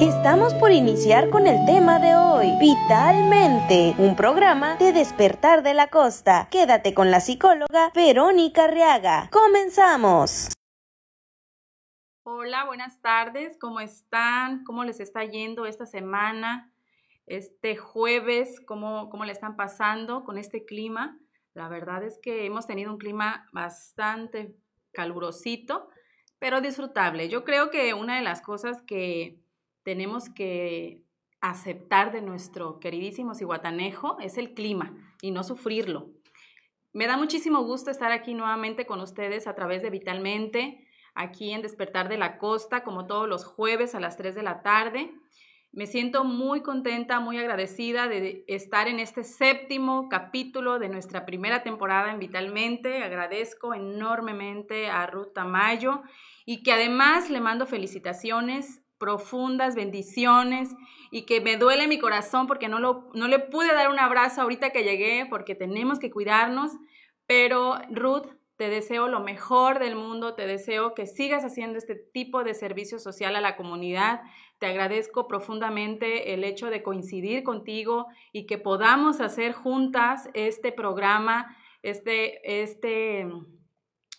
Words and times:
Estamos 0.00 0.54
por 0.54 0.72
iniciar 0.72 1.30
con 1.30 1.46
el 1.46 1.64
tema 1.66 1.98
de 1.98 2.16
hoy, 2.16 2.52
Vitalmente, 2.60 3.94
un 3.98 4.16
programa 4.16 4.76
de 4.76 4.92
despertar 4.92 5.62
de 5.62 5.74
la 5.74 5.88
costa. 5.88 6.48
Quédate 6.50 6.94
con 6.94 7.10
la 7.10 7.20
psicóloga 7.20 7.90
Verónica 7.94 8.66
Reaga. 8.66 9.28
Comenzamos. 9.30 10.48
Hola, 12.24 12.64
buenas 12.66 13.02
tardes, 13.02 13.58
¿cómo 13.58 13.80
están? 13.80 14.62
¿Cómo 14.62 14.84
les 14.84 15.00
está 15.00 15.24
yendo 15.24 15.66
esta 15.66 15.86
semana? 15.86 16.72
Este 17.26 17.74
jueves, 17.74 18.60
¿cómo, 18.64 19.10
cómo 19.10 19.24
le 19.24 19.32
están 19.32 19.56
pasando 19.56 20.22
con 20.22 20.38
este 20.38 20.64
clima? 20.64 21.18
La 21.52 21.68
verdad 21.68 22.04
es 22.04 22.20
que 22.22 22.46
hemos 22.46 22.68
tenido 22.68 22.92
un 22.92 22.98
clima 22.98 23.48
bastante 23.52 24.54
calurosito, 24.92 25.88
pero 26.38 26.60
disfrutable. 26.60 27.28
Yo 27.28 27.42
creo 27.42 27.70
que 27.70 27.92
una 27.92 28.14
de 28.14 28.22
las 28.22 28.40
cosas 28.40 28.82
que 28.82 29.40
tenemos 29.82 30.30
que 30.30 31.02
aceptar 31.40 32.12
de 32.12 32.22
nuestro 32.22 32.78
queridísimo 32.78 33.34
Cihuatanejo 33.34 34.20
es 34.20 34.38
el 34.38 34.54
clima 34.54 34.94
y 35.22 35.32
no 35.32 35.42
sufrirlo. 35.42 36.12
Me 36.92 37.08
da 37.08 37.16
muchísimo 37.16 37.64
gusto 37.64 37.90
estar 37.90 38.12
aquí 38.12 38.32
nuevamente 38.34 38.86
con 38.86 39.00
ustedes 39.00 39.48
a 39.48 39.56
través 39.56 39.82
de 39.82 39.90
Vitalmente, 39.90 40.86
aquí 41.14 41.52
en 41.52 41.62
Despertar 41.62 42.08
de 42.08 42.18
la 42.18 42.38
Costa, 42.38 42.82
como 42.82 43.06
todos 43.06 43.28
los 43.28 43.44
jueves 43.44 43.94
a 43.94 44.00
las 44.00 44.16
3 44.16 44.34
de 44.34 44.42
la 44.42 44.62
tarde. 44.62 45.12
Me 45.72 45.86
siento 45.86 46.24
muy 46.24 46.60
contenta, 46.60 47.18
muy 47.20 47.38
agradecida 47.38 48.06
de 48.06 48.44
estar 48.46 48.88
en 48.88 49.00
este 49.00 49.24
séptimo 49.24 50.08
capítulo 50.10 50.78
de 50.78 50.90
nuestra 50.90 51.24
primera 51.24 51.62
temporada 51.62 52.12
en 52.12 52.18
Vitalmente. 52.18 53.02
Agradezco 53.02 53.72
enormemente 53.72 54.88
a 54.88 55.06
Ruth 55.06 55.32
Tamayo 55.34 56.02
y 56.44 56.62
que 56.62 56.72
además 56.72 57.30
le 57.30 57.40
mando 57.40 57.66
felicitaciones 57.66 58.82
profundas 59.02 59.74
bendiciones 59.74 60.76
y 61.10 61.22
que 61.22 61.40
me 61.40 61.56
duele 61.56 61.88
mi 61.88 61.98
corazón 61.98 62.46
porque 62.46 62.68
no, 62.68 62.78
lo, 62.78 63.10
no 63.14 63.26
le 63.26 63.40
pude 63.40 63.74
dar 63.74 63.90
un 63.90 63.98
abrazo 63.98 64.42
ahorita 64.42 64.70
que 64.70 64.84
llegué 64.84 65.26
porque 65.28 65.56
tenemos 65.56 65.98
que 65.98 66.12
cuidarnos. 66.12 66.70
Pero 67.26 67.80
Ruth, 67.90 68.28
te 68.62 68.68
deseo 68.68 69.08
lo 69.08 69.18
mejor 69.18 69.80
del 69.80 69.96
mundo, 69.96 70.36
te 70.36 70.46
deseo 70.46 70.94
que 70.94 71.08
sigas 71.08 71.44
haciendo 71.44 71.78
este 71.78 71.96
tipo 71.96 72.44
de 72.44 72.54
servicio 72.54 73.00
social 73.00 73.34
a 73.34 73.40
la 73.40 73.56
comunidad. 73.56 74.22
Te 74.60 74.66
agradezco 74.66 75.26
profundamente 75.26 76.32
el 76.32 76.44
hecho 76.44 76.70
de 76.70 76.80
coincidir 76.84 77.42
contigo 77.42 78.06
y 78.30 78.46
que 78.46 78.58
podamos 78.58 79.20
hacer 79.20 79.52
juntas 79.52 80.30
este 80.34 80.70
programa, 80.70 81.56
este, 81.82 82.62
este, 82.62 83.26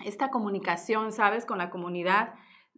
esta 0.04 0.30
comunicación, 0.30 1.14
¿sabes?, 1.14 1.46
con 1.46 1.58
la 1.58 1.70
comunidad 1.70 2.34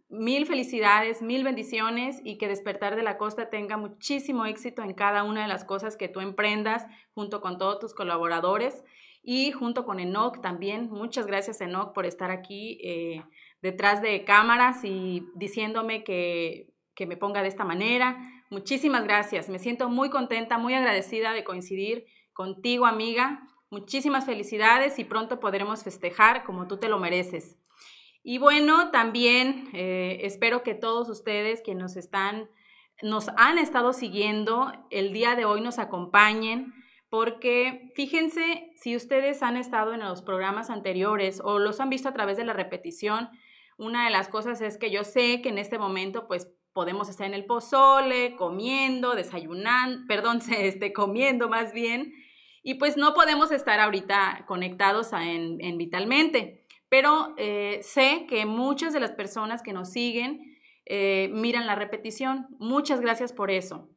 mil 0.08 0.46
felicidades, 0.46 1.20
mil 1.20 1.42
bendiciones 1.42 2.20
y 2.22 2.38
que 2.38 2.46
Despertar 2.46 2.94
de 2.94 3.02
la 3.02 3.18
Costa 3.18 3.50
tenga 3.50 3.76
muchísimo 3.76 4.46
éxito 4.46 4.84
en 4.84 4.94
cada 4.94 5.24
una 5.24 5.42
de 5.42 5.48
las 5.48 5.64
cosas 5.64 5.96
que 5.96 6.06
tú 6.06 6.20
emprendas 6.20 6.86
junto 7.12 7.40
con 7.40 7.58
todos 7.58 7.80
tus 7.80 7.92
colaboradores 7.92 8.84
y 9.28 9.50
junto 9.50 9.84
con 9.84 9.98
Enoch 9.98 10.40
también. 10.40 10.88
Muchas 10.88 11.26
gracias 11.26 11.60
Enoch 11.60 11.92
por 11.92 12.06
estar 12.06 12.30
aquí 12.30 12.78
eh, 12.80 13.24
detrás 13.60 14.00
de 14.00 14.24
cámaras 14.24 14.84
y 14.84 15.26
diciéndome 15.34 16.04
que, 16.04 16.72
que 16.94 17.06
me 17.06 17.16
ponga 17.16 17.42
de 17.42 17.48
esta 17.48 17.64
manera. 17.64 18.16
Muchísimas 18.50 19.02
gracias. 19.02 19.48
Me 19.48 19.58
siento 19.58 19.88
muy 19.88 20.10
contenta, 20.10 20.58
muy 20.58 20.74
agradecida 20.74 21.32
de 21.32 21.42
coincidir 21.42 22.06
contigo, 22.32 22.86
amiga. 22.86 23.42
Muchísimas 23.68 24.24
felicidades 24.26 25.00
y 25.00 25.04
pronto 25.04 25.40
podremos 25.40 25.82
festejar 25.82 26.44
como 26.44 26.68
tú 26.68 26.78
te 26.78 26.88
lo 26.88 27.00
mereces. 27.00 27.56
Y 28.22 28.38
bueno, 28.38 28.92
también 28.92 29.68
eh, 29.72 30.20
espero 30.22 30.62
que 30.62 30.74
todos 30.74 31.08
ustedes 31.08 31.62
que 31.62 31.74
nos 31.74 31.96
están, 31.96 32.48
nos 33.02 33.28
han 33.36 33.58
estado 33.58 33.92
siguiendo, 33.92 34.72
el 34.90 35.12
día 35.12 35.34
de 35.34 35.44
hoy 35.44 35.60
nos 35.60 35.80
acompañen, 35.80 36.72
porque 37.16 37.92
fíjense, 37.94 38.70
si 38.74 38.94
ustedes 38.94 39.42
han 39.42 39.56
estado 39.56 39.94
en 39.94 40.00
los 40.00 40.20
programas 40.20 40.68
anteriores 40.68 41.40
o 41.42 41.58
los 41.58 41.80
han 41.80 41.88
visto 41.88 42.10
a 42.10 42.12
través 42.12 42.36
de 42.36 42.44
la 42.44 42.52
repetición, 42.52 43.30
una 43.78 44.04
de 44.04 44.10
las 44.10 44.28
cosas 44.28 44.60
es 44.60 44.76
que 44.76 44.90
yo 44.90 45.02
sé 45.02 45.40
que 45.40 45.48
en 45.48 45.56
este 45.56 45.78
momento, 45.78 46.26
pues 46.28 46.52
podemos 46.74 47.08
estar 47.08 47.26
en 47.26 47.32
el 47.32 47.46
pozole, 47.46 48.36
comiendo, 48.36 49.14
desayunando, 49.14 50.06
perdón, 50.06 50.40
este, 50.58 50.92
comiendo 50.92 51.48
más 51.48 51.72
bien, 51.72 52.12
y 52.62 52.74
pues 52.74 52.98
no 52.98 53.14
podemos 53.14 53.50
estar 53.50 53.80
ahorita 53.80 54.44
conectados 54.46 55.14
en, 55.14 55.64
en 55.64 55.78
Vitalmente 55.78 56.66
pero 56.90 57.34
eh, 57.36 57.80
sé 57.82 58.26
que 58.28 58.46
muchas 58.46 58.92
de 58.92 59.00
las 59.00 59.10
personas 59.10 59.62
que 59.62 59.72
nos 59.72 59.90
siguen 59.90 60.56
eh, 60.84 61.30
miran 61.32 61.66
la 61.66 61.74
repetición. 61.74 62.46
Muchas 62.60 63.00
gracias 63.00 63.32
por 63.32 63.50
eso. 63.50 63.88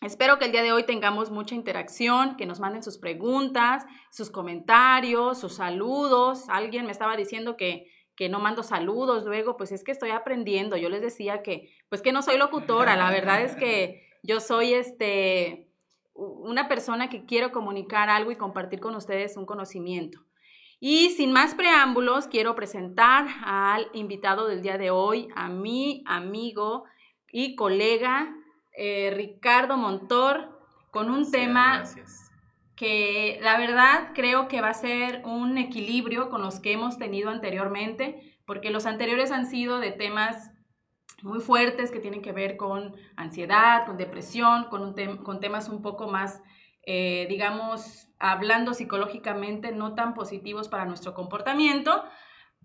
Espero 0.00 0.38
que 0.38 0.46
el 0.46 0.52
día 0.52 0.62
de 0.62 0.72
hoy 0.72 0.84
tengamos 0.84 1.30
mucha 1.30 1.54
interacción, 1.54 2.38
que 2.38 2.46
nos 2.46 2.58
manden 2.58 2.82
sus 2.82 2.96
preguntas, 2.96 3.84
sus 4.10 4.30
comentarios, 4.30 5.38
sus 5.38 5.56
saludos. 5.56 6.48
Alguien 6.48 6.86
me 6.86 6.92
estaba 6.92 7.18
diciendo 7.18 7.58
que, 7.58 7.86
que 8.16 8.30
no 8.30 8.40
mando 8.40 8.62
saludos 8.62 9.26
luego, 9.26 9.58
pues 9.58 9.72
es 9.72 9.84
que 9.84 9.92
estoy 9.92 10.10
aprendiendo. 10.10 10.78
Yo 10.78 10.88
les 10.88 11.02
decía 11.02 11.42
que, 11.42 11.70
pues 11.90 12.00
que 12.00 12.12
no 12.12 12.22
soy 12.22 12.38
locutora, 12.38 12.96
la 12.96 13.10
verdad 13.10 13.42
es 13.42 13.54
que 13.56 14.08
yo 14.22 14.40
soy 14.40 14.72
este, 14.72 15.68
una 16.14 16.66
persona 16.66 17.10
que 17.10 17.26
quiero 17.26 17.52
comunicar 17.52 18.08
algo 18.08 18.30
y 18.30 18.36
compartir 18.36 18.80
con 18.80 18.94
ustedes 18.94 19.36
un 19.36 19.44
conocimiento. 19.44 20.24
Y 20.78 21.10
sin 21.10 21.30
más 21.30 21.54
preámbulos, 21.54 22.26
quiero 22.26 22.54
presentar 22.54 23.26
al 23.44 23.88
invitado 23.92 24.48
del 24.48 24.62
día 24.62 24.78
de 24.78 24.90
hoy, 24.90 25.28
a 25.36 25.50
mi 25.50 26.02
amigo 26.06 26.84
y 27.30 27.54
colega 27.54 28.34
eh, 28.80 29.12
Ricardo 29.14 29.76
Montor, 29.76 30.58
con 30.90 31.10
un 31.10 31.30
tema 31.30 31.84
que 32.74 33.38
la 33.42 33.58
verdad 33.58 34.12
creo 34.14 34.48
que 34.48 34.62
va 34.62 34.70
a 34.70 34.74
ser 34.74 35.20
un 35.26 35.58
equilibrio 35.58 36.30
con 36.30 36.40
los 36.40 36.60
que 36.60 36.72
hemos 36.72 36.98
tenido 36.98 37.28
anteriormente, 37.28 38.38
porque 38.46 38.70
los 38.70 38.86
anteriores 38.86 39.32
han 39.32 39.44
sido 39.44 39.80
de 39.80 39.92
temas 39.92 40.50
muy 41.22 41.40
fuertes 41.40 41.90
que 41.90 42.00
tienen 42.00 42.22
que 42.22 42.32
ver 42.32 42.56
con 42.56 42.96
ansiedad, 43.16 43.84
con 43.84 43.98
depresión, 43.98 44.64
con, 44.70 44.94
con 45.22 45.40
temas 45.40 45.68
un 45.68 45.82
poco 45.82 46.08
más 46.08 46.40
eh, 46.86 47.26
digamos, 47.28 48.08
hablando 48.18 48.72
psicológicamente, 48.72 49.72
no 49.72 49.94
tan 49.94 50.14
positivos 50.14 50.68
para 50.68 50.86
nuestro 50.86 51.14
comportamiento. 51.14 52.02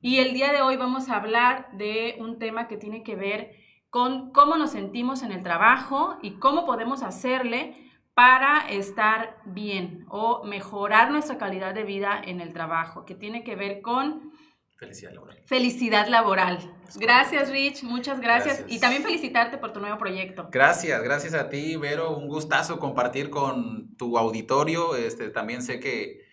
Y 0.02 0.20
el 0.20 0.34
día 0.34 0.54
de 0.54 0.62
hoy 0.62 0.78
vamos 0.78 1.10
a 1.10 1.18
hablar 1.18 1.70
de 1.74 2.16
un 2.20 2.40
tema 2.40 2.68
que 2.68 2.78
tiene 2.78 3.04
que 3.04 3.16
ver 3.16 3.65
con 3.96 4.32
cómo 4.32 4.58
nos 4.58 4.72
sentimos 4.72 5.24
en 5.24 5.32
el 5.32 5.42
trabajo 5.42 6.18
y 6.22 6.32
cómo 6.32 6.66
podemos 6.66 7.02
hacerle 7.02 7.78
para 8.14 8.68
estar 8.68 9.38
bien 9.46 10.06
o 10.10 10.44
mejorar 10.44 11.12
nuestra 11.12 11.38
calidad 11.38 11.74
de 11.74 11.86
vida 11.86 12.22
en 12.22 12.42
el 12.42 12.52
trabajo, 12.52 13.06
que 13.06 13.16
tiene 13.16 13.46
que 13.46 13.56
ver 13.56 13.82
con 13.82 14.34
Felicidad 14.76 15.14
laboral. 15.14 15.42
Felicidad 15.46 16.08
laboral. 16.10 16.60
Gracias, 16.98 17.50
Rich. 17.50 17.84
Muchas 17.84 18.20
gracias. 18.20 18.66
Y 18.68 18.82
también 18.82 19.02
felicitarte 19.02 19.58
por 19.58 19.72
tu 19.72 19.80
nuevo 19.80 19.98
proyecto. 19.98 20.50
Gracias, 20.52 21.02
gracias 21.02 21.34
a 21.34 21.48
ti, 21.48 21.78
Vero. 21.78 22.18
Un 22.18 22.28
gustazo 22.28 22.80
compartir 22.80 23.30
con 23.30 23.96
tu 23.96 24.18
auditorio. 24.18 24.98
Este, 24.98 25.30
también 25.30 25.62
sé 25.62 25.80
que, 25.80 26.26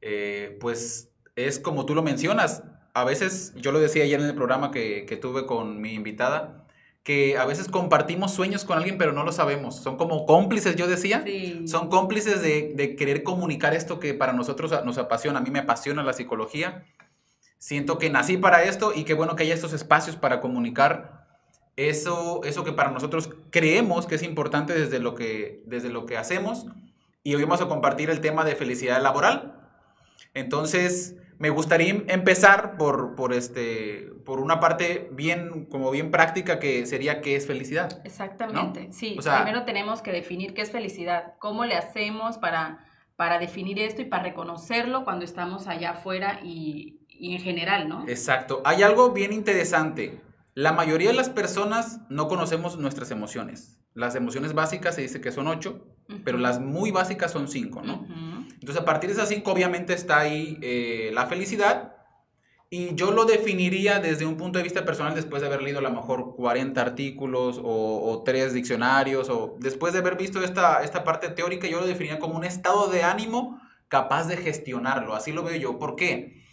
eh, 0.00 0.56
pues, 0.58 1.12
es 1.36 1.58
como 1.58 1.84
tú 1.84 1.94
lo 1.94 2.02
mencionas. 2.02 2.64
A 2.94 3.04
veces, 3.04 3.52
yo 3.56 3.72
lo 3.72 3.78
decía 3.78 4.04
ayer 4.04 4.18
en 4.20 4.26
el 4.28 4.34
programa 4.34 4.70
que, 4.70 5.04
que 5.04 5.18
tuve 5.18 5.44
con 5.44 5.82
mi 5.82 5.92
invitada, 5.92 6.64
que 7.02 7.38
a 7.38 7.44
veces 7.44 7.68
compartimos 7.68 8.32
sueños 8.32 8.64
con 8.64 8.76
alguien, 8.76 8.98
pero 8.98 9.12
no 9.12 9.24
lo 9.24 9.32
sabemos. 9.32 9.76
Son 9.76 9.96
como 9.96 10.26
cómplices, 10.26 10.76
yo 10.76 10.86
decía. 10.86 11.22
Sí. 11.24 11.66
Son 11.66 11.88
cómplices 11.88 12.42
de, 12.42 12.72
de 12.74 12.96
querer 12.96 13.22
comunicar 13.22 13.74
esto 13.74 13.98
que 13.98 14.14
para 14.14 14.32
nosotros 14.32 14.72
nos 14.84 14.98
apasiona. 14.98 15.38
A 15.38 15.42
mí 15.42 15.50
me 15.50 15.60
apasiona 15.60 16.02
la 16.02 16.12
psicología 16.12 16.84
Siento 17.60 17.98
que 17.98 18.08
nací 18.08 18.38
para 18.38 18.62
esto 18.62 18.94
y 18.96 19.04
qué 19.04 19.12
bueno 19.12 19.36
que 19.36 19.42
haya 19.42 19.52
estos 19.52 19.74
espacios 19.74 20.16
para 20.16 20.40
comunicar 20.40 21.26
eso, 21.76 22.40
eso 22.42 22.64
que 22.64 22.72
para 22.72 22.90
nosotros 22.90 23.28
creemos 23.50 24.06
que 24.06 24.14
es 24.14 24.22
importante 24.22 24.72
desde 24.72 24.98
lo 24.98 25.14
que, 25.14 25.62
desde 25.66 25.90
lo 25.90 26.06
que 26.06 26.16
hacemos. 26.16 26.64
Y 27.22 27.34
hoy 27.34 27.42
vamos 27.42 27.60
a 27.60 27.68
compartir 27.68 28.08
el 28.08 28.22
tema 28.22 28.46
de 28.46 28.56
felicidad 28.56 29.02
laboral. 29.02 29.60
Entonces, 30.32 31.16
me 31.40 31.48
gustaría 31.48 32.04
empezar 32.08 32.76
por, 32.76 33.14
por, 33.14 33.32
este, 33.32 34.12
por 34.26 34.40
una 34.40 34.60
parte 34.60 35.08
bien, 35.12 35.64
como 35.70 35.90
bien 35.90 36.10
práctica 36.10 36.58
que 36.58 36.84
sería 36.84 37.22
qué 37.22 37.34
es 37.34 37.46
felicidad. 37.46 37.98
Exactamente, 38.04 38.92
sí. 38.92 39.16
primero 39.18 39.64
tenemos 39.64 40.02
que 40.02 40.12
definir 40.12 40.52
qué 40.52 40.60
es 40.60 40.70
felicidad, 40.70 41.32
cómo 41.38 41.64
le 41.64 41.76
hacemos 41.76 42.36
para, 42.36 42.84
para 43.16 43.38
definir 43.38 43.78
esto 43.78 44.02
y 44.02 44.04
para 44.04 44.24
reconocerlo 44.24 45.02
cuando 45.04 45.24
estamos 45.24 45.66
allá 45.66 45.92
afuera 45.92 46.40
y, 46.44 47.00
y 47.08 47.34
en 47.34 47.40
general, 47.40 47.88
¿no? 47.88 48.06
Exacto. 48.06 48.60
Hay 48.66 48.82
algo 48.82 49.12
bien 49.12 49.32
interesante. 49.32 50.20
La 50.52 50.72
mayoría 50.72 51.08
de 51.08 51.16
las 51.16 51.30
personas 51.30 52.00
no 52.10 52.28
conocemos 52.28 52.76
nuestras 52.76 53.10
emociones. 53.12 53.80
Las 53.94 54.14
emociones 54.14 54.52
básicas 54.52 54.94
se 54.94 55.00
dice 55.00 55.22
que 55.22 55.32
son 55.32 55.48
ocho, 55.48 55.86
pero 56.22 56.36
las 56.36 56.60
muy 56.60 56.90
básicas 56.90 57.32
son 57.32 57.48
cinco, 57.48 57.80
¿no? 57.82 58.06
Entonces, 58.60 58.82
a 58.82 58.84
partir 58.84 59.08
de 59.08 59.14
esas 59.14 59.28
cinco, 59.28 59.52
obviamente 59.52 59.94
está 59.94 60.20
ahí 60.20 60.58
eh, 60.60 61.10
la 61.14 61.26
felicidad. 61.26 61.94
Y 62.72 62.94
yo 62.94 63.10
lo 63.10 63.24
definiría 63.24 63.98
desde 63.98 64.26
un 64.26 64.36
punto 64.36 64.58
de 64.58 64.62
vista 64.62 64.84
personal, 64.84 65.14
después 65.14 65.42
de 65.42 65.48
haber 65.48 65.62
leído 65.62 65.80
a 65.80 65.82
lo 65.82 65.90
mejor 65.90 66.36
40 66.36 66.80
artículos 66.80 67.60
o, 67.60 68.22
tres 68.24 68.52
diccionarios, 68.52 69.28
o 69.28 69.56
después 69.58 69.92
de 69.92 69.98
haber 69.98 70.16
visto 70.16 70.44
esta, 70.44 70.84
esta 70.84 71.02
parte 71.02 71.30
teórica, 71.30 71.66
yo 71.66 71.80
lo 71.80 71.86
definiría 71.86 72.20
como 72.20 72.36
un 72.36 72.44
estado 72.44 72.86
de 72.88 73.02
ánimo 73.02 73.60
capaz 73.88 74.28
de 74.28 74.36
gestionarlo. 74.36 75.16
Así 75.16 75.32
lo 75.32 75.42
veo 75.42 75.56
yo. 75.56 75.78
¿Por 75.80 75.96
qué? 75.96 76.44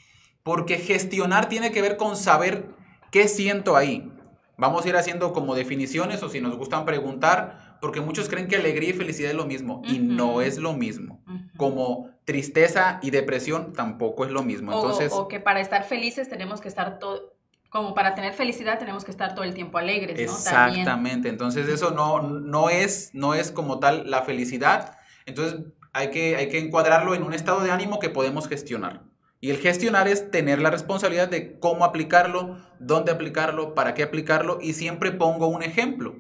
Porque 0.42 0.78
gestionar 0.78 1.50
tiene 1.50 1.72
que 1.72 1.84
ver 1.84 1.98
con 1.98 2.18
saber 2.18 2.66
qué 3.12 3.28
siento 3.28 3.76
ahí. 3.78 4.12
Vamos 4.58 4.86
a 4.86 4.90
ir 4.90 4.96
haciendo 4.96 5.34
como 5.34 5.54
definiciones 5.54 6.24
o 6.24 6.30
si 6.30 6.42
nos 6.42 6.58
gustan 6.58 6.84
preguntar, 6.84 7.67
porque 7.82 8.02
muchos 8.02 8.30
creen 8.30 8.48
que 8.48 8.56
alegría 8.56 8.90
y 8.90 8.94
felicidad 8.94 9.32
es 9.32 9.38
lo 9.38 9.46
mismo 9.46 9.82
y 9.86 10.00
no 10.00 10.42
es 10.42 10.58
lo 10.58 10.74
mismo. 10.74 11.24
Como 11.58 12.10
tristeza 12.26 13.00
y 13.02 13.12
depresión 13.12 13.74
tampoco 13.74 14.26
es 14.26 14.32
lo 14.32 14.44
mismo. 14.44 14.74
Entonces, 14.74 15.12
o, 15.14 15.28
que 15.28 15.40
para 15.40 15.60
estar 15.60 15.84
felices 15.84 16.30
tenemos 16.30 16.62
que 16.62 16.68
estar 16.68 17.00
todo, 17.00 17.38
como 17.70 17.94
para 17.94 18.16
tener 18.16 18.34
felicidad 18.34 18.80
tenemos 18.80 19.04
que 19.04 19.12
estar 19.12 19.36
todo 19.36 19.44
el 19.44 19.54
tiempo 19.54 19.78
alegres, 19.78 20.18
¿no? 20.18 20.24
Exactamente. 20.24 21.30
Entonces 21.30 21.68
eso 21.68 21.92
no, 21.92 22.22
no, 22.22 22.70
es, 22.70 23.12
no 23.14 23.34
es 23.34 23.52
como 23.52 23.80
tal 23.80 24.10
la 24.10 24.24
felicidad. 24.24 24.98
Entonces 25.26 25.62
hay 25.94 26.10
que, 26.12 26.36
hay 26.36 26.50
que 26.50 26.60
encuadrarlo 26.60 27.16
en 27.16 27.24
un 27.24 27.34
estado 27.34 27.62
de 27.62 27.72
ánimo 27.72 28.00
que 28.00 28.10
podemos 28.10 28.48
gestionar. 28.48 29.04
Y 29.40 29.52
el 29.52 29.58
gestionar 29.58 30.08
es 30.08 30.32
tener 30.32 30.60
la 30.60 30.72
responsabilidad 30.72 31.28
de 31.28 31.60
cómo 31.60 31.86
aplicarlo, 31.86 32.58
dónde 32.80 33.12
aplicarlo, 33.12 33.76
para 33.76 33.94
qué 33.94 34.04
aplicarlo 34.04 34.58
y 34.62 34.74
siempre 34.74 35.12
pongo 35.12 35.48
un 35.48 35.62
ejemplo. 35.62 36.16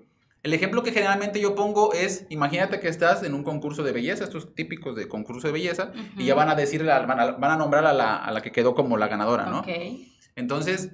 El 0.47 0.53
ejemplo 0.53 0.81
que 0.81 0.94
generalmente 0.94 1.41
yo 1.41 1.55
pongo 1.55 1.91
es, 1.91 2.25
imagínate 2.29 2.79
que 2.79 2.88
estás 2.88 3.21
en 3.23 3.33
un 3.33 3.44
concurso 3.44 3.83
de 3.83 3.91
belleza, 3.91 4.23
estos 4.23 4.55
típicos 4.55 4.95
de 4.95 5.09
concurso 5.09 5.47
de 5.47 5.51
belleza, 5.51 5.91
y 6.17 6.23
ya 6.23 6.35
van 6.35 6.47
a 6.47 6.55
decir, 6.55 6.85
van 6.85 7.19
a, 7.19 7.31
van 7.31 7.51
a 7.51 7.57
nombrar 7.57 7.85
a 7.85 7.91
la, 7.91 8.15
a 8.15 8.31
la, 8.31 8.39
que 8.39 8.53
quedó 8.53 8.73
como 8.73 8.95
la 8.95 9.09
ganadora, 9.09 9.47
¿no? 9.47 9.65
Entonces, 10.38 10.91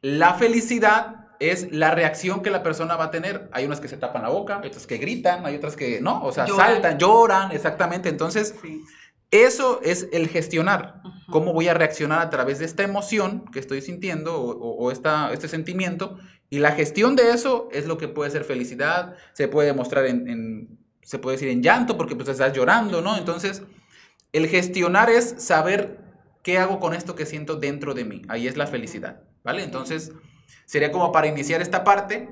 la 0.00 0.32
felicidad 0.32 1.26
es 1.38 1.70
la 1.70 1.90
reacción 1.90 2.40
que 2.40 2.48
la 2.48 2.62
persona 2.62 2.96
va 2.96 3.04
a 3.04 3.10
tener. 3.10 3.50
Hay 3.52 3.66
unas 3.66 3.78
que 3.80 3.88
se 3.88 3.98
tapan 3.98 4.22
la 4.22 4.30
boca, 4.30 4.60
hay 4.62 4.68
otras 4.68 4.86
que 4.86 4.96
gritan, 4.96 5.44
hay 5.44 5.56
otras 5.56 5.76
que 5.76 6.00
no, 6.00 6.24
o 6.24 6.32
sea, 6.32 6.46
saltan, 6.46 6.98
lloran, 6.98 7.52
exactamente. 7.52 8.08
Entonces, 8.08 8.54
eso 9.30 9.80
es 9.82 10.08
el 10.12 10.28
gestionar. 10.28 11.02
¿Cómo 11.30 11.52
voy 11.52 11.68
a 11.68 11.74
reaccionar 11.74 12.20
a 12.20 12.30
través 12.30 12.58
de 12.58 12.64
esta 12.64 12.84
emoción 12.84 13.44
que 13.52 13.58
estoy 13.58 13.82
sintiendo 13.82 14.40
o, 14.40 14.90
este 14.90 15.46
sentimiento? 15.46 16.16
Y 16.50 16.60
la 16.60 16.72
gestión 16.72 17.14
de 17.14 17.30
eso 17.30 17.68
es 17.72 17.86
lo 17.86 17.98
que 17.98 18.08
puede 18.08 18.30
ser 18.30 18.44
felicidad, 18.44 19.16
se 19.34 19.48
puede 19.48 19.68
demostrar 19.68 20.06
en, 20.06 20.78
se 21.02 21.18
puede 21.18 21.36
decir 21.36 21.48
en 21.48 21.62
llanto 21.62 21.96
porque 21.96 22.16
pues 22.16 22.28
estás 22.28 22.52
llorando, 22.52 23.02
¿no? 23.02 23.16
Entonces, 23.16 23.62
el 24.32 24.46
gestionar 24.46 25.10
es 25.10 25.34
saber 25.38 25.98
qué 26.42 26.58
hago 26.58 26.80
con 26.80 26.94
esto 26.94 27.14
que 27.14 27.26
siento 27.26 27.56
dentro 27.56 27.94
de 27.94 28.04
mí. 28.04 28.22
Ahí 28.28 28.46
es 28.46 28.56
la 28.56 28.66
felicidad, 28.66 29.22
¿vale? 29.44 29.62
Entonces, 29.62 30.12
sería 30.64 30.92
como 30.92 31.12
para 31.12 31.26
iniciar 31.26 31.60
esta 31.60 31.84
parte. 31.84 32.28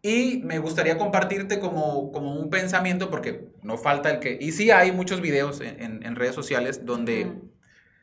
Y 0.00 0.42
me 0.44 0.60
gustaría 0.60 0.96
compartirte 0.96 1.58
como, 1.58 2.12
como 2.12 2.36
un 2.36 2.50
pensamiento, 2.50 3.10
porque 3.10 3.48
no 3.62 3.76
falta 3.78 4.10
el 4.10 4.20
que... 4.20 4.38
Y 4.40 4.52
sí 4.52 4.70
hay 4.70 4.92
muchos 4.92 5.20
videos 5.20 5.60
en, 5.60 6.04
en, 6.04 6.14
redes 6.14 6.36
sociales 6.36 6.86
donde 6.86 7.32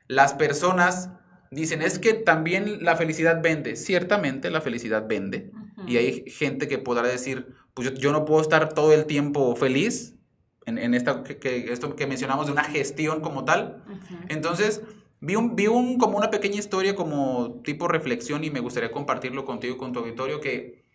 las 0.07 0.33
personas 0.33 1.09
dicen, 1.55 1.81
es 1.81 1.99
que 1.99 2.13
también 2.13 2.83
la 2.83 2.95
felicidad 2.95 3.41
vende. 3.41 3.75
Ciertamente 3.75 4.49
la 4.49 4.61
felicidad 4.61 5.07
vende. 5.07 5.51
Y 5.87 5.97
hay 5.97 6.29
gente 6.29 6.67
que 6.67 6.77
podrá 6.77 7.07
decir, 7.07 7.55
pues 7.73 7.93
yo, 7.95 8.11
no 8.11 8.25
puedo 8.25 8.41
estar 8.41 8.73
todo 8.73 8.93
el 8.93 9.05
tiempo 9.05 9.55
feliz 9.55 10.15
en, 10.65 10.77
en 10.77 10.93
esta, 10.93 11.23
que, 11.23 11.71
esto 11.71 11.95
que 11.95 12.07
mencionamos 12.07 12.45
de 12.47 12.51
una 12.51 12.63
gestión 12.63 13.21
como 13.21 13.45
tal. 13.45 13.83
Entonces, 14.29 14.81
vi, 15.19 15.35
un, 15.35 15.55
vi 15.55 15.67
un, 15.67 15.97
como 15.97 16.17
una 16.17 16.29
pequeña 16.29 16.57
historia 16.57 16.95
como 16.95 17.61
tipo 17.63 17.87
reflexión 17.87 18.43
y 18.43 18.51
me 18.51 18.59
gustaría 18.59 18.91
compartirlo 18.91 19.45
contigo 19.45 19.75
y 19.75 19.77
con 19.77 19.93
tu 19.93 19.99
auditorio 19.99 20.39
que 20.39 20.85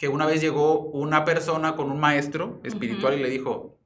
que 0.00 0.08
una 0.08 0.24
vez 0.24 0.40
llegó 0.40 0.80
una 0.80 1.26
persona 1.26 1.76
con 1.76 1.90
un 1.90 2.00
maestro 2.00 2.58
espiritual 2.64 3.18
y 3.18 3.22
le 3.22 3.28
dijo, 3.28 3.76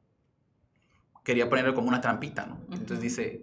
quería 1.25 1.49
ponerle 1.49 1.75
como 1.75 1.89
una 1.89 2.01
trampita, 2.01 2.47
¿no? 2.47 2.61
Entonces 2.71 3.01
dice, 3.01 3.43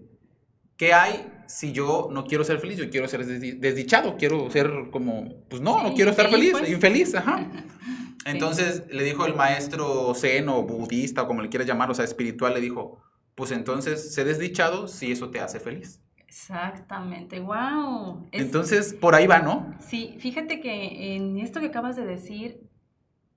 ¿qué 0.81 0.95
hay 0.95 1.31
si 1.45 1.73
yo 1.73 2.09
no 2.11 2.25
quiero 2.25 2.43
ser 2.43 2.57
feliz? 2.57 2.75
Yo 2.79 2.89
quiero 2.89 3.07
ser 3.07 3.23
desdichado, 3.23 4.17
quiero 4.17 4.49
ser 4.49 4.89
como, 4.89 5.45
pues 5.47 5.61
no, 5.61 5.83
no 5.83 5.93
quiero 5.93 6.09
estar 6.09 6.27
feliz, 6.27 6.53
pues. 6.53 6.71
infeliz, 6.71 7.13
ajá. 7.13 7.45
Entonces 8.25 8.83
le 8.89 9.03
dijo 9.03 9.27
el 9.27 9.35
maestro 9.35 10.11
zen 10.15 10.49
o 10.49 10.63
budista 10.63 11.21
o 11.21 11.27
como 11.27 11.43
le 11.43 11.49
quieras 11.49 11.67
llamar, 11.67 11.91
o 11.91 11.93
sea, 11.93 12.03
espiritual, 12.03 12.55
le 12.55 12.61
dijo, 12.61 12.99
pues 13.35 13.51
entonces 13.51 14.11
sé 14.11 14.23
desdichado 14.23 14.87
si 14.87 15.11
eso 15.11 15.29
te 15.29 15.39
hace 15.39 15.59
feliz. 15.59 16.01
Exactamente, 16.17 17.39
wow. 17.39 18.27
Entonces, 18.31 18.95
por 18.95 19.13
ahí 19.13 19.27
va, 19.27 19.37
¿no? 19.37 19.75
Sí, 19.79 20.15
fíjate 20.19 20.61
que 20.61 21.15
en 21.15 21.37
esto 21.37 21.59
que 21.59 21.67
acabas 21.67 21.95
de 21.95 22.07
decir, 22.07 22.59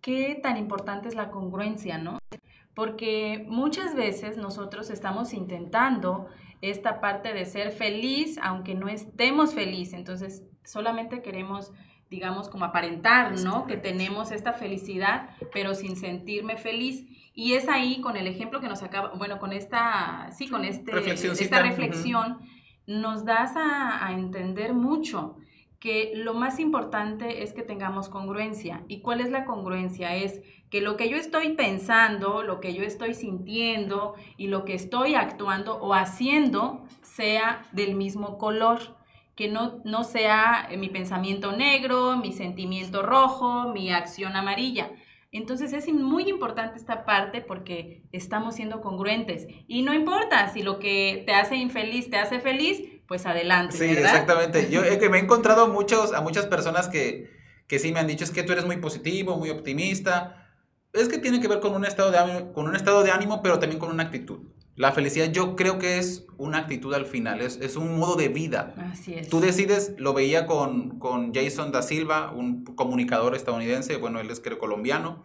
qué 0.00 0.40
tan 0.42 0.56
importante 0.56 1.08
es 1.08 1.14
la 1.14 1.30
congruencia, 1.30 1.98
¿no? 1.98 2.18
Porque 2.74 3.44
muchas 3.48 3.94
veces 3.94 4.38
nosotros 4.38 4.88
estamos 4.88 5.34
intentando 5.34 6.28
esta 6.70 7.00
parte 7.00 7.32
de 7.32 7.44
ser 7.44 7.70
feliz, 7.70 8.38
aunque 8.42 8.74
no 8.74 8.88
estemos 8.88 9.54
felices, 9.54 9.94
entonces 9.94 10.42
solamente 10.64 11.22
queremos 11.22 11.72
digamos, 12.10 12.48
como 12.48 12.64
aparentar, 12.64 13.40
¿no? 13.40 13.66
Que 13.66 13.76
tenemos 13.76 14.30
esta 14.30 14.52
felicidad, 14.52 15.30
pero 15.52 15.74
sin 15.74 15.96
sentirme 15.96 16.56
feliz. 16.56 17.04
Y 17.34 17.54
es 17.54 17.68
ahí 17.68 18.00
con 18.00 18.16
el 18.16 18.28
ejemplo 18.28 18.60
que 18.60 18.68
nos 18.68 18.82
acaba, 18.82 19.12
bueno, 19.16 19.38
con 19.38 19.52
esta, 19.52 20.30
sí, 20.30 20.48
con 20.48 20.64
este, 20.64 20.92
esta 21.12 21.62
reflexión, 21.62 22.38
nos 22.86 23.24
das 23.24 23.54
a, 23.56 24.12
entender 24.12 24.74
mucho 24.74 25.36
que 25.84 26.12
lo 26.14 26.32
más 26.32 26.60
importante 26.60 27.42
es 27.42 27.52
que 27.52 27.60
tengamos 27.60 28.08
congruencia. 28.08 28.82
¿Y 28.88 29.02
cuál 29.02 29.20
es 29.20 29.30
la 29.30 29.44
congruencia? 29.44 30.16
Es 30.16 30.40
que 30.70 30.80
lo 30.80 30.96
que 30.96 31.10
yo 31.10 31.18
estoy 31.18 31.50
pensando, 31.50 32.42
lo 32.42 32.58
que 32.58 32.72
yo 32.72 32.82
estoy 32.82 33.12
sintiendo 33.12 34.14
y 34.38 34.46
lo 34.46 34.64
que 34.64 34.72
estoy 34.72 35.14
actuando 35.14 35.76
o 35.76 35.92
haciendo 35.92 36.86
sea 37.02 37.66
del 37.72 37.96
mismo 37.96 38.38
color, 38.38 38.96
que 39.34 39.48
no, 39.48 39.82
no 39.84 40.04
sea 40.04 40.70
mi 40.74 40.88
pensamiento 40.88 41.52
negro, 41.52 42.16
mi 42.16 42.32
sentimiento 42.32 43.02
rojo, 43.02 43.70
mi 43.74 43.90
acción 43.90 44.36
amarilla. 44.36 44.90
Entonces 45.32 45.74
es 45.74 45.92
muy 45.92 46.30
importante 46.30 46.78
esta 46.78 47.04
parte 47.04 47.42
porque 47.42 48.04
estamos 48.10 48.54
siendo 48.54 48.80
congruentes. 48.80 49.48
Y 49.68 49.82
no 49.82 49.92
importa 49.92 50.48
si 50.48 50.62
lo 50.62 50.78
que 50.78 51.24
te 51.26 51.34
hace 51.34 51.56
infeliz 51.56 52.08
te 52.08 52.16
hace 52.16 52.40
feliz, 52.40 52.80
pues 53.06 53.26
adelante. 53.26 53.76
Sí, 53.76 53.84
exactamente. 53.84 54.70
Yo 54.70 54.82
que 54.98 55.08
me 55.08 55.18
he 55.18 55.20
encontrado 55.20 55.68
muchos, 55.68 56.12
a 56.12 56.20
muchas 56.20 56.46
personas 56.46 56.88
que, 56.88 57.30
que 57.66 57.78
sí 57.78 57.92
me 57.92 58.00
han 58.00 58.06
dicho 58.06 58.24
es 58.24 58.30
que 58.30 58.42
tú 58.42 58.52
eres 58.52 58.64
muy 58.64 58.76
positivo, 58.78 59.36
muy 59.36 59.50
optimista. 59.50 60.48
Es 60.92 61.08
que 61.08 61.18
tiene 61.18 61.40
que 61.40 61.48
ver 61.48 61.60
con 61.60 61.74
un 61.74 61.84
estado 61.84 62.10
de 62.10 62.18
ánimo, 62.18 62.52
con 62.52 62.66
un 62.66 62.76
estado 62.76 63.02
de 63.02 63.10
ánimo 63.10 63.42
pero 63.42 63.58
también 63.58 63.80
con 63.80 63.90
una 63.90 64.04
actitud. 64.04 64.40
La 64.76 64.90
felicidad 64.90 65.30
yo 65.30 65.54
creo 65.54 65.78
que 65.78 65.98
es 65.98 66.26
una 66.36 66.58
actitud 66.58 66.92
al 66.94 67.06
final, 67.06 67.40
es, 67.40 67.58
es, 67.60 67.76
un 67.76 67.96
modo 67.96 68.16
de 68.16 68.28
vida. 68.28 68.74
Así 68.90 69.14
es. 69.14 69.28
Tú 69.28 69.38
decides, 69.38 69.94
lo 69.98 70.14
veía 70.14 70.46
con, 70.46 70.98
con 70.98 71.32
Jason 71.32 71.70
da 71.70 71.80
Silva, 71.80 72.32
un 72.32 72.64
comunicador 72.64 73.36
estadounidense, 73.36 73.96
bueno, 73.98 74.18
él 74.18 74.30
es 74.30 74.40
creo 74.40 74.58
colombiano, 74.58 75.24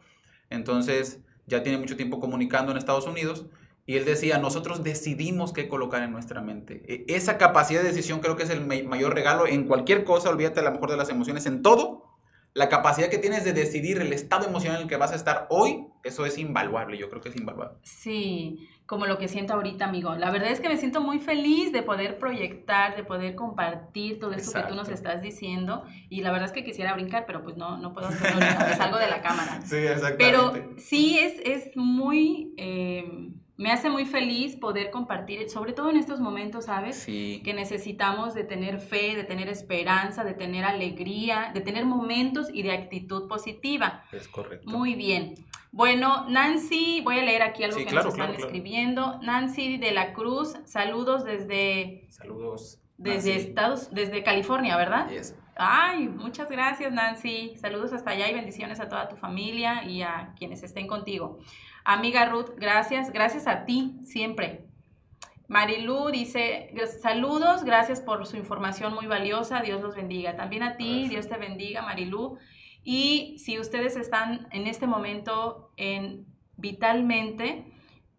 entonces 0.52 1.22
ya 1.48 1.64
tiene 1.64 1.80
mucho 1.80 1.98
tiempo 1.98 2.20
comunicando 2.20 2.72
en 2.72 2.78
Estados 2.78 3.08
Unidos, 3.08 3.48
y 3.90 3.98
él 3.98 4.06
decía, 4.06 4.38
nosotros 4.38 4.84
decidimos 4.84 5.52
qué 5.52 5.68
colocar 5.68 6.04
en 6.04 6.12
nuestra 6.12 6.42
mente. 6.42 6.84
E, 6.88 7.06
esa 7.16 7.40
capacidad 7.40 7.82
de 7.82 7.88
decisión 7.88 8.20
creo 8.20 8.36
que 8.36 8.44
es 8.44 8.52
el 8.52 8.64
mayor 8.64 9.16
regalo 9.16 9.48
en 9.48 9.66
cualquier 9.66 10.04
cosa, 10.04 10.30
olvídate 10.30 10.60
a 10.60 10.64
lo 10.64 10.72
mejor 10.74 10.92
de 10.92 10.98
las 10.98 11.10
emociones, 11.10 11.48
en 11.48 11.64
todo, 11.64 12.06
la 12.54 12.70
capacidad 12.70 13.10
que 13.10 13.18
tienes 13.18 13.46
de 13.46 13.54
decidir 13.54 14.00
el 14.00 14.14
estado 14.14 14.46
emocional 14.46 14.78
en 14.78 14.84
el 14.84 14.90
que 14.90 14.98
vas 14.98 15.12
a 15.12 15.16
estar 15.16 15.48
hoy, 15.50 15.88
eso 16.04 16.28
es 16.28 16.38
invaluable, 16.38 17.00
yo 17.00 17.10
creo 17.10 17.20
que 17.20 17.30
es 17.30 17.36
invaluable. 17.36 17.80
Sí, 17.82 18.70
como 18.86 19.08
lo 19.08 19.18
que 19.18 19.28
siento 19.28 19.56
ahorita, 19.56 19.86
amigo. 19.86 20.14
La 20.14 20.30
verdad 20.30 20.52
es 20.52 20.60
que 20.60 20.70
me 20.70 20.78
siento 20.78 21.02
muy 21.02 21.18
feliz 21.18 21.72
de 21.72 21.82
poder 21.82 22.20
proyectar, 22.20 22.96
de 22.96 23.04
poder 23.04 23.34
compartir 23.34 24.20
todo 24.20 24.34
esto 24.34 24.54
que 24.54 24.68
tú 24.68 24.76
nos 24.76 24.90
estás 24.90 25.24
diciendo. 25.24 25.84
Y 26.10 26.22
la 26.22 26.32
verdad 26.32 26.46
es 26.46 26.52
que 26.52 26.64
quisiera 26.64 26.94
brincar, 26.94 27.26
pero 27.26 27.42
pues 27.42 27.58
no, 27.58 27.80
no 27.80 27.92
puedo 27.92 28.10
hacerlo 28.10 28.40
me 28.40 28.76
salgo 28.76 29.00
de 29.00 29.08
la 29.08 29.24
cámara. 29.24 29.62
Sí, 29.66 29.78
exactamente. 29.78 30.18
Pero 30.20 30.54
sí 30.78 31.18
es, 31.18 31.40
es 31.44 31.76
muy... 31.76 32.54
Eh, 32.58 33.32
me 33.60 33.74
hace 33.74 33.90
muy 33.90 34.06
feliz 34.06 34.56
poder 34.56 34.90
compartir, 34.90 35.50
sobre 35.50 35.74
todo 35.74 35.90
en 35.90 35.98
estos 35.98 36.22
momentos, 36.22 36.66
¿sabes? 36.66 36.96
Sí. 36.96 37.42
Que 37.44 37.54
necesitamos 37.54 38.34
de 38.34 38.46
tener 38.46 38.80
fe, 38.80 39.18
de 39.18 39.26
tener 39.26 39.50
esperanza, 39.50 40.24
de 40.24 40.34
tener 40.34 40.64
alegría, 40.64 41.52
de 41.54 41.60
tener 41.60 41.86
momentos 41.86 42.48
y 42.54 42.64
de 42.64 42.72
actitud 42.72 43.28
positiva. 43.28 44.06
Es 44.14 44.30
correcto. 44.30 44.70
Muy 44.70 44.96
bien. 44.96 45.36
Bueno, 45.74 46.26
Nancy, 46.30 47.02
voy 47.04 47.20
a 47.20 47.24
leer 47.24 47.42
aquí 47.42 47.66
algo 47.66 47.76
que 47.76 47.92
nos 47.92 48.06
están 48.06 48.34
escribiendo. 48.34 49.20
Nancy 49.22 49.78
de 49.78 49.92
la 49.92 50.14
Cruz, 50.14 50.56
saludos 50.64 51.26
desde... 51.26 52.08
Saludos. 52.12 52.80
desde 52.98 53.32
Nancy. 53.34 53.50
Estados, 53.50 53.94
desde 53.94 54.24
California, 54.24 54.78
¿verdad? 54.78 55.10
Yes. 55.10 55.36
Ay, 55.58 56.08
muchas 56.08 56.50
gracias, 56.50 56.94
Nancy. 56.94 57.58
Saludos 57.58 57.92
hasta 57.92 58.12
allá 58.12 58.30
y 58.30 58.34
bendiciones 58.34 58.80
a 58.80 58.88
toda 58.88 59.10
tu 59.10 59.18
familia 59.18 59.84
y 59.84 60.02
a 60.02 60.34
quienes 60.38 60.64
estén 60.64 60.88
contigo. 60.88 61.40
Amiga 61.84 62.26
Ruth, 62.26 62.52
gracias, 62.58 63.12
gracias 63.12 63.48
a 63.48 63.66
ti 63.66 63.98
siempre. 64.04 64.66
Marilu 65.48 66.12
dice, 66.12 66.70
"Gr- 66.76 66.88
saludos, 66.88 67.64
gracias 67.64 68.02
por 68.02 68.26
su 68.28 68.38
información 68.38 68.94
muy 68.94 69.08
valiosa, 69.08 69.62
Dios 69.62 69.82
los 69.82 69.96
bendiga. 69.96 70.36
También 70.36 70.62
a 70.64 70.78
ti, 70.78 70.90
Gracias. 70.90 71.10
Dios 71.10 71.28
te 71.30 71.38
bendiga, 71.38 71.82
Marilu. 71.82 72.38
Y 72.84 73.38
si 73.40 73.58
ustedes 73.60 73.96
están 73.96 74.48
en 74.52 74.68
este 74.68 74.86
momento 74.88 75.72
en 75.78 76.26
Vitalmente, 76.62 77.66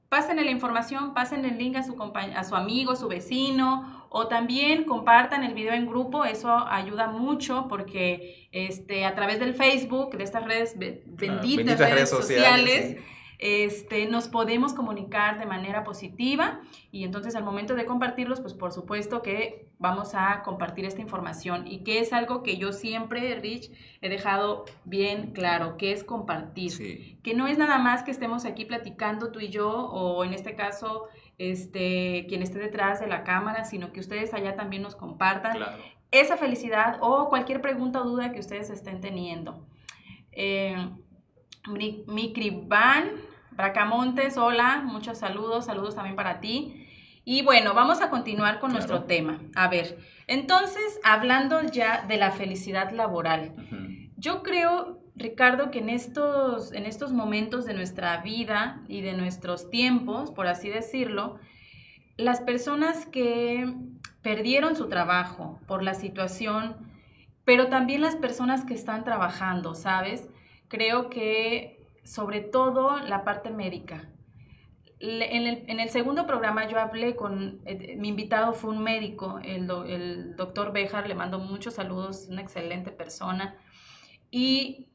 pásenle 0.08 0.44
la 0.44 0.50
información, 0.50 1.12
pasen 1.14 1.44
el 1.44 1.58
link 1.58 1.76
a 1.76 1.82
su, 1.82 1.94
a 2.34 2.44
su 2.44 2.56
amigo, 2.56 2.96
su 2.96 3.06
vecino, 3.06 4.06
o 4.08 4.26
también 4.28 4.84
compartan 4.84 5.44
el 5.44 5.54
video 5.54 5.72
en 5.74 5.86
grupo, 5.86 6.24
eso 6.24 6.50
ayuda 6.68 7.06
mucho 7.08 7.66
porque 7.68 8.48
este, 8.50 9.04
a 9.04 9.14
través 9.14 9.38
del 9.38 9.54
Facebook, 9.54 10.16
de 10.16 10.24
estas 10.24 10.44
redes, 10.46 10.72
Claro, 10.72 11.00
benditas, 11.16 11.78
redes, 11.78 12.10
sociales, 12.10 12.96
este, 13.42 14.06
nos 14.06 14.28
podemos 14.28 14.74
comunicar 14.74 15.38
de 15.38 15.46
manera 15.46 15.82
positiva 15.82 16.60
y 16.92 17.04
entonces 17.04 17.34
al 17.34 17.42
momento 17.42 17.74
de 17.74 17.86
compartirlos, 17.86 18.40
pues 18.42 18.52
por 18.52 18.70
supuesto 18.70 19.22
que 19.22 19.70
vamos 19.78 20.14
a 20.14 20.42
compartir 20.42 20.84
esta 20.84 21.00
información 21.00 21.66
y 21.66 21.78
que 21.82 22.00
es 22.00 22.12
algo 22.12 22.42
que 22.42 22.58
yo 22.58 22.72
siempre, 22.74 23.34
Rich, 23.40 23.70
he 24.02 24.10
dejado 24.10 24.66
bien 24.84 25.32
claro, 25.32 25.78
que 25.78 25.92
es 25.92 26.04
compartir 26.04 26.70
Sí. 26.70 27.18
que 27.22 27.32
no 27.34 27.46
es 27.46 27.56
nada 27.56 27.78
más 27.78 28.02
que 28.02 28.10
estemos 28.10 28.44
aquí 28.44 28.66
platicando 28.66 29.32
tú 29.32 29.40
y 29.40 29.48
yo, 29.48 29.70
o 29.70 30.22
en 30.22 30.34
este 30.34 30.54
caso, 30.54 31.08
este, 31.38 32.26
quien 32.28 32.42
esté 32.42 32.58
detrás 32.58 33.00
de 33.00 33.06
la 33.06 33.24
cámara, 33.24 33.64
sino 33.64 33.90
que 33.90 34.00
ustedes 34.00 34.34
allá 34.34 34.54
también 34.54 34.82
nos 34.82 34.96
compartan 34.96 35.56
Claro. 35.56 35.82
esa 36.10 36.36
felicidad 36.36 36.98
o 37.00 37.30
cualquier 37.30 37.62
pregunta 37.62 38.02
o 38.02 38.04
duda 38.04 38.32
que 38.32 38.40
ustedes 38.40 38.68
estén 38.68 39.00
teniendo. 39.00 39.64
Eh, 40.32 40.76
Mi- 41.68 42.04
Micriban, 42.06 43.10
Bracamontes, 43.52 44.36
hola, 44.36 44.82
muchos 44.84 45.18
saludos, 45.18 45.66
saludos 45.66 45.94
también 45.94 46.16
para 46.16 46.40
ti. 46.40 46.86
Y 47.24 47.42
bueno, 47.42 47.74
vamos 47.74 48.00
a 48.00 48.08
continuar 48.10 48.60
con 48.60 48.70
Claro. 48.70 48.86
nuestro 48.86 49.04
tema. 49.06 49.40
A 49.54 49.68
ver, 49.68 49.98
entonces, 50.26 50.98
hablando 51.04 51.60
ya 51.62 52.02
de 52.08 52.16
la 52.16 52.30
felicidad 52.30 52.90
laboral, 52.92 53.54
yo 54.16 54.42
creo, 54.42 55.00
Ricardo, 55.16 55.70
que 55.70 55.80
en 55.80 55.90
estos, 55.90 56.72
en 56.72 56.86
estos 56.86 57.12
momentos 57.12 57.64
de 57.66 57.74
nuestra 57.74 58.18
vida 58.18 58.82
y 58.88 59.02
de 59.02 59.12
nuestros 59.12 59.68
tiempos, 59.70 60.30
por 60.30 60.46
así 60.46 60.68
decirlo, 60.70 61.38
las 62.16 62.40
personas 62.40 63.06
que 63.06 63.74
perdieron 64.22 64.76
su 64.76 64.88
trabajo 64.88 65.58
por 65.66 65.82
la 65.82 65.94
situación, 65.94 66.76
pero 67.44 67.68
también 67.68 68.00
las 68.00 68.16
personas 68.16 68.64
que 68.64 68.74
están 68.74 69.04
trabajando, 69.04 69.74
¿sabes? 69.74 70.28
Creo 70.68 71.08
que 71.10 71.79
sobre 72.10 72.40
todo 72.40 72.98
la 72.98 73.22
parte 73.22 73.50
médica. 73.50 74.08
En 74.98 75.46
el, 75.46 75.64
en 75.68 75.78
el 75.78 75.90
segundo 75.90 76.26
programa 76.26 76.68
yo 76.68 76.80
hablé 76.80 77.14
con, 77.14 77.60
eh, 77.64 77.94
mi 77.96 78.08
invitado 78.08 78.52
fue 78.52 78.70
un 78.70 78.82
médico, 78.82 79.38
el, 79.44 79.70
el 79.86 80.34
doctor 80.34 80.72
Bejar, 80.72 81.06
le 81.06 81.14
mando 81.14 81.38
muchos 81.38 81.74
saludos, 81.74 82.26
una 82.28 82.42
excelente 82.42 82.90
persona, 82.90 83.56
y 84.30 84.88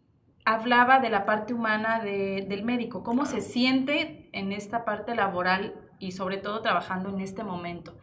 hablaba 0.44 1.00
de 1.00 1.10
la 1.10 1.26
parte 1.26 1.54
humana 1.54 2.02
de- 2.02 2.46
del 2.50 2.64
médico, 2.64 3.02
cómo 3.02 3.26
se 3.26 3.40
siente 3.40 4.30
en 4.34 4.52
esta 4.52 4.84
parte 4.84 5.16
laboral 5.16 5.74
y 6.00 6.12
sobre 6.12 6.38
todo 6.38 6.62
trabajando 6.62 7.10
en 7.10 7.22
este 7.22 7.46
momento. 7.46 7.98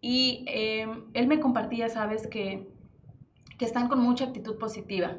Y 0.00 0.44
eh, 0.46 0.86
él 1.14 1.26
me 1.26 1.40
compartía, 1.40 1.88
sabes, 1.88 2.28
que, 2.28 2.68
que 3.58 3.64
están 3.64 3.88
con 3.88 4.00
mucha 4.00 4.24
actitud 4.26 4.56
positiva, 4.56 5.16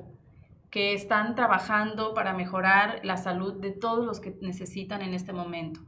que 0.72 0.94
están 0.94 1.36
trabajando 1.36 2.13
para 2.16 2.34
mejorar 2.34 3.01
la 3.04 3.18
salud 3.18 3.56
de 3.62 3.72
todos 3.72 4.06
los 4.06 4.20
que 4.22 4.38
necesitan 4.42 5.01
en 5.04 5.13
este 5.13 5.34
momento. 5.34 5.82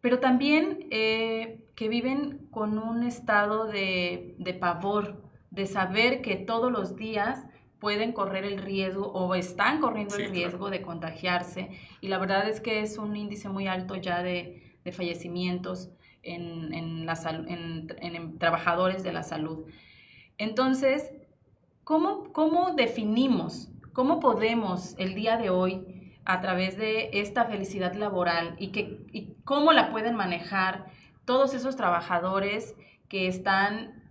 Pero 0.00 0.20
también 0.20 0.86
eh, 0.90 1.64
que 1.76 1.88
viven 1.88 2.48
con 2.50 2.78
un 2.78 3.04
estado 3.04 3.66
de, 3.66 4.34
de 4.38 4.54
pavor, 4.54 5.22
de 5.50 5.66
saber 5.66 6.22
que 6.22 6.36
todos 6.36 6.72
los 6.72 6.96
días 6.96 7.44
pueden 7.80 8.12
correr 8.12 8.44
el 8.44 8.58
riesgo 8.62 9.06
o 9.12 9.34
están 9.34 9.80
corriendo 9.80 10.16
Sí, 10.16 10.22
el 10.22 10.32
claro. 10.32 10.50
riesgo 10.50 10.70
de 10.70 10.82
contagiarse. 10.82 11.70
Y 12.00 12.08
la 12.08 12.18
verdad 12.18 12.48
es 12.48 12.60
que 12.60 12.80
es 12.82 12.98
un 12.98 13.16
índice 13.16 13.48
muy 13.48 13.66
alto 13.68 13.96
ya 13.96 14.22
de, 14.22 14.76
de 14.84 14.92
fallecimientos 14.92 15.90
en, 16.22 16.72
en 16.74 17.06
la 17.06 17.14
en- 17.48 17.88
en 18.00 18.38
trabajadores 18.38 19.02
de 19.02 19.12
la 19.12 19.24
salud. 19.24 19.66
Entonces, 20.38 21.12
¿cómo, 21.84 22.32
¿cómo 22.32 22.74
definimos, 22.74 23.71
cómo 23.92 24.20
podemos 24.20 24.94
el 24.98 25.14
día 25.14 25.36
de 25.36 25.50
hoy, 25.50 26.02
a 26.24 26.40
través 26.40 26.76
de 26.76 27.10
esta 27.14 27.46
felicidad 27.46 27.94
laboral 27.94 28.54
y, 28.58 28.68
que, 28.68 29.06
y 29.12 29.34
cómo 29.44 29.72
la 29.72 29.90
pueden 29.90 30.14
manejar 30.14 30.86
todos 31.24 31.54
esos 31.54 31.76
trabajadores 31.76 32.74
que 33.08 33.26
están 33.26 34.02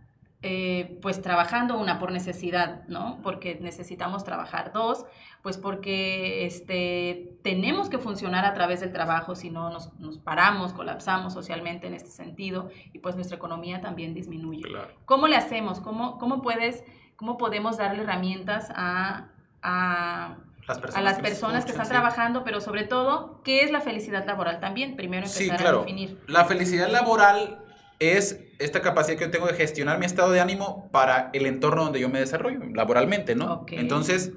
eh, 0.43 0.97
pues 1.01 1.21
trabajando 1.21 1.77
una 1.77 1.99
por 1.99 2.11
necesidad, 2.11 2.87
¿no? 2.87 3.19
Porque 3.21 3.59
necesitamos 3.61 4.23
trabajar. 4.23 4.73
Dos, 4.73 5.05
pues 5.43 5.57
porque 5.57 6.45
este, 6.45 7.37
tenemos 7.43 7.89
que 7.89 7.99
funcionar 7.99 8.43
a 8.45 8.53
través 8.53 8.79
del 8.79 8.91
trabajo, 8.91 9.35
si 9.35 9.51
no 9.51 9.69
nos, 9.69 9.93
nos 9.99 10.17
paramos, 10.17 10.73
colapsamos 10.73 11.33
socialmente 11.33 11.87
en 11.87 11.93
este 11.93 12.09
sentido 12.09 12.69
y 12.91 12.99
pues 12.99 13.15
nuestra 13.15 13.37
economía 13.37 13.81
también 13.81 14.13
disminuye. 14.13 14.63
Claro. 14.63 14.89
¿Cómo 15.05 15.27
le 15.27 15.35
hacemos? 15.35 15.79
¿Cómo, 15.79 16.17
cómo 16.17 16.41
puedes, 16.41 16.83
cómo 17.15 17.37
podemos 17.37 17.77
darle 17.77 18.01
herramientas 18.01 18.71
a, 18.75 19.29
a, 19.61 20.37
Las 20.67 20.79
personas 20.79 20.95
a 20.95 21.01
las 21.01 21.19
que 21.19 21.21
personas 21.21 21.65
que 21.65 21.71
escuchan, 21.71 21.73
están 21.73 21.85
sí. 21.87 21.91
trabajando, 21.91 22.43
pero 22.43 22.61
sobre 22.61 22.83
todo, 22.85 23.41
¿qué 23.43 23.63
es 23.63 23.71
la 23.71 23.81
felicidad 23.81 24.25
laboral 24.25 24.59
también? 24.59 24.95
Primero 24.95 25.27
empezar 25.27 25.47
Sí, 25.47 25.49
a 25.49 25.57
claro. 25.57 25.79
definir. 25.79 26.19
La 26.27 26.45
felicidad 26.45 26.89
laboral 26.89 27.63
es 27.99 28.39
esta 28.59 28.81
capacidad 28.81 29.17
que 29.17 29.25
yo 29.25 29.31
tengo 29.31 29.47
de 29.47 29.53
gestionar 29.53 29.99
mi 29.99 30.05
estado 30.05 30.31
de 30.31 30.39
ánimo 30.41 30.89
para 30.91 31.29
el 31.33 31.45
entorno 31.45 31.83
donde 31.83 31.99
yo 31.99 32.09
me 32.09 32.19
desarrollo, 32.19 32.59
laboralmente, 32.73 33.35
¿no? 33.35 33.53
Ok. 33.53 33.73
Entonces, 33.73 34.33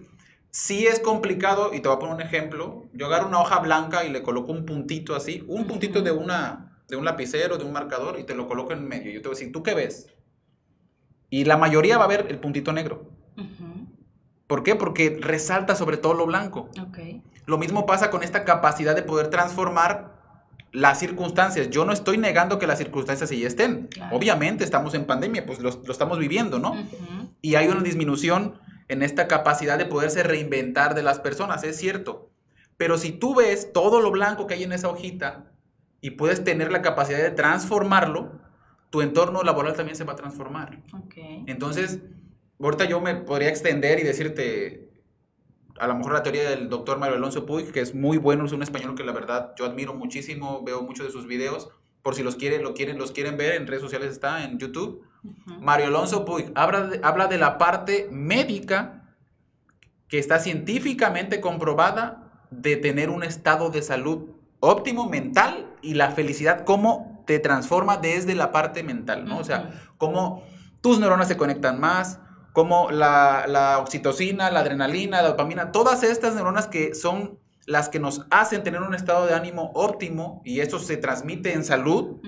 sí 0.51 0.87
es 0.87 1.01
complicado, 1.01 1.73
y 1.75 1.81
te 1.81 1.89
voy 1.89 1.97
a 1.97 2.01
poner 2.01 2.15
un 2.17 2.21
ejemplo. 2.23 2.89
Yo 2.93 3.07
agarro 3.07 3.29
una 3.29 3.41
hoja 3.41 3.59
blanca 3.61 4.05
y 4.05 4.11
le 4.11 4.23
coloco 4.23 4.53
un 4.53 4.65
puntito 4.67 5.15
así, 5.17 5.45
un 5.49 5.67
puntito 5.67 6.03
de, 6.03 6.13
una, 6.13 6.79
de 6.89 6.97
un 6.97 7.05
lapicero, 7.05 7.59
de 7.59 7.65
un 7.65 7.73
marcador, 7.73 8.19
y 8.21 8.25
te 8.25 8.35
lo 8.35 8.47
coloco 8.49 8.73
en 8.73 8.87
medio. 8.87 9.13
Yo 9.13 9.23
te 9.23 9.29
voy 9.29 9.37
a 9.37 9.39
decir, 9.39 9.53
¿tú 9.53 9.63
qué 9.63 9.75
ves? 9.75 10.09
Y 11.31 11.45
la 11.45 11.57
mayoría 11.57 11.99
va 11.99 12.05
a 12.05 12.09
ver 12.09 12.27
el 12.29 12.39
puntito 12.39 12.73
negro. 12.73 13.11
¿Por 14.47 14.63
qué? 14.63 14.75
Porque 14.75 15.19
resalta 15.21 15.75
sobre 15.75 15.97
todo 15.97 16.15
lo 16.15 16.27
blanco. 16.27 16.69
Lo 17.47 17.59
mismo 17.59 17.87
pasa 17.87 18.11
con 18.11 18.23
esta 18.23 18.45
capacidad 18.45 18.95
de 18.95 19.03
poder 19.03 19.29
transformar 19.29 20.15
las 20.73 20.99
circunstancias. 20.99 21.71
Yo 21.71 21.85
no 21.85 21.93
estoy 21.93 22.19
negando 22.19 22.59
que 22.59 22.67
las 22.67 22.79
circunstancias 22.79 23.31
sí 23.31 23.45
estén. 23.45 23.87
Claro. 23.87 24.17
Obviamente 24.17 24.65
estamos 24.65 24.95
en 24.95 25.05
pandemia, 25.05 25.47
pues 25.47 25.61
lo, 25.61 25.71
lo 25.71 25.93
estamos 25.93 26.19
viviendo, 26.19 26.59
¿no? 26.59 26.75
Y 27.41 27.55
hay 27.55 27.69
una 27.69 27.81
disminución 27.81 28.59
en 28.89 29.03
esta 29.03 29.29
capacidad 29.29 29.79
de 29.79 29.87
poderse 29.87 30.23
reinventar 30.23 30.95
de 30.95 31.03
las 31.03 31.21
personas, 31.21 31.65
es 31.65 31.77
cierto. 31.77 32.31
Pero 32.77 32.99
si 32.99 33.13
tú 33.13 33.37
ves 33.37 33.73
todo 33.73 34.01
lo 34.01 34.11
blanco 34.11 34.47
que 34.47 34.55
hay 34.55 34.65
en 34.65 34.73
esa 34.73 34.89
hojita 34.89 35.53
y 36.01 36.11
puedes 36.11 36.43
tener 36.45 36.73
la 36.73 36.83
capacidad 36.83 37.19
de 37.19 37.31
transformarlo, 37.31 38.41
tu 38.91 39.01
entorno 39.01 39.43
laboral 39.43 39.75
también 39.75 39.97
se 39.97 40.05
va 40.05 40.13
a 40.13 40.17
transformar. 40.17 40.83
Entonces, 41.47 42.01
ahorita 42.61 42.85
yo 42.85 43.01
me 43.01 43.15
podría 43.15 43.49
extender 43.49 43.99
y 43.99 44.03
decirte, 44.03 44.91
a 45.79 45.87
lo 45.87 45.97
mejor 45.97 46.13
la 46.13 46.23
teoría 46.23 46.49
del 46.49 46.69
doctor 46.69 46.99
Mario 46.99 47.17
Alonso 47.17 47.47
Puig, 47.47 47.73
que 47.73 47.81
es 47.81 47.95
muy 47.95 48.19
bueno, 48.19 48.45
es 48.45 48.53
un 48.53 48.63
español 48.63 48.95
que 48.95 49.05
la 49.05 49.13
verdad 49.13 49.55
yo 49.57 49.65
admiro 49.65 49.95
muchísimo, 49.95 50.63
veo 50.65 50.83
muchos 50.83 51.07
de 51.07 51.13
sus 51.13 51.27
videos, 51.27 51.71
por 52.03 52.15
si 52.15 52.23
los 52.23 52.37
quieren, 52.37 52.63
lo 52.63 52.75
quieren, 52.75 52.99
los 52.99 53.13
quieren 53.13 53.37
ver, 53.37 53.55
en 53.55 53.67
redes 53.67 53.83
sociales 53.83 54.13
está, 54.13 54.45
en 54.45 54.59
YouTube. 54.59 55.03
Ujú, 55.23 55.61
Mario 55.61 55.87
Alonso 55.87 56.25
Puig 56.25 56.53
habla 56.55 56.87
de, 56.87 57.01
habla 57.03 57.27
de 57.29 57.39
la 57.39 57.57
parte 57.57 58.09
médica 58.11 59.05
que 60.09 60.19
está 60.19 60.39
científicamente 60.39 61.41
comprobada 61.41 62.47
de 62.51 62.77
tener 62.77 63.11
un 63.11 63.25
estado 63.25 63.71
de 63.71 63.83
salud 63.83 64.29
óptimo 64.61 65.09
mental 65.09 65.67
y 65.83 65.95
la 65.95 66.11
felicidad, 66.13 66.65
cómo 66.65 67.23
te 67.27 67.39
transforma 67.39 67.97
desde 67.97 68.35
la 68.35 68.53
parte 68.53 68.83
mental, 68.83 69.25
¿no? 69.25 69.39
O 69.39 69.45
sea, 69.45 69.91
cómo 69.99 70.45
tus 70.81 71.01
neuronas 71.01 71.29
se 71.29 71.37
conectan 71.37 71.81
más, 71.81 72.21
cómo 72.55 72.93
la, 72.93 73.47
la 73.49 73.81
oxitocina, 73.81 74.49
la 74.53 74.61
adrenalina, 74.61 75.21
la 75.21 75.31
dopamina, 75.31 75.73
todas 75.73 76.05
estas 76.05 76.37
neuronas 76.37 76.69
que 76.69 76.95
son 76.95 77.41
las 77.67 77.89
que 77.89 77.99
nos 77.99 78.27
hacen 78.31 78.63
tener 78.63 78.81
un 78.81 78.95
estado 78.95 79.27
de 79.27 79.35
ánimo 79.35 79.73
óptimo 79.75 80.41
y 80.45 80.61
eso 80.61 80.79
se 80.79 80.97
transmite 80.97 81.53
en 81.53 81.65
salud, 81.65 82.21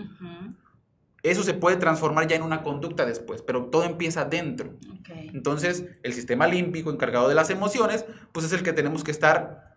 eso 1.22 1.44
se 1.44 1.54
puede 1.54 1.76
transformar 1.76 2.26
ya 2.26 2.34
en 2.34 2.42
una 2.42 2.64
conducta 2.64 3.06
después, 3.06 3.40
pero 3.40 3.66
todo 3.66 3.84
empieza 3.84 4.24
dentro. 4.24 4.74
Entonces, 5.32 5.84
el 6.02 6.12
sistema 6.12 6.48
límbico 6.48 6.90
encargado 6.90 7.28
de 7.28 7.36
las 7.36 7.50
emociones, 7.50 8.04
pues 8.32 8.46
es 8.46 8.52
el 8.52 8.64
que 8.64 8.72
tenemos 8.72 9.04
que 9.04 9.12
estar 9.12 9.76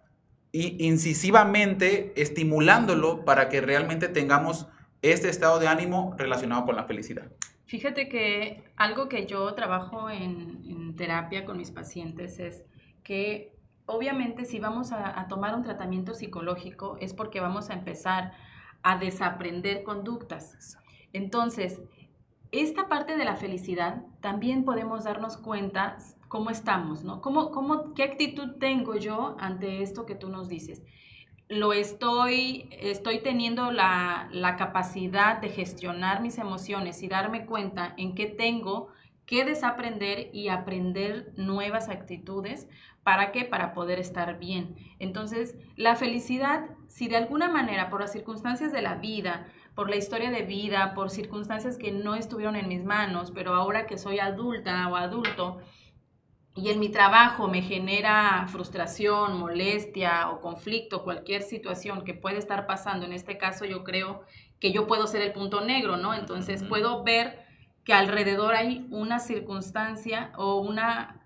incisivamente 0.51 2.11
estimulándolo 2.19 3.23
para 3.23 3.49
que 3.49 3.61
realmente 3.61 4.07
tengamos 4.07 4.65
este 5.03 5.29
estado 5.29 5.59
de 5.59 5.67
ánimo 5.67 6.15
relacionado 6.17 6.65
con 6.65 6.75
la 6.75 6.85
felicidad. 6.85 7.29
Fíjate 7.69 8.09
que 8.09 8.63
algo 8.77 9.07
que 9.09 9.27
yo 9.27 9.53
trabajo 9.53 10.09
en, 10.09 10.63
en 10.67 10.95
terapia 10.95 11.45
con 11.45 11.57
mis 11.57 11.69
pacientes 11.69 12.39
es 12.39 12.65
que 13.03 13.55
obviamente 13.85 14.45
si 14.45 14.59
vamos 14.59 14.91
a, 14.91 15.19
a, 15.19 15.27
tomar 15.27 15.53
un 15.53 15.61
tratamiento 15.61 16.15
psicológico 16.15 16.97
es 16.99 17.13
porque 17.13 17.39
vamos 17.39 17.69
a 17.69 17.75
empezar 17.75 18.31
a 18.81 18.97
desaprender 18.97 19.83
conductas. 19.83 20.79
Entonces, 21.13 21.79
esta 22.51 22.89
parte 22.89 23.15
de 23.17 23.23
la 23.23 23.35
felicidad 23.35 24.01
también 24.19 24.65
podemos 24.65 25.03
darnos 25.03 25.37
cuenta 25.37 25.97
cómo 26.27 26.49
estamos, 26.49 27.03
¿no? 27.03 27.21
¿Cómo, 27.21 27.51
cómo, 27.51 27.93
¿Qué 27.93 28.01
actitud 28.01 28.57
tengo 28.59 28.95
yo 28.95 29.35
ante 29.39 29.83
esto 29.83 30.07
que 30.07 30.15
tú 30.15 30.29
nos 30.29 30.49
dices? 30.49 30.81
Lo 31.49 31.73
estoy, 31.73 32.69
estoy 32.79 33.21
teniendo 33.21 33.71
la, 33.71 34.29
la 34.31 34.55
capacidad 34.55 35.41
de 35.41 35.49
gestionar 35.49 36.21
mis 36.21 36.37
emociones 36.37 37.01
y 37.01 37.07
darme 37.07 37.47
cuenta 37.47 37.95
en 37.97 38.13
qué 38.13 38.27
tengo 38.27 38.89
que 39.25 39.45
desaprender 39.45 40.29
y 40.31 40.49
aprender 40.49 41.33
nuevas 41.37 41.89
actitudes. 41.89 42.67
¿Para 43.01 43.31
qué? 43.31 43.45
Para 43.45 43.73
poder 43.73 43.97
estar 43.97 44.37
bien. 44.37 44.75
Entonces, 44.99 45.55
la 45.75 45.95
felicidad, 45.95 46.67
si 46.87 47.07
de 47.07 47.17
alguna 47.17 47.49
manera, 47.49 47.89
por 47.89 48.01
las 48.01 48.11
circunstancias 48.11 48.71
de 48.71 48.83
la 48.83 48.95
vida, 48.95 49.47
por 49.73 49.89
la 49.89 49.95
historia 49.95 50.29
de 50.29 50.43
vida, 50.43 50.93
por 50.93 51.09
circunstancias 51.09 51.77
que 51.77 51.91
no 51.91 52.13
estuvieron 52.13 52.57
en 52.57 52.67
mis 52.67 52.83
manos, 52.83 53.31
pero 53.31 53.55
ahora 53.55 53.87
que 53.87 53.97
soy 53.97 54.19
adulta 54.19 54.87
o 54.87 54.95
adulto 54.95 55.61
y 56.55 56.69
en 56.69 56.79
mi 56.79 56.89
trabajo 56.89 57.47
me 57.47 57.61
genera 57.61 58.47
frustración, 58.49 59.39
molestia 59.39 60.29
o 60.29 60.41
conflicto, 60.41 61.03
cualquier 61.03 61.41
situación 61.43 62.03
que 62.03 62.13
puede 62.13 62.37
estar 62.37 62.65
pasando, 62.65 63.05
en 63.05 63.13
este 63.13 63.37
caso 63.37 63.65
yo 63.65 63.83
creo 63.83 64.23
que 64.59 64.71
yo 64.71 64.87
puedo 64.87 65.07
ser 65.07 65.21
el 65.21 65.31
punto 65.31 65.61
negro, 65.61 65.97
¿no? 65.97 66.13
Entonces 66.13 66.63
puedo 66.63 67.03
ver 67.03 67.45
que 67.85 67.93
alrededor 67.93 68.55
hay 68.55 68.87
una 68.91 69.19
circunstancia 69.19 70.33
o 70.37 70.57
una 70.57 71.18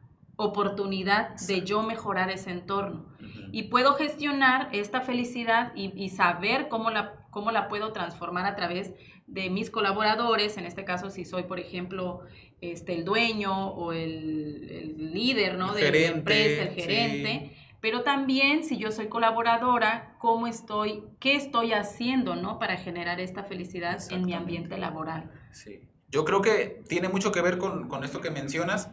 oportunidad 0.43 1.35
de 1.47 1.63
yo 1.63 1.83
mejorar 1.83 2.29
ese 2.29 2.51
entorno. 2.51 3.13
Y 3.51 3.63
puedo 3.63 3.93
gestionar 3.93 4.69
esta 4.71 5.01
felicidad 5.01 5.71
y, 5.75 5.93
y 5.95 6.09
saber 6.09 6.69
cómo 6.69 6.89
la 6.89 7.23
cómo 7.33 7.51
la 7.51 7.67
puedo 7.67 7.91
transformar 7.91 8.45
a 8.45 8.55
través 8.55 8.93
de 9.27 9.49
mis 9.49 9.69
colaboradores, 9.69 10.57
en 10.57 10.65
este 10.65 10.85
caso 10.85 11.09
si 11.09 11.25
soy, 11.25 11.43
por 11.43 11.59
ejemplo, 11.59 12.21
este, 12.61 12.93
el 12.93 13.03
dueño 13.03 13.69
o 13.69 13.91
el, 13.91 14.69
el 14.69 15.13
líder 15.13 15.57
¿no? 15.57 15.73
de 15.73 15.91
la 15.91 15.97
empresa, 16.07 16.63
el 16.63 16.69
gerente. 16.69 17.49
Sí. 17.49 17.57
Pero 17.81 18.03
también 18.03 18.63
si 18.63 18.77
yo 18.77 18.91
soy 18.91 19.07
colaboradora, 19.07 20.15
cómo 20.19 20.47
estoy, 20.47 21.03
qué 21.19 21.35
estoy 21.35 21.73
haciendo, 21.73 22.35
¿no? 22.35 22.57
Para 22.57 22.77
generar 22.77 23.19
esta 23.19 23.43
felicidad 23.43 23.99
en 24.09 24.25
mi 24.25 24.33
ambiente 24.33 24.77
laboral. 24.77 25.29
Sí. 25.51 25.81
Yo 26.07 26.23
creo 26.23 26.41
que 26.41 26.83
tiene 26.87 27.09
mucho 27.09 27.33
que 27.33 27.41
ver 27.41 27.57
con, 27.57 27.89
con 27.89 28.05
esto 28.05 28.21
que 28.21 28.29
mencionas. 28.29 28.89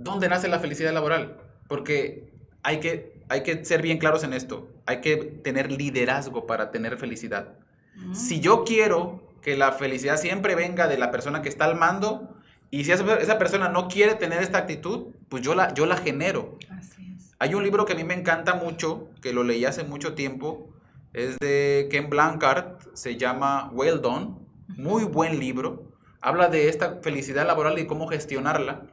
¿Dónde 0.00 0.30
nace 0.30 0.48
la 0.48 0.58
felicidad 0.58 0.94
laboral? 0.94 1.36
Porque 1.68 2.32
hay 2.62 2.80
que, 2.80 3.20
hay 3.28 3.42
que 3.42 3.66
ser 3.66 3.82
bien 3.82 3.98
claros 3.98 4.24
en 4.24 4.32
esto. 4.32 4.70
Hay 4.86 5.02
que 5.02 5.16
tener 5.16 5.70
liderazgo 5.70 6.46
para 6.46 6.70
tener 6.70 6.96
felicidad. 6.96 7.58
Mm. 7.96 8.14
Si 8.14 8.40
yo 8.40 8.64
quiero 8.64 9.22
que 9.42 9.58
la 9.58 9.72
felicidad 9.72 10.16
siempre 10.16 10.54
venga 10.54 10.88
de 10.88 10.96
la 10.96 11.10
persona 11.10 11.42
que 11.42 11.50
está 11.50 11.66
al 11.66 11.76
mando, 11.76 12.34
y 12.70 12.84
si 12.84 12.92
esa, 12.92 13.16
esa 13.16 13.38
persona 13.38 13.68
no 13.68 13.88
quiere 13.88 14.14
tener 14.14 14.42
esta 14.42 14.56
actitud, 14.56 15.08
pues 15.28 15.42
yo 15.42 15.54
la, 15.54 15.74
yo 15.74 15.84
la 15.84 15.98
genero. 15.98 16.56
Así 16.70 17.14
es. 17.14 17.34
Hay 17.38 17.54
un 17.54 17.62
libro 17.62 17.84
que 17.84 17.92
a 17.92 17.96
mí 17.96 18.04
me 18.04 18.14
encanta 18.14 18.54
mucho, 18.54 19.10
que 19.20 19.34
lo 19.34 19.44
leí 19.44 19.66
hace 19.66 19.84
mucho 19.84 20.14
tiempo, 20.14 20.72
es 21.12 21.38
de 21.40 21.88
Ken 21.90 22.08
Blancard, 22.08 22.78
se 22.94 23.18
llama 23.18 23.70
Well 23.74 24.00
Done, 24.00 24.34
muy 24.68 25.04
buen 25.04 25.38
libro. 25.38 25.92
Habla 26.22 26.48
de 26.48 26.70
esta 26.70 27.00
felicidad 27.02 27.46
laboral 27.46 27.78
y 27.78 27.86
cómo 27.86 28.06
gestionarla, 28.06 28.86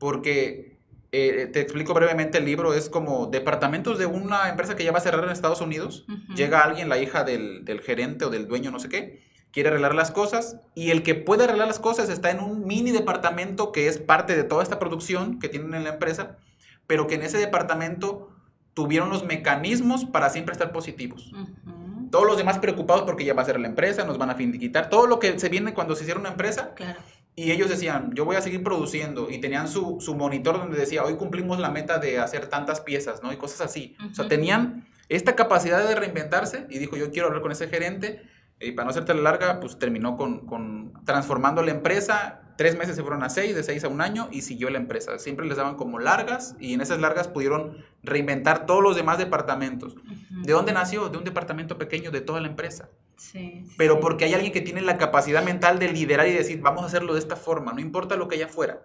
porque 0.00 0.78
eh, 1.12 1.48
te 1.52 1.60
explico 1.60 1.92
brevemente 1.92 2.38
el 2.38 2.46
libro, 2.46 2.72
es 2.72 2.88
como 2.88 3.26
departamentos 3.26 3.98
de 3.98 4.06
una 4.06 4.48
empresa 4.48 4.74
que 4.74 4.82
ya 4.82 4.92
va 4.92 4.98
a 4.98 5.02
cerrar 5.02 5.22
en 5.22 5.30
Estados 5.30 5.60
Unidos, 5.60 6.06
uh 6.08 6.12
-huh. 6.12 6.34
llega 6.34 6.62
alguien, 6.62 6.88
la 6.88 6.98
hija 6.98 7.22
del, 7.22 7.64
del, 7.64 7.80
gerente 7.80 8.24
o 8.24 8.30
del 8.30 8.48
dueño, 8.48 8.70
no 8.70 8.80
sé 8.80 8.88
qué, 8.88 9.22
quiere 9.52 9.68
arreglar 9.68 9.94
las 9.94 10.10
cosas 10.10 10.56
y 10.74 10.90
el 10.90 11.02
que 11.02 11.14
puede 11.14 11.44
arreglar 11.44 11.68
las 11.68 11.78
cosas 11.78 12.08
está 12.08 12.30
en 12.30 12.40
un 12.40 12.66
mini 12.66 12.92
departamento 12.92 13.72
que 13.72 13.88
es 13.88 13.98
parte 13.98 14.34
de 14.34 14.44
toda 14.44 14.62
esta 14.62 14.78
producción 14.78 15.38
que 15.38 15.50
tienen 15.50 15.74
en 15.74 15.84
la 15.84 15.90
empresa, 15.90 16.38
pero 16.86 17.06
que 17.06 17.16
en 17.16 17.22
ese 17.22 17.36
departamento 17.36 18.30
tuvieron 18.72 19.10
los 19.10 19.24
mecanismos 19.24 20.06
para 20.06 20.30
siempre 20.30 20.52
estar 20.52 20.72
positivos. 20.72 21.30
Uh 21.32 21.36
-huh. 21.36 22.10
Todos 22.10 22.26
los 22.26 22.38
demás 22.38 22.58
preocupados 22.58 23.02
porque 23.02 23.24
ya 23.24 23.34
va 23.34 23.42
a 23.42 23.44
ser 23.44 23.60
la 23.60 23.68
empresa, 23.68 24.04
nos 24.04 24.16
van 24.16 24.30
a 24.30 24.34
finiquitar, 24.34 24.88
todo 24.88 25.06
lo 25.06 25.18
que 25.18 25.38
se 25.38 25.48
viene 25.50 25.74
cuando 25.74 25.94
se 25.94 26.04
hicieron 26.04 26.22
una 26.22 26.30
empresa. 26.30 26.72
Claro 26.74 27.00
y 27.40 27.52
ellos 27.52 27.70
decían, 27.70 28.10
yo 28.14 28.26
voy 28.26 28.36
a 28.36 28.42
seguir 28.42 28.62
produciendo. 28.62 29.30
Y 29.30 29.38
tenían 29.38 29.66
su, 29.66 29.96
su, 30.00 30.14
monitor 30.14 30.58
donde 30.58 30.78
decía, 30.78 31.04
hoy 31.04 31.14
cumplimos 31.14 31.58
la 31.58 31.70
meta 31.70 31.98
de 31.98 32.18
hacer 32.18 32.48
tantas 32.48 32.82
piezas, 32.82 33.22
¿no? 33.22 33.32
Y 33.32 33.38
cosas 33.38 33.62
así. 33.62 33.96
Uh 33.98 34.02
-huh. 34.02 34.10
O 34.10 34.14
sea, 34.14 34.28
tenían 34.28 34.86
esta 35.08 35.34
capacidad 35.36 35.82
de 35.88 35.94
reinventarse 35.94 36.66
y 36.68 36.78
dijo, 36.78 36.98
yo 36.98 37.10
quiero 37.10 37.28
hablar 37.28 37.40
con 37.40 37.50
ese 37.50 37.68
gerente. 37.68 38.20
Y 38.60 38.72
para 38.72 38.84
no 38.84 38.90
hacerte 38.90 39.14
la 39.14 39.22
larga, 39.22 39.58
pues 39.58 39.78
terminó 39.78 40.18
con, 40.18 40.44
con 40.44 40.92
transformando 41.06 41.62
la 41.62 41.70
empresa. 41.70 42.42
Tres 42.60 42.76
meses 42.76 42.94
se 42.94 43.00
fueron 43.00 43.22
a 43.22 43.30
seis, 43.30 43.54
de 43.54 43.62
seis 43.62 43.84
a 43.84 43.88
un 43.88 44.02
año 44.02 44.28
y 44.30 44.42
siguió 44.42 44.68
la 44.68 44.76
empresa. 44.76 45.18
Siempre 45.18 45.46
les 45.46 45.56
daban 45.56 45.76
como 45.76 45.98
largas 45.98 46.56
y 46.60 46.74
en 46.74 46.82
esas 46.82 47.00
largas 47.00 47.26
pudieron 47.26 47.78
reinventar 48.02 48.66
todos 48.66 48.82
los 48.82 48.94
demás 48.96 49.16
departamentos. 49.16 49.94
Uh 49.94 49.98
-huh. 50.00 50.44
¿De 50.44 50.52
dónde 50.52 50.74
nació? 50.74 51.08
De 51.08 51.16
un 51.16 51.24
departamento 51.24 51.78
pequeño 51.78 52.10
de 52.10 52.20
toda 52.20 52.38
la 52.38 52.48
empresa. 52.48 52.90
Sí, 53.16 53.64
sí, 53.66 53.74
pero 53.78 53.98
porque 53.98 54.26
hay 54.26 54.34
alguien 54.34 54.52
que 54.52 54.60
tiene 54.60 54.82
la 54.82 54.98
capacidad 54.98 55.42
mental 55.42 55.78
de 55.78 55.90
liderar 55.90 56.28
y 56.28 56.32
decir, 56.32 56.60
vamos 56.60 56.82
a 56.82 56.86
hacerlo 56.88 57.14
de 57.14 57.20
esta 57.20 57.34
forma, 57.34 57.72
no 57.72 57.80
importa 57.80 58.16
lo 58.16 58.28
que 58.28 58.34
haya 58.34 58.44
afuera. 58.44 58.82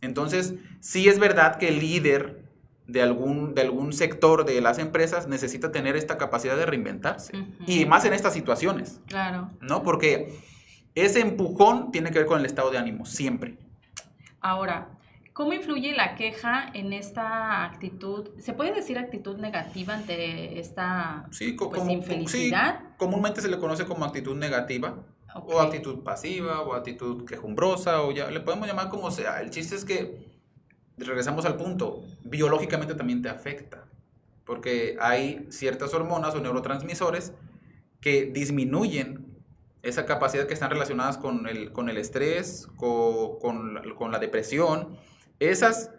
Entonces, 0.00 0.54
sí 0.80 1.06
es 1.06 1.18
verdad 1.18 1.58
que 1.58 1.68
el 1.68 1.80
líder 1.80 2.46
de 2.86 3.02
algún, 3.02 3.54
de 3.54 3.60
algún 3.60 3.92
sector 3.92 4.46
de 4.46 4.62
las 4.62 4.78
empresas 4.78 5.28
necesita 5.28 5.70
tener 5.72 5.94
esta 5.94 6.16
capacidad 6.16 6.56
de 6.56 6.64
reinventarse. 6.64 7.36
Uh 7.36 7.40
-huh. 7.40 7.64
Y 7.66 7.84
más 7.84 8.06
en 8.06 8.14
estas 8.14 8.32
situaciones. 8.32 9.02
Claro. 9.08 9.50
¿No? 9.60 9.82
Porque 9.82 10.40
ese 10.94 11.20
empujón 11.20 11.90
tiene 11.90 12.10
que 12.10 12.18
ver 12.18 12.26
con 12.26 12.40
el 12.40 12.46
estado 12.46 12.70
de 12.70 12.78
ánimo, 12.78 13.04
siempre. 13.04 13.56
Ahora, 14.40 14.94
¿Cómo 15.34 15.52
influye 15.52 15.92
la 15.96 16.14
queja 16.14 16.70
en 16.74 16.92
esta 16.92 17.64
actitud? 17.64 18.28
¿Se 18.38 18.52
puede 18.52 18.72
decir 18.72 18.98
actitud 18.98 19.36
negativa 19.36 19.92
ante 19.92 20.60
esta 20.60 21.26
sí, 21.32 21.56
pues, 21.58 21.80
como, 21.80 21.90
infelicidad? 21.90 22.78
Sí, 22.78 22.86
comúnmente 22.96 23.40
se 23.40 23.48
le 23.48 23.58
conoce 23.58 23.84
como 23.84 24.04
actitud 24.04 24.36
negativa, 24.36 25.04
okay. 25.34 25.56
o 25.56 25.60
actitud 25.60 26.04
pasiva, 26.04 26.60
o 26.60 26.72
actitud 26.72 27.24
quejumbrosa, 27.24 28.02
o 28.02 28.12
ya 28.12 28.30
le 28.30 28.38
podemos 28.38 28.68
llamar 28.68 28.90
como 28.90 29.10
sea. 29.10 29.40
El 29.40 29.50
chiste 29.50 29.74
es 29.74 29.84
que, 29.84 30.24
regresamos 30.98 31.44
al 31.46 31.56
punto, 31.56 32.04
biológicamente 32.22 32.94
también 32.94 33.20
te 33.20 33.28
afecta, 33.28 33.88
porque 34.46 34.96
hay 35.00 35.48
ciertas 35.50 35.92
hormonas 35.94 36.32
o 36.36 36.40
neurotransmisores 36.40 37.32
que 38.00 38.26
disminuyen 38.26 39.23
esa 39.84 40.06
capacidad 40.06 40.46
que 40.46 40.54
están 40.54 40.70
relacionadas 40.70 41.18
con 41.18 41.46
el, 41.46 41.72
con 41.72 41.88
el 41.88 41.98
estrés, 41.98 42.68
con, 42.76 43.38
con, 43.38 43.94
con 43.96 44.10
la 44.10 44.18
depresión, 44.18 44.96
esas, 45.38 45.90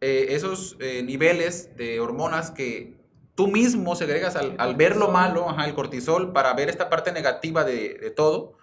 eh, 0.00 0.26
esos 0.30 0.76
eh, 0.80 1.02
niveles 1.02 1.76
de 1.76 2.00
hormonas 2.00 2.50
que 2.50 2.98
tú 3.34 3.48
mismo 3.48 3.94
segregas 3.94 4.34
al, 4.34 4.56
al 4.58 4.74
ver 4.74 4.96
lo 4.96 5.10
malo, 5.10 5.48
ajá, 5.48 5.66
el 5.66 5.74
cortisol, 5.74 6.32
para 6.32 6.52
ver 6.54 6.68
esta 6.68 6.88
parte 6.88 7.12
negativa 7.12 7.64
de, 7.64 7.94
de, 7.94 8.10
todo, 8.10 8.54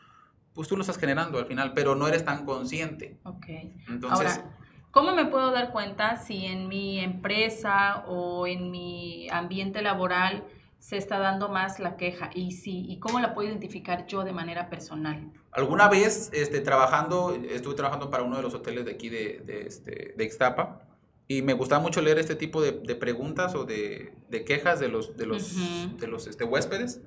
pues 0.54 0.68
tú 0.68 0.76
lo 0.76 0.82
estás 0.82 0.98
generando 0.98 1.38
al 1.38 1.46
final, 1.46 1.74
pero 1.74 1.96
no 1.96 2.08
eres 2.08 2.26
tan 2.26 2.46
consciente. 2.46 3.18
Ok. 3.24 3.46
Entonces, 3.88 4.38
Ahora, 4.38 4.56
¿cómo 4.92 5.14
me 5.14 5.26
puedo 5.26 5.52
dar 5.52 5.72
cuenta 5.72 6.18
si 6.18 6.46
en 6.46 6.68
mi 6.68 7.00
empresa 7.00 8.04
o 8.08 8.48
en 8.48 8.72
mi 8.72 9.30
ambiente 9.30 9.82
laboral 9.82 10.44
se 10.86 10.98
está 10.98 11.18
dando 11.18 11.50
más 11.50 11.80
la 11.80 11.98
queja 11.98 12.30
y 12.36 12.52
sí, 12.52 12.86
y 12.88 13.00
cómo 13.00 13.20
la 13.20 13.34
puedo 13.34 13.50
identificar 13.50 14.06
yo 14.06 14.24
de 14.24 14.34
manera 14.34 14.70
personal. 14.70 15.32
Alguna 15.52 15.90
vez 15.90 16.30
este, 16.32 16.62
trabajando, 16.62 17.36
estuve 17.50 17.74
trabajando 17.74 18.12
para 18.12 18.22
uno 18.22 18.38
de 18.38 18.44
los 18.44 18.54
hoteles 18.54 18.86
de 18.86 18.92
aquí 18.92 19.10
de, 19.10 19.42
de, 19.44 19.62
este, 19.66 20.14
de 20.16 20.24
Ixtapa 20.24 20.84
y 21.28 21.42
me 21.42 21.54
gustaba 21.54 21.82
mucho 21.82 22.04
leer 22.04 22.20
este 22.20 22.36
tipo 22.36 22.62
de, 22.62 22.74
de 22.74 22.94
preguntas 22.94 23.56
o 23.56 23.66
de, 23.66 24.14
de, 24.30 24.46
quejas 24.46 24.80
de 24.80 24.90
los, 24.90 25.18
de 25.18 25.26
los, 25.26 25.56
uh 25.56 25.60
-huh. 25.60 25.96
de 25.98 26.08
los 26.08 26.28
este, 26.28 26.44
huéspedes. 26.44 27.02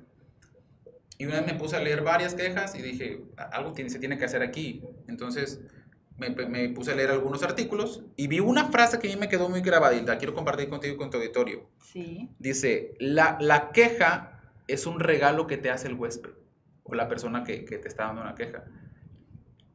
Y 1.17 1.25
una 1.25 1.39
vez 1.39 1.53
me 1.53 1.57
puse 1.57 1.77
a 1.77 1.79
leer 1.79 2.03
varias 2.03 2.33
quejas 2.33 2.75
y 2.75 2.81
dije, 2.81 3.23
algo 3.53 3.71
tiene, 3.71 3.89
se 3.89 3.99
tiene 3.99 4.17
que 4.17 4.25
hacer 4.25 4.41
aquí. 4.41 4.83
Entonces 5.07 5.61
me, 6.19 6.29
me, 6.29 6.69
puse 6.69 6.91
a 6.91 6.95
leer 6.95 7.11
algunos 7.11 7.43
artículos 7.43 8.03
y 8.15 8.27
vi 8.27 8.39
una 8.39 8.65
frase 8.65 8.99
que 8.99 9.07
a 9.07 9.13
mí 9.13 9.19
me 9.19 9.29
quedó 9.29 9.49
muy 9.49 9.61
grabada 9.61 9.95
y 9.95 10.05
la 10.05 10.17
quiero 10.17 10.33
compartir 10.33 10.69
contigo 10.69 10.93
y 10.93 10.97
con 10.97 11.09
tu 11.09 11.17
auditorio. 11.17 11.67
Sí. 11.81 12.29
Dice, 12.39 12.93
la, 12.99 13.37
la 13.39 13.71
queja 13.71 14.41
es 14.67 14.85
un 14.85 14.99
regalo 14.99 15.47
que 15.47 15.57
te 15.57 15.69
hace 15.69 15.87
el 15.87 15.95
huésped 15.95 16.31
o 16.83 16.95
la 16.95 17.07
persona 17.07 17.43
que, 17.43 17.65
que 17.65 17.77
te 17.77 17.87
está 17.87 18.05
dando 18.05 18.21
una 18.21 18.35
queja. 18.35 18.63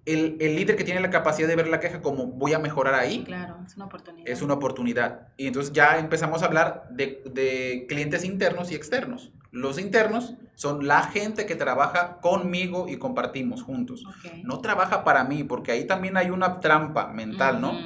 El, 0.07 0.37
el, 0.39 0.55
líder 0.55 0.77
que 0.77 0.85
tiene 0.85 1.01
la 1.01 1.09
capacidad 1.09 1.49
de 1.49 1.57
ver 1.57 1.69
la 1.69 1.81
queja 1.81 2.03
como 2.03 2.27
voy 2.27 2.53
a 2.53 2.59
mejorar 2.59 2.95
ahí. 2.95 3.25
Claro, 3.25 3.59
es 3.67 3.75
una 3.77 3.87
oportunidad. 3.87 4.29
Es 4.29 4.43
una 4.43 4.55
oportunidad. 4.55 5.29
Y 5.39 5.47
entonces 5.47 5.73
ya 5.73 5.99
empezamos 5.99 6.43
a 6.43 6.47
hablar 6.47 6.89
de, 6.91 7.23
de 7.33 7.87
clientes 7.89 8.23
internos 8.25 8.71
y 8.71 8.75
externos. 8.75 9.33
Los 9.55 9.79
internos 9.79 10.35
son 10.57 10.89
la 10.89 11.05
gente 11.05 11.47
que 11.47 11.55
trabaja 11.55 12.19
conmigo 12.21 12.89
y 12.89 12.97
compartimos 12.97 13.63
juntos. 13.63 14.05
No 14.43 14.59
trabaja 14.59 15.05
para 15.05 15.23
mí, 15.23 15.45
porque 15.45 15.71
ahí 15.71 15.87
también 15.87 16.17
hay 16.17 16.31
una 16.31 16.59
trampa 16.59 17.07
mental, 17.13 17.61
¿no? 17.61 17.79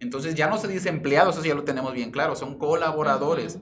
Entonces 0.00 0.34
ya 0.34 0.48
no 0.48 0.58
se 0.58 0.66
dice 0.66 0.88
empleados, 0.88 1.36
eso 1.36 1.46
ya 1.46 1.54
lo 1.54 1.62
tenemos 1.62 1.92
bien 1.94 2.10
claro, 2.10 2.34
son 2.34 2.58
colaboradores. 2.58 3.60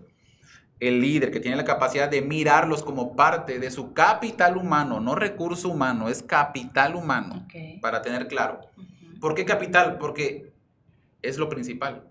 El 0.81 1.03
líder 1.03 1.31
que 1.31 1.41
tiene 1.41 1.59
la 1.59 1.67
capacidad 1.67 2.09
de 2.09 2.23
mirarlos 2.23 2.83
como 2.83 3.15
parte 3.15 3.59
de 3.59 3.71
su 3.71 3.93
capital 3.93 4.57
humano, 4.57 4.99
no 4.99 5.15
recurso 5.15 5.69
humano, 5.69 6.09
es 6.09 6.23
capital 6.23 6.97
humano, 6.97 7.47
para 7.83 8.01
tener 8.01 8.29
claro. 8.29 8.61
Ujú. 8.79 9.21
¿Por 9.21 9.35
qué 9.35 9.45
capital? 9.45 9.99
Porque 9.99 10.51
es 11.21 11.37
lo 11.37 11.51
principal. 11.51 12.09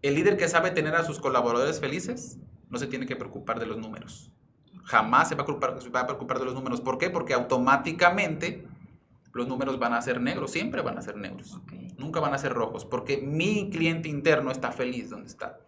El 0.00 0.14
líder 0.14 0.38
que 0.38 0.48
sabe 0.48 0.70
tener 0.70 0.94
a 0.94 1.04
sus 1.04 1.20
colaboradores 1.20 1.78
felices 1.80 2.38
no 2.70 2.78
se 2.78 2.86
tiene 2.86 3.04
que 3.04 3.14
preocupar 3.14 3.60
de 3.60 3.66
los 3.66 3.76
números. 3.76 4.32
Jamás 4.84 5.28
se 5.28 5.34
va 5.34 5.42
a 5.42 5.44
preocupar, 5.46 5.80
se 5.80 5.88
va 5.90 6.00
a 6.00 6.06
preocupar 6.06 6.38
de 6.38 6.44
los 6.46 6.54
números. 6.54 6.80
¿Por 6.80 6.98
qué? 6.98 7.10
Porque 7.10 7.32
automáticamente 7.34 8.66
los 9.32 9.46
números 9.46 9.78
van 9.78 9.92
a 9.94 10.02
ser 10.02 10.20
negros, 10.20 10.50
siempre 10.50 10.82
van 10.82 10.98
a 10.98 11.02
ser 11.02 11.16
negros. 11.16 11.54
Ok. 11.54 11.72
Nunca 11.98 12.18
van 12.20 12.34
a 12.34 12.38
ser 12.38 12.52
rojos, 12.52 12.84
porque 12.84 13.18
mi 13.18 13.70
cliente 13.70 14.08
interno 14.08 14.50
está 14.50 14.72
feliz 14.72 15.10
donde 15.10 15.28
está. 15.28 15.58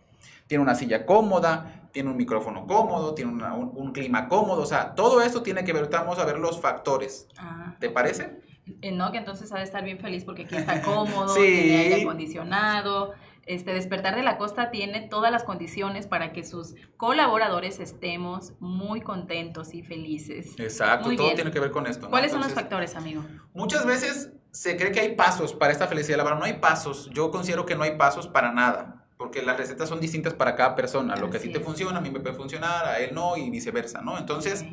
Tiene 0.49 0.63
una 0.63 0.75
silla 0.75 1.07
cómoda, 1.07 1.89
tiene 1.93 2.11
un 2.11 2.17
micrófono 2.17 2.67
cómodo, 2.67 3.15
tiene 3.15 3.31
una- 3.33 3.55
un, 3.55 3.71
un 3.75 3.93
clima 3.93 4.29
cómodo, 4.29 4.63
o 4.63 4.67
sea, 4.67 4.95
todo 4.95 5.21
esto 5.23 5.43
tiene 5.43 5.63
que 5.65 5.73
ver, 5.73 5.89
vamos 5.91 6.19
a 6.19 6.25
ver 6.25 6.39
los 6.39 6.61
factores. 6.61 7.29
Ah, 7.39 7.77
¿Te 7.79 7.91
parece? 7.91 8.41
Eh, 8.81 8.93
No, 8.93 9.13
que 9.13 9.19
entonces 9.19 9.53
ha 9.53 9.59
de 9.59 9.65
estar 9.65 9.85
bien 9.85 9.99
feliz 9.99 10.25
porque 10.25 10.43
aquí 10.45 10.57
está 10.57 10.83
cómodo, 10.83 11.29
Sí. 11.35 11.41
tiene 11.41 11.77
aire 11.79 12.03
acondicionado. 12.03 13.13
Este 13.45 13.75
Despertar 13.75 14.15
de 14.15 14.23
la 14.23 14.39
Costa 14.39 14.71
tiene 14.71 15.01
todas 15.01 15.33
las 15.33 15.43
condiciones 15.43 16.07
para 16.07 16.33
que 16.33 16.45
sus 16.45 16.75
colaboradores 16.97 17.81
estemos 17.81 18.53
muy 18.61 19.01
contentos 19.01 19.75
y 19.75 19.83
felices. 19.83 20.55
Exacto, 20.59 21.09
Muy 21.09 21.17
todo 21.17 21.27
bien. 21.27 21.37
tiene 21.37 21.51
que 21.51 21.59
ver 21.59 21.73
con 21.73 21.87
esto. 21.87 22.07
¿no? 22.07 22.11
¿Cuáles 22.11 22.31
son 22.31 22.41
los 22.41 22.51
Entonces, 22.51 22.71
factores, 22.71 22.97
amigo? 22.97 23.25
Muchas 23.53 23.85
veces 23.85 24.31
se 24.53 24.77
cree 24.77 24.93
que 24.93 25.01
hay 25.01 25.17
pasos 25.17 25.55
para 25.55 25.73
esta 25.73 25.89
felicidad 25.89 26.19
laboral. 26.19 26.39
No 26.39 26.45
hay 26.45 26.55
pasos. 26.55 27.11
Yo 27.13 27.31
considero 27.31 27.67
que 27.67 27.75
no 27.75 27.83
hay 27.83 27.97
pasos 27.97 28.29
para 28.29 28.53
nada. 28.53 29.07
Porque 29.17 29.43
las 29.43 29.57
recetas 29.57 29.89
son 29.89 30.01
distintas 30.01 30.35
para 30.35 30.55
cada 30.55 30.75
persona. 30.75 31.17
Lo 31.17 31.31
que 31.31 31.37
a 31.37 31.41
ti 31.41 31.49
Así 31.49 31.53
te 31.53 31.61
funciona, 31.61 31.99
a 31.99 32.01
mí 32.01 32.11
me 32.11 32.21
puede 32.21 32.35
funcionar, 32.35 32.85
a 32.87 32.99
él 32.99 33.15
no, 33.15 33.37
y 33.37 33.51
viceversa, 33.51 34.03
¿no? 34.03 34.19
Entonces, 34.19 34.65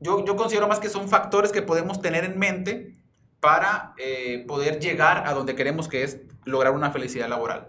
yo, 0.00 0.24
yo 0.24 0.36
considero 0.36 0.66
más 0.66 0.80
que 0.80 0.88
son 0.88 1.08
factores 1.08 1.52
que 1.52 1.60
podemos 1.60 2.00
tener 2.00 2.24
en 2.24 2.38
mente 2.38 2.94
para 3.40 3.92
eh, 3.98 4.44
poder 4.48 4.80
llegar 4.80 5.26
a 5.26 5.34
donde 5.34 5.54
queremos, 5.54 5.88
que 5.88 6.02
es 6.02 6.20
lograr 6.44 6.72
una 6.72 6.90
felicidad 6.90 7.28
laboral. 7.28 7.68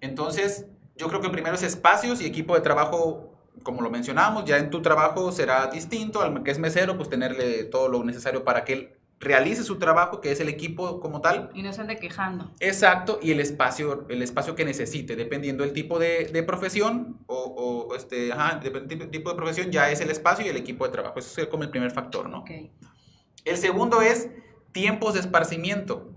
Entonces, 0.00 0.66
yo 0.96 1.08
creo 1.08 1.20
que 1.20 1.30
primero 1.30 1.54
es 1.54 1.62
espacios 1.62 2.20
y 2.20 2.26
equipo 2.26 2.54
de 2.54 2.60
trabajo, 2.60 3.32
como 3.62 3.82
lo 3.82 3.90
mencionamos, 3.90 4.44
ya 4.44 4.58
en 4.58 4.70
tu 4.70 4.82
trabajo 4.82 5.32
será 5.32 5.66
distinto, 5.68 6.22
al 6.22 6.42
que 6.42 6.50
es 6.50 6.58
mesero, 6.58 6.96
pues 6.96 7.08
tenerle 7.08 7.64
todo 7.64 7.88
lo 7.88 8.04
necesario 8.04 8.44
para 8.44 8.64
que 8.64 8.72
él 8.72 8.96
realice 9.20 9.62
su 9.62 9.78
trabajo, 9.78 10.20
que 10.22 10.32
es 10.32 10.40
el 10.40 10.48
equipo 10.48 10.98
como 10.98 11.20
tal. 11.20 11.50
Y 11.54 11.62
no 11.62 11.72
se 11.72 11.82
ande 11.82 11.98
quejando. 11.98 12.50
Exacto, 12.58 13.18
y 13.22 13.32
el 13.32 13.40
espacio, 13.40 14.06
el 14.08 14.22
espacio 14.22 14.54
que 14.54 14.64
necesite, 14.64 15.14
dependiendo 15.14 15.62
del 15.62 15.74
tipo 15.74 15.98
de, 15.98 16.30
de 16.32 16.42
profesión 16.42 17.18
o, 17.26 17.36
o, 17.36 17.94
este, 17.94 18.32
ajá, 18.32 18.60
dependiendo 18.62 19.04
del 19.04 19.10
tipo 19.10 19.30
de 19.30 19.36
profesión, 19.36 19.70
ya 19.70 19.90
es 19.90 20.00
el 20.00 20.10
espacio 20.10 20.46
y 20.46 20.48
el 20.48 20.56
equipo 20.56 20.86
de 20.86 20.92
trabajo. 20.92 21.18
Eso 21.18 21.28
sería 21.28 21.50
como 21.50 21.64
el 21.64 21.70
primer 21.70 21.90
factor, 21.90 22.30
¿no? 22.30 22.38
Ok. 22.40 22.50
El 23.44 23.56
segundo 23.58 24.00
es 24.00 24.30
tiempos 24.72 25.14
de 25.14 25.20
esparcimiento. 25.20 26.10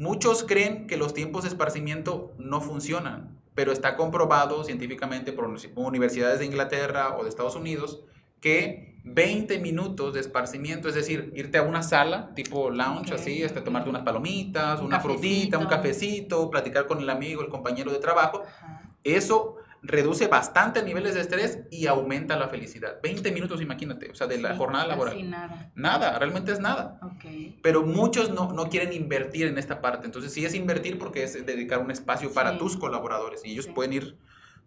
Muchos 0.00 0.44
creen 0.44 0.86
que 0.86 0.96
los 0.96 1.12
tiempos 1.12 1.42
de 1.42 1.50
esparcimiento 1.50 2.32
no 2.38 2.62
funcionan, 2.62 3.38
pero 3.54 3.70
está 3.70 3.98
comprobado 3.98 4.64
científicamente 4.64 5.30
por 5.30 5.54
universidades 5.76 6.38
de 6.38 6.46
Inglaterra 6.46 7.18
o 7.18 7.22
de 7.22 7.28
Estados 7.28 7.54
Unidos 7.54 8.00
que 8.40 8.98
20 9.04 9.58
minutos 9.58 10.14
de 10.14 10.20
esparcimiento, 10.20 10.88
es 10.88 10.94
decir, 10.94 11.30
irte 11.36 11.58
a 11.58 11.64
una 11.64 11.82
sala 11.82 12.32
tipo 12.34 12.70
lounge, 12.70 13.12
así, 13.12 13.42
hasta 13.44 13.62
tomarte 13.62 13.90
unas 13.90 14.00
palomitas, 14.00 14.80
Un 14.80 14.86
una 14.86 15.00
frutita, 15.00 15.58
un 15.58 15.66
cafecito. 15.66 15.68
cafecito, 15.68 16.50
platicar 16.50 16.86
con 16.86 17.00
el 17.00 17.10
amigo, 17.10 17.42
el 17.42 17.50
compañero 17.50 17.92
de 17.92 17.98
trabajo, 17.98 18.42
Ajá. 18.42 18.80
eso 19.04 19.56
reduce 19.82 20.26
bastante 20.26 20.82
niveles 20.82 21.14
de 21.14 21.22
estrés 21.22 21.60
y 21.70 21.86
aumenta 21.86 22.36
la 22.36 22.48
felicidad. 22.48 22.98
20 23.02 23.32
minutos, 23.32 23.62
imagínate, 23.62 24.10
o 24.10 24.14
sea, 24.14 24.26
de 24.26 24.38
la 24.38 24.54
jornada 24.56 24.84
casi 24.84 24.98
laboral. 24.98 25.30
nada. 25.30 25.72
Nada, 25.74 26.18
realmente 26.18 26.52
es 26.52 26.60
nada 26.60 26.98
Ok. 27.02 27.24
pero 27.62 27.82
muchos 27.82 28.30
no, 28.30 28.52
no 28.52 28.68
quieren 28.68 28.92
invertir 28.92 29.46
en 29.46 29.56
esta 29.58 29.80
parte. 29.80 30.06
Entonces, 30.06 30.32
sí 30.32 30.44
es 30.44 30.54
invertir 30.54 30.98
porque 30.98 31.22
es 31.24 31.46
dedicar 31.46 31.78
un 31.78 31.90
espacio 31.90 32.32
para 32.32 32.52
Sí. 32.52 32.58
tus 32.58 32.76
colaboradores 32.76 33.42
y 33.44 33.52
ellos 33.52 33.64
Sí. 33.66 33.72
pueden 33.72 33.94
ir, 33.94 34.16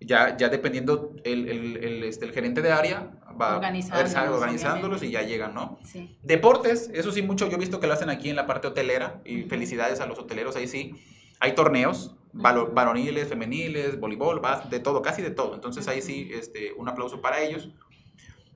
ya, 0.02 0.36
ya 0.36 0.50
dependiendo, 0.50 1.12
el, 1.24 1.48
el, 1.48 1.78
el, 1.78 2.04
este, 2.04 2.26
el 2.26 2.32
gerente 2.32 2.62
de 2.64 2.72
área 2.72 3.12
va 3.40 3.56
Organizándolos, 3.58 4.12
exacto, 4.12 4.34
organizándolos 4.36 5.04
y 5.04 5.12
ya 5.12 5.22
llegan, 5.22 5.54
¿no? 5.54 5.80
Sí. 5.84 6.18
Deportes, 6.24 6.90
eso 6.94 7.12
sí, 7.12 7.22
mucho 7.22 7.48
yo 7.50 7.56
he 7.56 7.60
visto 7.60 7.80
que 7.80 7.86
lo 7.88 7.94
hacen 7.94 8.10
aquí 8.10 8.30
en 8.30 8.36
la 8.36 8.48
parte 8.48 8.68
hotelera 8.68 9.22
y 9.26 9.44
felicidades 9.44 10.00
a 10.02 10.06
los 10.08 10.18
hoteleros, 10.20 10.56
ahí 10.56 10.68
sí. 10.68 10.96
Hay 11.40 11.54
torneos. 11.54 12.16
Varoniles, 12.34 13.28
femeniles, 13.28 14.00
voleibol, 14.00 14.42
bas- 14.42 14.68
de 14.70 14.80
todo, 14.80 15.02
casi 15.02 15.22
de 15.22 15.30
todo. 15.32 15.54
Entonces 15.56 15.88
ahí 15.88 16.02
sí, 16.02 16.30
este, 16.34 16.74
un 16.74 16.90
aplauso 16.90 17.22
para 17.22 17.40
ellos. 17.42 17.70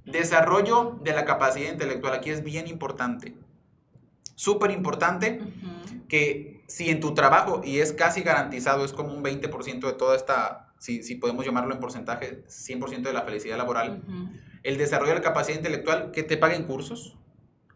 Desarrollo 0.06 0.98
de 1.04 1.14
la 1.14 1.26
capacidad 1.26 1.72
intelectual, 1.72 2.14
aquí 2.14 2.30
es 2.30 2.44
bien 2.44 2.68
importante. 2.68 3.36
Súper 4.36 4.72
importante 4.72 5.40
que 6.08 6.64
si 6.68 6.90
en 6.90 7.00
tu 7.00 7.14
trabajo, 7.14 7.62
y 7.64 7.80
es 7.80 7.92
casi 7.94 8.22
garantizado, 8.22 8.86
es 8.86 8.94
como 8.94 9.14
un 9.14 9.24
20% 9.24 9.88
de 9.88 9.94
toda 9.94 10.16
esta, 10.16 10.74
si, 10.80 11.04
si 11.04 11.16
podemos 11.16 11.46
llamarlo 11.46 11.74
en 11.74 11.80
porcentaje, 11.80 12.44
100% 12.48 13.02
de 13.04 13.14
la 13.14 13.24
felicidad 13.24 13.58
laboral, 13.58 14.02
el 14.64 14.78
desarrollo 14.78 15.10
de 15.12 15.16
la 15.20 15.22
capacidad 15.24 15.58
intelectual, 15.58 16.12
que 16.12 16.24
te 16.24 16.38
paguen 16.38 16.64
cursos, 16.64 17.18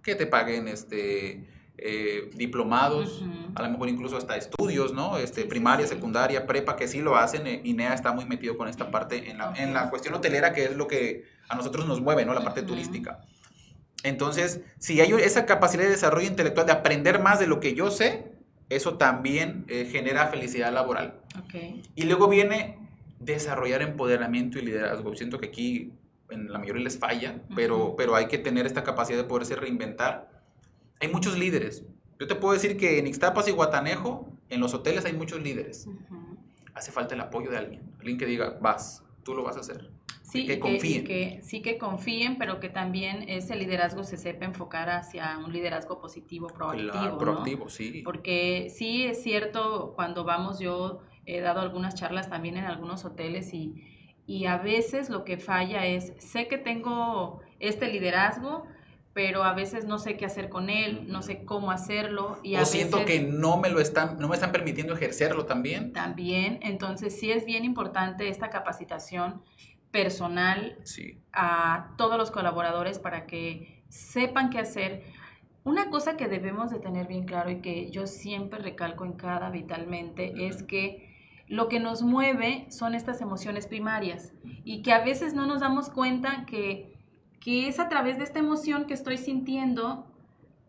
que 0.04 0.16
te 0.16 0.26
paguen 0.28 0.68
este, 0.68 1.48
eh, 1.78 2.30
diplomados, 2.36 3.24
a 3.56 3.64
lo 3.64 3.70
mejor 3.70 3.90
incluso 3.90 4.18
hasta 4.18 4.36
estudios, 4.36 4.94
¿no? 4.94 5.18
Este, 5.18 5.46
primaria, 5.46 5.88
secundaria, 5.88 6.46
prepa, 6.46 6.76
que 6.76 6.88
sí 6.88 7.02
lo 7.02 7.16
hacen. 7.16 7.48
eh, 7.48 7.62
INEA 7.64 7.94
está 7.94 8.12
muy 8.12 8.26
metido 8.26 8.58
con 8.58 8.68
esta 8.68 8.92
parte 8.92 9.30
en 9.30 9.38
la, 9.38 9.54
en 9.58 9.74
la 9.74 9.90
cuestión 9.90 10.14
hotelera, 10.14 10.54
que 10.54 10.66
es 10.66 10.76
lo 10.76 10.88
que 10.88 11.26
a 11.50 11.56
nosotros 11.56 11.88
nos 11.88 12.02
mueve, 12.02 12.26
¿no? 12.26 12.34
La 12.34 12.44
parte 12.44 12.62
turística. 12.62 13.22
Entonces, 14.04 14.62
si 14.80 15.00
hay 15.02 15.12
esa 15.14 15.46
capacidad 15.46 15.84
de 15.84 15.90
desarrollo 15.90 16.28
intelectual, 16.28 16.66
de 16.66 16.72
aprender 16.72 17.20
más 17.20 17.40
de 17.40 17.48
lo 17.48 17.60
que 17.60 17.76
yo 17.76 17.92
sé, 17.92 18.32
eso 18.70 18.98
también 18.98 19.66
eh, 19.68 19.88
genera 19.92 20.28
felicidad 20.28 20.72
laboral. 20.74 21.20
Ok. 21.38 21.82
Y 21.96 22.04
luego 22.04 22.28
viene 22.28 22.80
desarrollar 23.20 23.82
empoderamiento 23.82 24.58
y 24.58 24.64
liderazgo. 24.64 25.14
Siento 25.16 25.40
que 25.40 25.48
aquí 25.48 25.94
en 26.30 26.52
la 26.52 26.58
mayoría 26.58 26.84
les 26.84 26.98
falla, 26.98 27.42
pero, 27.56 27.96
pero 27.98 28.16
hay 28.16 28.28
que 28.28 28.38
tener 28.38 28.66
esta 28.66 28.84
capacidad 28.84 29.18
de 29.18 29.26
poderse 29.26 29.56
reinventar. 29.56 30.31
Hay 31.02 31.10
muchos 31.10 31.38
líderes. 31.38 31.84
Yo 32.20 32.28
te 32.28 32.36
puedo 32.36 32.54
decir 32.54 32.78
que 32.78 33.00
en 33.00 33.08
Ixtapas 33.08 33.48
y 33.48 33.52
Guatanejo, 33.52 34.32
en 34.50 34.60
los 34.60 34.74
hoteles 34.74 35.06
hay 35.06 35.14
muchos 35.14 35.42
líderes. 35.42 35.88
Hace 36.76 36.92
falta 36.92 37.16
el 37.16 37.22
apoyo 37.22 37.50
de 37.50 37.58
alguien. 37.58 37.82
Alguien 37.98 38.18
que 38.18 38.26
diga, 38.26 38.60
vas, 38.62 39.04
tú 39.24 39.34
lo 39.34 39.44
vas 39.44 39.58
a 39.58 39.62
hacer. 39.62 39.90
Sí, 40.22 40.46
que 40.46 40.60
confíen. 40.60 41.04
que, 41.04 41.42
sí 41.44 41.62
que 41.62 41.78
confíen, 41.78 42.38
pero 42.38 42.60
que 42.60 42.70
también 42.70 43.28
ese 43.28 43.56
liderazgo 43.56 44.04
se 44.04 44.16
sepa 44.16 44.46
enfocar 44.46 44.90
hacia 44.90 45.38
un 45.40 45.52
liderazgo 45.52 46.00
positivo, 46.00 46.48
proactivo. 46.48 46.92
Claro, 46.92 47.12
¿no? 47.12 47.18
proactivo, 47.18 47.70
sí. 47.70 48.02
Porque 48.06 48.72
sí 48.74 49.04
es 49.04 49.22
cierto, 49.24 49.92
cuando 49.96 50.24
vamos, 50.24 50.60
yo 50.60 51.00
he 51.26 51.42
dado 51.42 51.60
algunas 51.60 51.96
charlas 51.96 52.30
también 52.30 52.56
en 52.56 52.66
algunos 52.66 53.04
hoteles 53.04 53.54
y, 53.54 53.74
y 54.26 54.46
a 54.46 54.58
veces 54.58 55.10
lo 55.10 55.26
que 55.26 55.38
falla 55.38 55.86
es, 55.86 56.14
sé 56.20 56.48
que 56.48 56.58
tengo 56.58 57.42
este 57.60 57.92
liderazgo, 57.92 58.66
pero 59.14 59.44
a 59.44 59.54
veces 59.54 59.86
no 59.86 60.00
sé 60.00 60.16
qué 60.16 60.26
hacer 60.26 60.48
con 60.50 60.70
él, 60.70 61.06
no 61.08 61.22
sé 61.22 61.44
cómo 61.44 61.72
hacerlo. 61.72 62.40
Y 62.44 62.56
a 62.56 62.62
o 62.62 62.66
siento 62.66 63.04
que 63.06 63.20
no 63.22 63.58
me 63.58 63.70
lo 63.70 63.80
están, 63.80 64.18
no 64.20 64.28
me 64.28 64.36
están 64.36 64.52
permitiendo 64.52 64.94
ejercerlo 64.94 65.46
también. 65.46 65.92
también, 65.92 66.60
entonces 66.62 67.20
sí 67.20 67.32
es 67.32 67.46
bien 67.46 67.66
importante 67.66 68.30
esta 68.30 68.50
capacitación 68.50 69.42
personal 69.92 70.78
Sí. 70.84 71.18
a 71.34 71.94
todos 71.98 72.18
los 72.18 72.32
colaboradores 72.32 73.00
para 73.00 73.26
que 73.26 73.84
sepan 73.90 74.50
qué 74.50 74.60
hacer. 74.60 75.04
Una 75.64 75.90
cosa 75.90 76.16
que 76.18 76.28
debemos 76.28 76.72
de 76.72 76.80
tener 76.80 77.08
bien 77.08 77.26
claro 77.26 77.52
y 77.52 77.62
que 77.62 77.92
yo 77.92 78.08
siempre 78.08 78.60
recalco 78.60 79.06
en 79.06 79.14
cada 79.14 79.50
vitalmente 79.50 80.48
es 80.48 80.64
que 80.64 81.12
lo 81.48 81.68
que 81.68 81.82
nos 81.82 82.02
mueve 82.02 82.66
son 82.70 82.96
estas 82.96 83.20
emociones 83.20 83.68
primarias 83.68 84.32
y 84.64 84.82
que 84.82 84.94
a 84.94 85.04
veces 85.04 85.34
no 85.34 85.46
nos 85.46 85.60
damos 85.60 85.90
cuenta 85.90 86.46
que, 86.46 86.94
que 87.42 87.68
es 87.68 87.80
a 87.80 87.90
través 87.90 88.18
de 88.18 88.24
esta 88.24 88.40
emoción 88.40 88.86
que 88.86 88.94
estoy 88.94 89.18
sintiendo 89.18 90.08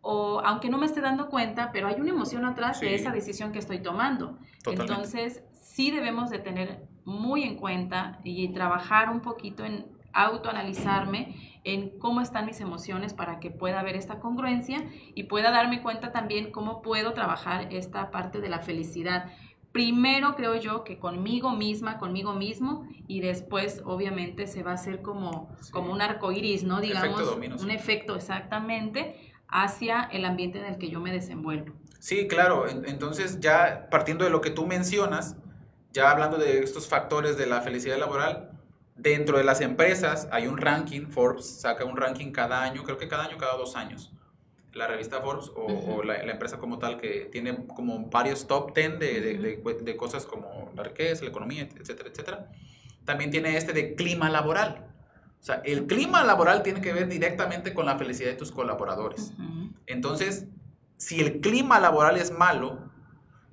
o 0.01 0.41
aunque 0.45 0.69
no 0.69 0.79
me 0.79 0.87
esté 0.87 1.01
dando 1.01 1.29
cuenta, 1.29 1.71
pero 1.71 1.87
hay 1.87 2.01
una 2.01 2.11
emoción 2.11 2.45
atrás 2.45 2.81
de 2.81 2.95
esa 2.95 3.13
decisión 3.13 3.53
que 3.53 3.61
estoy 3.61 3.79
tomando. 3.79 4.39
Totalmente. 4.65 4.93
Entonces, 4.93 5.45
sí 5.53 5.93
debemos 5.93 6.29
de 6.31 6.41
tener 6.41 6.89
muy 7.05 7.45
en 7.45 7.57
cuenta 7.57 8.19
y 8.25 8.49
trabajar 8.49 9.11
un 9.11 9.21
poquito 9.21 9.65
en 9.65 9.87
autoanalizarme 10.13 11.61
en 11.65 11.99
cómo 11.99 12.21
están 12.21 12.47
mis 12.47 12.61
emociones 12.61 13.15
para 13.15 13.39
que 13.39 13.51
pueda 13.51 13.81
haber 13.81 13.97
esta 13.97 14.19
congruencia 14.19 14.85
y 15.15 15.25
pueda 15.25 15.51
darme 15.51 15.83
cuenta 15.83 16.11
también 16.11 16.51
cómo 16.51 16.83
puedo 16.83 17.13
trabajar 17.13 17.73
esta 17.73 18.11
parte 18.11 18.41
de 18.41 18.49
la 18.49 18.59
felicidad. 18.59 19.31
Primero 19.73 20.37
creo 20.37 20.57
yo 20.57 20.85
que 20.85 20.99
conmigo 20.99 21.53
misma, 21.53 21.99
conmigo 21.99 22.35
mismo, 22.35 22.87
y 23.09 23.21
después 23.21 23.83
obviamente 23.85 24.47
se 24.47 24.63
va 24.63 24.73
a 24.73 24.75
hacer 24.75 25.03
como, 25.03 25.55
como 25.71 25.93
un 25.93 26.03
arco 26.03 26.31
iris, 26.31 26.63
¿no? 26.63 26.81
Digamos, 26.81 27.23
un 27.61 27.71
efecto 27.71 28.15
exactamente 28.15 29.33
hacia 29.49 30.03
el 30.05 30.25
ambiente 30.25 30.59
en 30.59 30.67
el 30.67 30.79
que 30.79 30.89
yo 30.89 31.01
me 31.01 31.13
desenvuelvo. 31.13 31.75
Sí, 31.99 32.29
claro. 32.29 32.69
Entonces 32.69 33.41
ya 33.41 33.89
partiendo 33.91 34.25
de 34.25 34.31
lo 34.31 34.41
que 34.41 34.51
tú 34.51 34.67
mencionas, 34.67 35.37
ya 35.93 36.11
hablando 36.11 36.37
de 36.37 36.61
estos 36.61 36.89
factores 36.89 37.37
de 37.37 37.47
la 37.47 37.61
felicidad 37.61 37.99
laboral, 37.99 38.51
dentro 38.97 39.39
de 39.39 39.45
las 39.45 39.61
empresas 39.61 40.29
hay 40.33 40.47
un 40.47 40.59
ranking, 40.59 41.07
Forbes 41.07 41.61
saca 41.61 41.85
un 41.85 41.97
ranking 41.97 42.33
cada 42.33 42.63
año, 42.63 42.83
creo 42.83 42.99
que 42.99 43.09
cada 43.09 43.25
año, 43.25 43.39
cada 43.39 43.57
dos 43.57 43.77
años 43.77 44.13
la 44.75 44.87
revista 44.87 45.21
Forbes 45.21 45.51
o, 45.55 46.03
la, 46.03 46.21
empresa 46.23 46.59
como 46.59 46.79
tal 46.79 46.99
que 46.99 47.29
tiene 47.31 47.67
como 47.67 48.07
varios 48.07 48.47
top 48.47 48.75
10 48.75 48.99
de, 48.99 49.21
de, 49.21 49.75
de, 49.83 49.97
cosas 49.97 50.25
como 50.25 50.71
la 50.75 50.83
riqueza, 50.83 51.25
la 51.25 51.31
economía, 51.31 51.69
etcétera, 51.79 52.09
etcétera. 52.09 52.49
También 53.05 53.31
tiene 53.31 53.57
este 53.57 53.73
de 53.73 53.95
clima 53.95 54.31
laboral. 54.31 54.87
O 55.41 55.45
sea, 55.45 55.61
el 55.65 55.87
clima 55.87 56.23
laboral 56.25 56.63
tiene 56.63 56.81
que 56.81 56.93
ver 56.93 57.09
directamente 57.09 57.75
con 57.75 57.87
la 57.87 57.99
felicidad 57.99 58.31
de 58.31 58.37
tus 58.37 58.53
colaboradores. 58.53 59.33
Entonces, 59.87 60.47
si 60.97 61.21
el 61.21 61.41
clima 61.41 61.81
laboral 61.81 62.17
es 62.17 62.31
malo, 62.31 62.79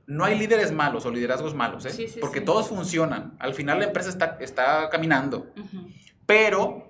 no 0.06 0.24
hay 0.24 0.38
líderes 0.38 0.72
malos 0.72 1.06
o 1.06 1.12
liderazgos 1.12 1.56
malos, 1.56 1.86
¿eh? 1.86 2.14
porque 2.22 2.42
todos 2.42 2.68
funcionan. 2.68 3.36
Al 3.40 3.54
final 3.56 3.80
la 3.80 3.86
empresa 3.86 4.10
está, 4.10 4.38
está 4.40 4.90
caminando. 4.90 5.52
Pero 6.26 6.88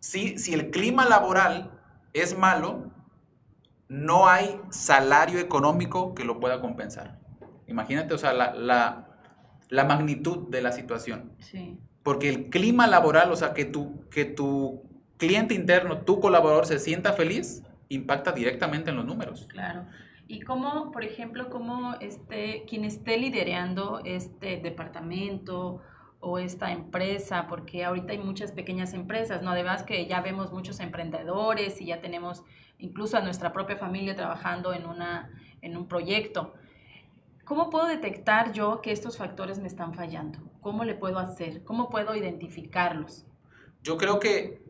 si, 0.00 0.38
si 0.38 0.54
el 0.54 0.70
clima 0.70 1.04
laboral 1.04 1.78
es 2.14 2.36
malo, 2.36 2.93
no 3.88 4.28
hay 4.28 4.60
salario 4.70 5.38
económico 5.38 6.14
que 6.14 6.24
lo 6.24 6.40
pueda 6.40 6.60
compensar. 6.60 7.18
Imagínate, 7.66 8.14
o 8.14 8.18
sea, 8.18 8.32
la, 8.32 9.06
la, 9.68 9.84
magnitud 9.84 10.48
de 10.48 10.62
la 10.62 10.72
situación. 10.72 11.32
Sí. 11.38 11.78
Porque 12.02 12.28
el 12.28 12.50
clima 12.50 12.86
laboral, 12.86 13.32
o 13.32 13.36
sea, 13.36 13.54
que 13.54 13.64
tu, 13.64 14.08
que 14.10 14.24
tu 14.24 14.82
cliente 15.16 15.54
interno, 15.54 15.98
tu 15.98 16.20
colaborador 16.20 16.66
se 16.66 16.78
sienta 16.78 17.12
feliz, 17.12 17.62
impacta 17.88 18.32
directamente 18.32 18.90
en 18.90 18.96
los 18.96 19.06
números. 19.06 19.46
Claro. 19.48 19.86
Y 20.26 20.40
cómo, 20.40 20.90
por 20.90 21.04
ejemplo, 21.04 21.50
cómo 21.50 21.94
este, 22.00 22.64
quien 22.68 22.84
esté 22.84 23.18
liderando 23.18 24.00
este 24.04 24.56
departamento 24.58 25.80
o 26.24 26.38
esta 26.38 26.72
empresa, 26.72 27.46
porque 27.48 27.84
ahorita 27.84 28.12
hay 28.12 28.18
muchas 28.18 28.50
pequeñas 28.50 28.94
empresas, 28.94 29.42
¿no? 29.42 29.50
Además 29.50 29.82
que 29.82 30.06
ya 30.06 30.20
vemos 30.22 30.52
muchos 30.52 30.80
emprendedores 30.80 31.80
y 31.80 31.86
ya 31.86 32.00
tenemos 32.00 32.42
incluso 32.78 33.16
a 33.16 33.20
nuestra 33.20 33.52
propia 33.52 33.76
familia 33.76 34.16
trabajando 34.16 34.72
en, 34.72 34.86
una, 34.86 35.30
en 35.60 35.76
un 35.76 35.86
proyecto. 35.86 36.54
¿Cómo 37.44 37.68
puedo 37.68 37.86
detectar 37.86 38.52
yo 38.52 38.80
que 38.80 38.90
estos 38.90 39.18
factores 39.18 39.58
me 39.58 39.68
están 39.68 39.92
fallando? 39.92 40.38
¿Cómo 40.62 40.84
le 40.84 40.94
puedo 40.94 41.18
hacer? 41.18 41.62
¿Cómo 41.62 41.90
puedo 41.90 42.16
identificarlos? 42.16 43.26
Yo 43.82 43.98
creo 43.98 44.18
que 44.18 44.62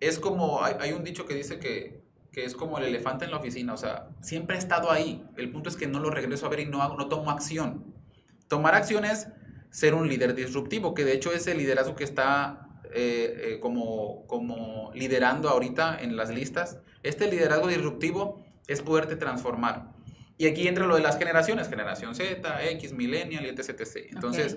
es 0.00 0.18
como, 0.18 0.62
hay, 0.64 0.92
un 0.92 1.04
dicho 1.04 1.24
que 1.24 1.34
dice 1.34 1.60
que, 1.60 2.02
que, 2.32 2.44
es 2.44 2.54
como 2.54 2.78
el 2.78 2.84
elefante 2.84 3.24
en 3.24 3.30
la 3.30 3.36
oficina, 3.36 3.74
o 3.74 3.76
sea, 3.76 4.08
siempre 4.20 4.56
he 4.56 4.58
estado 4.58 4.90
ahí. 4.90 5.24
El 5.36 5.52
punto 5.52 5.68
es 5.68 5.76
que 5.76 5.86
no 5.86 6.00
lo 6.00 6.10
regreso 6.10 6.46
a 6.46 6.48
ver 6.48 6.60
y 6.60 6.66
no, 6.66 6.82
hago, 6.82 6.96
no 6.96 7.06
tomo 7.06 7.30
acción. 7.30 7.94
Tomar 8.48 8.74
acción 8.74 9.04
es 9.04 9.28
ser 9.76 9.92
un 9.92 10.08
líder 10.08 10.34
disruptivo, 10.34 10.94
que 10.94 11.04
de 11.04 11.12
hecho 11.12 11.34
es 11.34 11.46
el 11.48 11.58
liderazgo 11.58 11.96
que 11.96 12.04
está 12.04 12.66
eh, 12.94 13.40
eh, 13.44 13.60
como, 13.60 14.26
como 14.26 14.90
liderando 14.94 15.50
ahorita 15.50 15.98
en 16.00 16.16
las 16.16 16.30
listas. 16.30 16.78
Este 17.02 17.30
liderazgo 17.30 17.68
disruptivo 17.68 18.42
es 18.68 18.80
poderte 18.80 19.16
transformar. 19.16 19.92
Y 20.38 20.46
aquí 20.46 20.66
entra 20.66 20.86
lo 20.86 20.96
de 20.96 21.02
las 21.02 21.18
generaciones, 21.18 21.68
generación 21.68 22.14
Z, 22.14 22.70
X, 22.70 22.94
millennial 22.94 23.44
y 23.44 23.48
etc. 23.50 23.78
etc. 23.78 23.96
Entonces, 24.12 24.56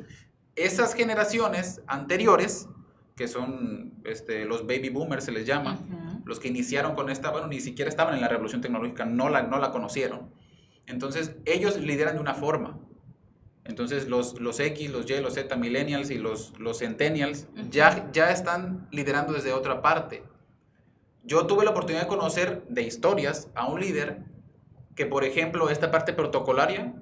esas 0.55 0.93
generaciones 0.93 1.81
anteriores, 1.85 2.69
que 3.17 3.27
son 3.27 3.95
este, 4.05 4.45
los 4.45 4.65
baby 4.65 4.87
boomers 4.87 5.25
se 5.25 5.33
les 5.33 5.45
llama, 5.45 5.79
los 6.23 6.39
que 6.39 6.47
iniciaron 6.47 6.95
con 6.95 7.09
esta, 7.09 7.29
bueno, 7.29 7.47
ni 7.47 7.59
siquiera 7.59 7.89
estaban 7.89 8.15
en 8.15 8.21
la 8.21 8.29
revolución 8.29 8.61
tecnológica, 8.61 9.03
no 9.03 9.27
la, 9.27 9.43
no 9.43 9.59
la 9.59 9.71
conocieron. 9.71 10.31
Entonces, 10.85 11.35
ellos 11.43 11.77
lideran 11.77 12.15
de 12.15 12.21
una 12.21 12.35
forma. 12.35 12.79
Entonces 13.69 14.07
los, 14.07 14.39
los 14.41 14.59
X, 14.59 14.89
los 14.89 15.07
Y, 15.07 15.21
los 15.21 15.35
Z, 15.35 15.55
millennials 15.55 16.09
y 16.09 16.17
los, 16.17 16.57
los 16.57 16.79
centennials 16.79 17.47
ya, 17.69 18.09
ya 18.11 18.31
están 18.31 18.87
liderando 18.91 19.31
desde 19.31 19.53
otra 19.53 19.83
parte. 19.83 20.23
Yo 21.23 21.45
tuve 21.45 21.63
la 21.63 21.69
oportunidad 21.69 22.01
de 22.01 22.07
conocer 22.07 22.63
de 22.67 22.81
historias 22.81 23.47
a 23.53 23.67
un 23.67 23.79
líder 23.79 24.23
que, 24.95 25.05
por 25.05 25.23
ejemplo, 25.23 25.69
esta 25.69 25.91
parte 25.91 26.13
protocolaria 26.13 26.95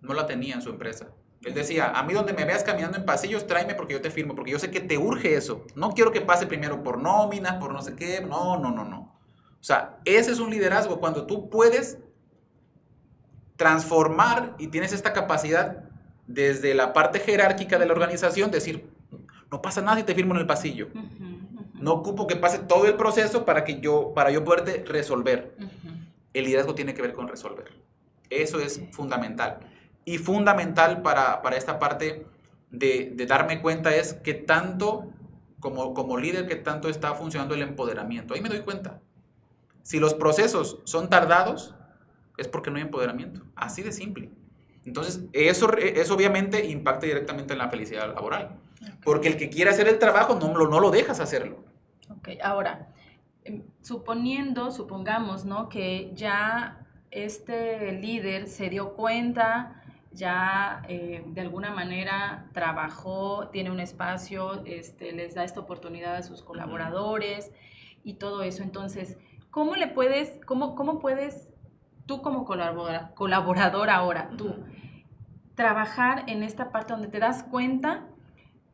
no 0.00 0.14
la 0.14 0.26
tenía 0.26 0.54
en 0.54 0.62
su 0.62 0.70
empresa. 0.70 1.08
Él 1.42 1.52
decía, 1.52 1.90
a 1.90 2.02
mí 2.02 2.14
donde 2.14 2.32
me 2.32 2.46
veas 2.46 2.64
caminando 2.64 2.96
en 2.96 3.04
pasillos, 3.04 3.46
tráeme 3.46 3.74
porque 3.74 3.92
yo 3.92 4.00
te 4.00 4.10
firmo, 4.10 4.34
porque 4.34 4.52
yo 4.52 4.58
sé 4.58 4.70
que 4.70 4.80
te 4.80 4.96
urge 4.96 5.36
eso. 5.36 5.66
No 5.74 5.90
quiero 5.90 6.12
que 6.12 6.22
pase 6.22 6.46
primero 6.46 6.82
por 6.82 6.98
nómina, 6.98 7.58
por 7.58 7.74
no 7.74 7.82
sé 7.82 7.94
qué. 7.94 8.22
No, 8.22 8.58
no, 8.58 8.70
no, 8.70 8.86
no. 8.86 9.14
O 9.60 9.64
sea, 9.64 9.98
ese 10.06 10.32
es 10.32 10.38
un 10.38 10.48
liderazgo 10.48 10.98
cuando 10.98 11.26
tú 11.26 11.50
puedes 11.50 11.98
transformar 13.56 14.54
y 14.58 14.68
tienes 14.68 14.94
esta 14.94 15.12
capacidad 15.12 15.85
desde 16.26 16.74
la 16.74 16.92
parte 16.92 17.20
jerárquica 17.20 17.78
de 17.78 17.86
la 17.86 17.92
organización, 17.92 18.50
decir, 18.50 18.88
no 19.50 19.62
pasa 19.62 19.80
nada 19.80 19.96
si 19.98 20.02
te 20.02 20.14
firmo 20.14 20.34
en 20.34 20.40
el 20.40 20.46
pasillo. 20.46 20.88
No 21.74 21.92
ocupo 21.92 22.26
que 22.26 22.36
pase 22.36 22.58
todo 22.58 22.86
el 22.86 22.94
proceso 22.94 23.44
para 23.44 23.64
que 23.64 23.80
yo, 23.80 24.12
para 24.14 24.30
yo 24.30 24.44
poderte 24.44 24.84
resolver. 24.84 25.54
El 26.32 26.44
liderazgo 26.44 26.74
tiene 26.74 26.94
que 26.94 27.02
ver 27.02 27.12
con 27.12 27.28
resolver. 27.28 27.72
Eso 28.30 28.60
es 28.60 28.80
fundamental. 28.92 29.60
Y 30.04 30.18
fundamental 30.18 31.02
para, 31.02 31.40
esta 31.56 31.78
parte 31.78 32.26
de, 32.70 33.14
darme 33.28 33.60
cuenta 33.60 33.94
es 33.94 34.14
que 34.14 34.34
tanto, 34.34 35.12
como, 35.60 35.94
como 35.94 36.18
líder, 36.18 36.46
que 36.46 36.56
tanto 36.56 36.88
está 36.88 37.14
funcionando 37.14 37.54
el 37.54 37.62
empoderamiento. 37.62 38.34
Ahí 38.34 38.40
me 38.40 38.48
doy 38.48 38.60
cuenta. 38.60 39.00
Si 39.82 40.00
los 40.00 40.14
procesos 40.14 40.80
son 40.84 41.08
tardados, 41.08 41.74
es 42.36 42.48
porque 42.48 42.70
no 42.70 42.76
hay 42.76 42.82
empoderamiento. 42.82 43.42
Así 43.54 43.82
de 43.82 43.92
simple. 43.92 44.30
Entonces, 44.86 45.24
eso, 45.32 45.76
eso 45.76 46.14
obviamente 46.14 46.64
impacta 46.64 47.06
directamente 47.06 47.52
en 47.52 47.58
la 47.58 47.68
felicidad 47.68 48.06
laboral. 48.14 48.56
Porque 49.04 49.28
el 49.28 49.36
que 49.36 49.50
quiere 49.50 49.70
hacer 49.70 49.88
el 49.88 49.98
trabajo 49.98 50.36
no, 50.36 50.52
no 50.52 50.80
lo 50.80 50.90
dejas 50.90 51.18
hacerlo. 51.18 51.64
Ok, 52.08 52.28
ahora, 52.42 52.88
em, 53.44 53.64
suponiendo, 53.82 54.70
supongamos, 54.70 55.44
¿no? 55.44 55.68
Que 55.68 56.12
ya 56.14 56.86
este 57.10 57.92
líder 57.92 58.46
se 58.46 58.68
dio 58.68 58.94
cuenta, 58.94 59.82
ya 60.12 60.82
eh, 60.88 61.24
de 61.26 61.40
alguna 61.40 61.70
manera 61.72 62.48
trabajó, 62.52 63.48
tiene 63.48 63.72
un 63.72 63.80
espacio, 63.80 64.62
este, 64.66 65.12
les 65.12 65.34
da 65.34 65.42
esta 65.42 65.60
oportunidad 65.60 66.16
a 66.16 66.22
sus 66.22 66.42
colaboradores 66.42 67.50
y 68.04 68.14
todo 68.14 68.44
eso. 68.44 68.62
Entonces, 68.62 69.16
¿cómo 69.50 69.74
le 69.74 69.88
puedes, 69.88 70.44
cómo, 70.44 70.76
cómo 70.76 71.00
puedes 71.00 71.48
tú 72.06 72.22
como 72.22 72.44
colaborador 72.44 73.90
ahora, 73.90 74.30
tú, 74.38 74.54
trabajar 75.56 76.24
en 76.28 76.44
esta 76.44 76.70
parte 76.70 76.92
donde 76.92 77.08
te 77.08 77.18
das 77.18 77.42
cuenta 77.42 78.06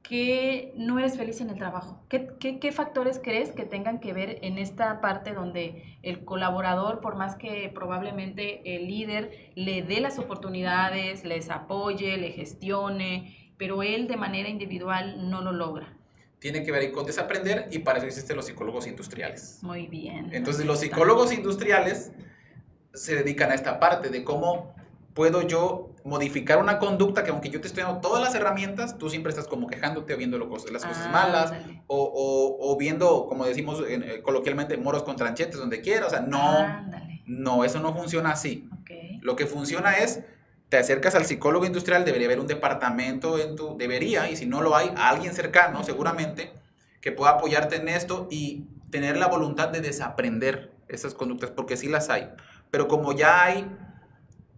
que 0.03 0.75
no 0.77 0.99
eres 0.99 1.17
feliz 1.17 1.41
en 1.41 1.49
el 1.49 1.57
trabajo? 1.57 2.05
¿Qué, 2.09 2.73
factores 2.73 3.21
crees 3.23 3.53
que 3.53 3.65
tengan 3.65 4.01
que 4.01 4.13
ver 4.13 4.39
en 4.43 4.59
esta 4.59 5.01
parte 5.01 5.33
donde 5.33 5.97
el 6.03 6.25
colaborador, 6.25 7.01
por 7.01 7.17
más 7.17 7.37
que 7.37 7.71
probablemente 7.73 8.77
el 8.77 8.89
líder 8.89 9.53
le 9.55 9.83
dé 9.83 10.01
las 10.01 10.19
oportunidades, 10.19 11.25
les 11.25 11.49
apoye, 11.51 12.17
le 12.19 12.33
gestione, 12.33 13.55
pero 13.57 13.83
él 13.83 14.09
de 14.09 14.17
manera 14.17 14.49
individual 14.49 15.31
no 15.31 15.41
lo 15.41 15.53
logra? 15.53 15.97
Tiene 16.41 16.65
que 16.65 16.73
ver 16.73 16.91
con 16.91 17.07
desaprender 17.07 17.69
y 17.71 17.79
para 17.79 17.99
eso 17.99 18.09
existen 18.09 18.37
los 18.37 18.47
psicólogos 18.47 18.89
industriales. 18.89 19.61
Muy 19.63 19.87
bien. 19.87 20.31
Entonces 20.33 20.67
los 20.67 20.81
psicólogos 20.81 21.33
industriales 21.33 22.11
se 22.93 23.15
dedican 23.15 23.53
a 23.53 23.55
esta 23.55 23.79
parte 23.79 24.09
de 24.09 24.25
cómo 24.25 24.75
puedo 25.15 25.43
yo 25.43 25.95
modificar 26.05 26.59
una 26.59 26.79
conducta 26.79 27.23
que 27.23 27.31
aunque 27.31 27.51
yo 27.51 27.61
te 27.61 27.69
estoy 27.69 27.83
dando 27.83 28.01
todas 28.01 28.23
las 28.23 28.35
herramientas, 28.35 28.99
tú 28.99 29.11
siempre 29.11 29.31
estás 29.31 29.47
como 29.47 29.69
quejándote 29.69 30.15
o 30.15 30.17
viendo 30.17 30.39
las 30.39 30.49
cosas 30.49 31.11
malas 31.11 31.53
o, 31.87 32.59
o, 32.61 32.77
viendo, 32.77 33.27
como 33.29 33.45
decimos 33.45 33.83
eh, 33.87 34.21
coloquialmente, 34.23 34.77
moros 34.77 35.03
con 35.03 35.17
tranchetes 35.17 35.59
donde 35.59 35.81
quiera. 35.81 36.07
O 36.07 36.11
sea, 36.11 36.21
no, 36.21 36.67
no, 37.27 37.65
eso 37.65 37.81
no 37.81 37.95
funciona 37.95 38.31
así. 38.31 38.69
Lo 39.21 39.37
que 39.37 39.47
funciona 39.47 39.99
es, 39.99 40.25
te 40.69 40.79
acercas 40.79 41.15
al 41.15 41.27
psicólogo 41.27 41.67
industrial, 41.67 42.05
debería 42.05 42.27
haber 42.27 42.41
un 42.41 42.47
departamento 42.47 43.39
en 43.39 43.55
tu, 43.55 43.77
debería, 43.77 44.31
y 44.31 44.37
si 44.37 44.47
no 44.47 44.63
lo 44.63 44.75
hay, 44.75 44.91
alguien 44.97 45.35
cercano 45.35 45.85
seguramente, 45.85 46.53
que 47.01 47.13
pueda 47.13 47.33
apoyarte 47.33 47.77
en 47.77 47.89
esto 47.89 48.27
y 48.31 48.67
tener 48.91 49.17
la 49.17 49.29
voluntad 49.29 49.69
de 49.69 49.81
desaprender 49.81 50.73
esas 50.89 51.15
conductas, 51.15 51.51
porque 51.51 51.77
sí 51.77 51.89
las 51.89 52.11
hay. 52.11 52.31
Pero 52.71 52.89
como 52.89 53.13
ya 53.13 53.45
hay 53.45 53.71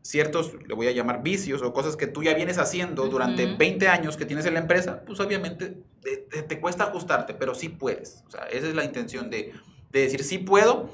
ciertos, 0.04 0.52
le 0.68 0.74
voy 0.74 0.86
a 0.86 0.92
llamar 0.92 1.22
vicios 1.22 1.62
o 1.62 1.72
cosas 1.72 1.96
que 1.96 2.06
tú 2.06 2.22
ya 2.22 2.34
vienes 2.34 2.58
haciendo 2.58 3.08
durante 3.08 3.56
20 3.56 3.88
años 3.88 4.18
que 4.18 4.26
tienes 4.26 4.44
en 4.44 4.52
la 4.52 4.60
empresa, 4.60 5.02
pues 5.06 5.18
obviamente 5.18 5.82
te, 6.02 6.60
cuesta 6.60 6.84
ajustarte, 6.84 7.32
pero 7.32 7.54
sí 7.54 7.70
puedes. 7.70 8.22
O 8.26 8.30
sea, 8.30 8.42
esa 8.44 8.68
es 8.68 8.74
la 8.74 8.84
intención 8.84 9.30
de, 9.30 9.54
decir 9.90 10.22
sí 10.22 10.36
puedo. 10.38 10.90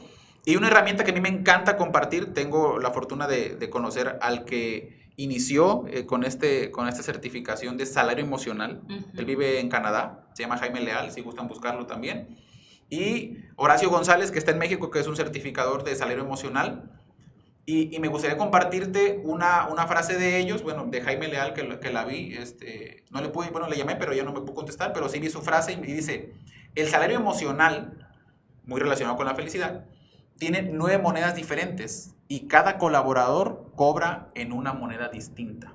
Y 0.46 0.54
una 0.54 0.68
herramienta 0.68 1.02
que 1.02 1.10
a 1.10 1.14
mí 1.14 1.20
me 1.20 1.28
encanta 1.28 1.76
compartir, 1.76 2.32
tengo 2.34 2.78
la 2.78 2.92
fortuna 2.92 3.26
de, 3.26 3.68
conocer 3.68 4.16
al 4.22 4.44
que 4.44 5.10
inició 5.16 5.86
eh, 5.88 6.06
con, 6.06 6.22
este, 6.22 6.70
con 6.70 6.88
esta 6.88 7.02
certificación 7.02 7.76
de 7.76 7.86
salario 7.86 8.24
emocional. 8.24 8.82
Él 9.16 9.24
vive 9.24 9.58
en 9.58 9.68
Canadá, 9.68 10.28
se 10.34 10.44
llama 10.44 10.56
Jaime 10.56 10.82
Leal, 10.82 11.10
si 11.10 11.20
gustan 11.20 11.48
buscarlo 11.48 11.86
también. 11.86 12.38
Y 12.88 13.38
Horacio 13.56 13.90
González, 13.90 14.30
que 14.30 14.38
está 14.38 14.52
en 14.52 14.58
México, 14.58 14.90
que 14.90 15.00
es 15.00 15.08
un 15.08 15.16
certificador 15.16 15.82
de 15.82 15.96
salario 15.96 16.22
emocional. 16.22 16.99
Y, 17.66 17.96
me 18.00 18.08
gustaría 18.08 18.36
compartirte 18.36 19.20
una, 19.22 19.68
una, 19.68 19.86
frase 19.86 20.18
de 20.18 20.38
ellos, 20.38 20.62
bueno, 20.62 20.86
de 20.86 21.02
Jaime 21.02 21.28
Leal, 21.28 21.54
que, 21.54 21.78
que 21.78 21.92
la 21.92 22.04
vi, 22.04 22.34
este, 22.34 23.04
no 23.10 23.20
le 23.20 23.28
pude, 23.28 23.50
bueno, 23.50 23.68
le 23.68 23.76
llamé, 23.76 23.94
pero 23.94 24.12
ya 24.12 24.24
no 24.24 24.32
me 24.32 24.40
pudo 24.40 24.54
contestar, 24.54 24.92
pero 24.92 25.08
sí 25.08 25.20
vi 25.20 25.30
su 25.30 25.40
frase 25.40 25.72
y 25.72 25.76
dice, 25.76 26.32
el 26.74 26.88
salario 26.88 27.16
emocional, 27.16 28.08
muy 28.64 28.80
relacionado 28.80 29.16
con 29.16 29.26
la 29.26 29.34
felicidad, 29.34 29.84
tiene 30.38 30.62
nueve 30.62 31.00
monedas 31.00 31.36
diferentes 31.36 32.14
y 32.26 32.48
cada 32.48 32.78
colaborador 32.78 33.70
cobra 33.76 34.30
en 34.34 34.52
una 34.52 34.72
moneda 34.72 35.08
distinta. 35.08 35.74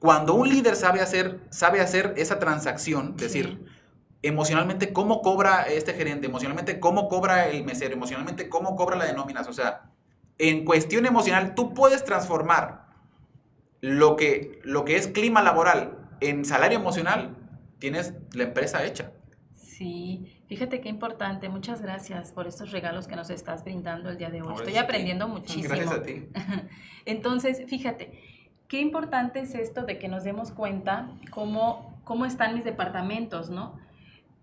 Cuando 0.00 0.34
un 0.34 0.48
líder 0.48 0.76
sabe 0.76 1.00
hacer, 1.00 1.40
sabe 1.50 1.80
hacer 1.80 2.14
esa 2.16 2.38
transacción, 2.38 3.14
es 3.16 3.22
decir, 3.22 3.66
emocionalmente 4.22 4.92
cómo 4.92 5.22
cobra 5.22 5.62
este 5.62 5.94
gerente, 5.94 6.26
emocionalmente 6.26 6.80
cómo 6.80 7.08
cobra 7.08 7.48
el 7.48 7.64
mesero, 7.64 7.94
emocionalmente 7.94 8.48
cómo 8.48 8.76
cobra 8.76 8.96
la 8.96 9.04
de 9.04 9.12
o 9.12 9.52
sea, 9.52 9.90
en 10.40 10.64
cuestión 10.64 11.06
emocional 11.06 11.54
tú 11.54 11.74
puedes 11.74 12.04
transformar 12.04 12.86
lo 13.80 14.16
que, 14.16 14.60
lo 14.64 14.84
que 14.84 14.96
es 14.96 15.06
clima 15.06 15.42
laboral 15.42 15.98
en 16.20 16.44
salario 16.44 16.78
emocional, 16.78 17.36
tienes 17.78 18.14
la 18.34 18.44
empresa 18.44 18.84
hecha. 18.84 19.12
Sí, 19.54 20.40
Fíjate 20.50 20.80
qué 20.80 20.88
importante. 20.88 21.48
Muchas 21.48 21.80
gracias 21.80 22.32
por 22.32 22.48
estos 22.48 22.72
regalos 22.72 23.06
que 23.06 23.14
nos 23.14 23.30
estás 23.30 23.62
brindando 23.62 24.10
el 24.10 24.18
día 24.18 24.30
de 24.30 24.42
hoy. 24.42 24.52
Estoy 24.56 24.76
aprendiendo 24.78 25.28
muchísimo. 25.28 25.68
Gracias 25.68 25.92
a 25.92 26.02
ti. 26.02 26.26
Entonces, 27.04 27.62
fíjate, 27.68 28.20
qué 28.66 28.80
importante 28.80 29.38
es 29.38 29.54
esto 29.54 29.84
de 29.84 30.00
que 30.00 30.08
nos 30.08 30.24
demos 30.24 30.50
cuenta 30.50 31.08
cómo, 31.30 32.02
cómo 32.02 32.26
están 32.26 32.56
mis 32.56 32.64
departamentos, 32.64 33.48
¿no? 33.48 33.78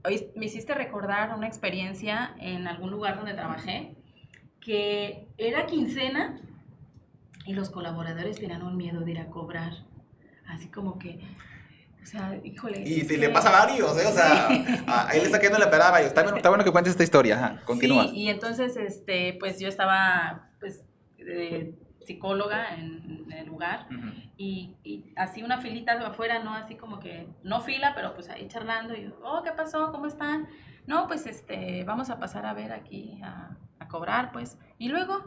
Hoy 0.05 0.31
me 0.37 0.45
hiciste 0.45 0.73
recordar 0.73 1.35
una 1.35 1.47
experiencia 1.47 2.33
en 2.39 2.69
algún 2.69 2.89
lugar 2.89 3.17
donde 3.17 3.33
trabajé 3.33 3.96
que 4.67 5.29
era 5.37 5.65
quincena 5.65 6.41
y 7.45 7.53
los 7.53 7.69
colaboradores 7.69 8.37
tenían 8.37 8.63
un 8.63 8.75
miedo 8.75 8.99
de 8.99 9.11
ir 9.11 9.19
a 9.19 9.27
cobrar. 9.27 9.71
Así 10.45 10.67
como 10.67 10.99
que, 10.99 11.21
o 12.03 12.05
sea, 12.05 12.37
híjole. 12.43 12.81
Y 12.81 12.99
si 13.05 13.15
le 13.15 13.29
pasa 13.29 13.47
a 13.47 13.65
varios, 13.65 13.97
¿eh? 13.97 14.05
O 14.05 14.11
sea, 14.11 14.49
ahí 15.07 15.19
le 15.19 15.25
está 15.27 15.39
quedando 15.39 15.59
la 15.59 15.71
pera 15.71 15.87
a 15.87 15.91
varios. 15.91 16.09
Está 16.09 16.21
bueno, 16.23 16.35
está 16.35 16.49
bueno 16.49 16.65
que 16.65 16.71
cuentes 16.71 16.91
esta 16.91 17.05
historia, 17.05 17.37
Ajá, 17.37 17.61
continúa. 17.63 18.09
Sí, 18.09 18.17
y 18.17 18.29
entonces, 18.29 18.75
este, 18.75 19.37
pues 19.39 19.57
yo 19.57 19.69
estaba, 19.69 20.49
pues, 20.59 20.83
psicóloga 22.05 22.75
en, 22.75 23.25
el 23.31 23.45
lugar 23.45 23.87
y, 24.35 24.75
y, 24.83 25.13
así 25.15 25.43
una 25.43 25.61
filita 25.61 25.97
de 25.97 26.05
afuera, 26.05 26.43
¿no? 26.43 26.53
Así 26.53 26.75
como 26.75 26.99
que, 26.99 27.29
no 27.41 27.61
fila, 27.61 27.93
pero 27.95 28.13
pues 28.15 28.27
ahí 28.29 28.49
charlando 28.49 28.95
y, 28.95 29.13
oh, 29.23 29.43
¿qué 29.43 29.51
pasó? 29.53 29.93
¿Cómo 29.93 30.07
están? 30.07 30.49
No, 30.87 31.07
pues, 31.07 31.25
este, 31.25 31.85
vamos 31.85 32.09
a 32.09 32.19
pasar 32.19 32.45
a 32.45 32.53
ver 32.53 32.73
aquí 32.73 33.21
a, 33.23 33.55
a 33.87 33.89
cobrar, 33.89 34.31
pues. 34.31 34.57
Y 34.77 34.89
luego, 34.89 35.23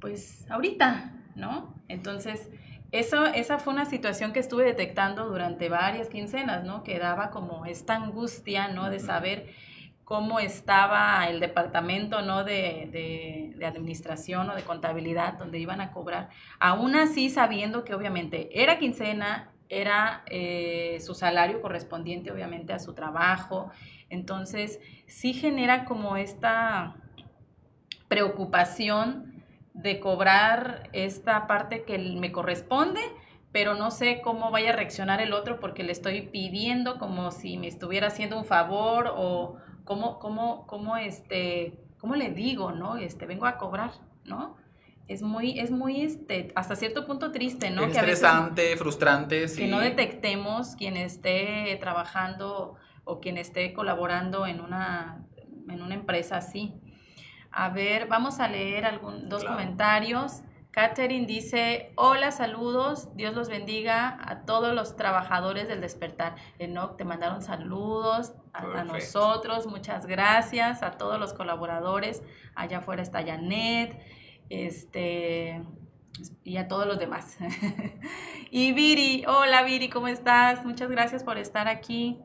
pues, 0.00 0.48
ahorita, 0.50 1.12
¿no? 1.34 1.74
Entonces 1.88 2.48
eso, 2.92 3.24
esa 3.26 3.58
fue 3.58 3.72
una 3.72 3.84
situación 3.84 4.32
que 4.32 4.40
estuve 4.40 4.64
detectando 4.64 5.26
durante 5.26 5.68
varias 5.68 6.08
quincenas, 6.08 6.64
¿no? 6.64 6.82
Que 6.82 6.98
daba 6.98 7.30
como 7.30 7.64
esta 7.66 7.94
angustia, 7.94 8.68
¿no? 8.68 8.90
De 8.90 8.98
saber 8.98 9.46
cómo 10.04 10.40
estaba 10.40 11.28
el 11.28 11.38
departamento, 11.38 12.20
¿no? 12.22 12.42
De, 12.42 12.88
de, 13.56 13.64
administración 13.64 14.50
o 14.50 14.56
de 14.56 14.62
contabilidad 14.62 15.34
donde 15.34 15.58
iban 15.58 15.80
a 15.80 15.92
cobrar. 15.92 16.30
Aún 16.58 16.96
así, 16.96 17.30
sabiendo 17.30 17.84
que 17.84 17.94
obviamente 17.94 18.48
era 18.60 18.78
quincena, 18.78 19.52
era 19.68 20.24
eh, 20.26 20.98
su 21.00 21.14
salario 21.14 21.60
correspondiente 21.62 22.32
obviamente 22.32 22.72
a 22.72 22.80
su 22.80 22.94
trabajo. 22.94 23.70
Entonces, 24.08 24.80
sí 25.06 25.32
genera 25.34 25.84
como 25.84 26.16
esta 26.16 26.96
preocupación 28.10 29.44
de 29.72 30.00
cobrar 30.00 30.90
esta 30.92 31.46
parte 31.46 31.84
que 31.84 31.96
me 31.96 32.32
corresponde, 32.32 33.00
pero 33.52 33.76
no 33.76 33.92
sé 33.92 34.20
cómo 34.20 34.50
vaya 34.50 34.70
a 34.70 34.76
reaccionar 34.76 35.20
el 35.20 35.32
otro 35.32 35.60
porque 35.60 35.84
le 35.84 35.92
estoy 35.92 36.22
pidiendo 36.22 36.98
como 36.98 37.30
si 37.30 37.56
me 37.56 37.68
estuviera 37.68 38.08
haciendo 38.08 38.36
un 38.36 38.44
favor 38.44 39.12
o 39.16 39.58
cómo, 39.84 40.18
cómo, 40.18 40.66
cómo, 40.66 40.96
este, 40.96 41.78
cómo 41.98 42.16
le 42.16 42.30
digo, 42.30 42.72
¿no? 42.72 42.96
Este, 42.96 43.26
vengo 43.26 43.46
a 43.46 43.56
cobrar, 43.58 43.92
¿no? 44.24 44.56
Es 45.06 45.22
muy, 45.22 45.60
es 45.60 45.70
muy, 45.70 46.02
este, 46.02 46.50
hasta 46.56 46.74
cierto 46.74 47.06
punto 47.06 47.30
triste, 47.30 47.70
¿no? 47.70 47.84
Es 47.84 47.96
estresante, 47.96 48.76
frustrante, 48.76 49.46
sí. 49.46 49.62
Que 49.62 49.68
no 49.68 49.78
detectemos 49.78 50.74
quien 50.74 50.96
esté 50.96 51.76
trabajando 51.80 52.74
o 53.04 53.20
quien 53.20 53.38
esté 53.38 53.72
colaborando 53.72 54.48
en 54.48 54.60
una, 54.60 55.24
en 55.68 55.80
una 55.80 55.94
empresa 55.94 56.38
así. 56.38 56.74
A 57.52 57.68
ver, 57.70 58.06
vamos 58.06 58.40
a 58.40 58.48
leer 58.48 58.84
algún, 58.84 59.28
dos 59.28 59.44
comentarios. 59.44 60.42
Catherine 60.70 61.26
dice, 61.26 61.92
hola, 61.96 62.30
saludos, 62.30 63.08
Dios 63.16 63.34
los 63.34 63.48
bendiga 63.48 64.16
a 64.20 64.42
todos 64.44 64.72
los 64.72 64.94
trabajadores 64.94 65.66
del 65.66 65.80
despertar. 65.80 66.36
Enoch, 66.60 66.96
te 66.96 67.04
mandaron 67.04 67.42
saludos 67.42 68.34
a, 68.52 68.84
nosotros, 68.84 69.66
muchas 69.66 70.06
gracias 70.06 70.84
a 70.84 70.92
todos 70.92 71.18
los 71.18 71.34
colaboradores. 71.34 72.22
Allá 72.54 72.78
afuera 72.78 73.02
está 73.02 73.24
Janet, 73.24 74.00
este, 74.48 75.60
y 76.44 76.56
a 76.56 76.68
todos 76.68 76.86
los 76.86 77.00
demás. 77.00 77.36
y 78.52 78.72
Viri, 78.72 79.24
hola 79.26 79.64
Viri, 79.64 79.88
¿cómo 79.88 80.06
estás? 80.06 80.64
Muchas 80.64 80.88
gracias 80.88 81.24
por 81.24 81.36
estar 81.36 81.66
aquí. 81.66 82.20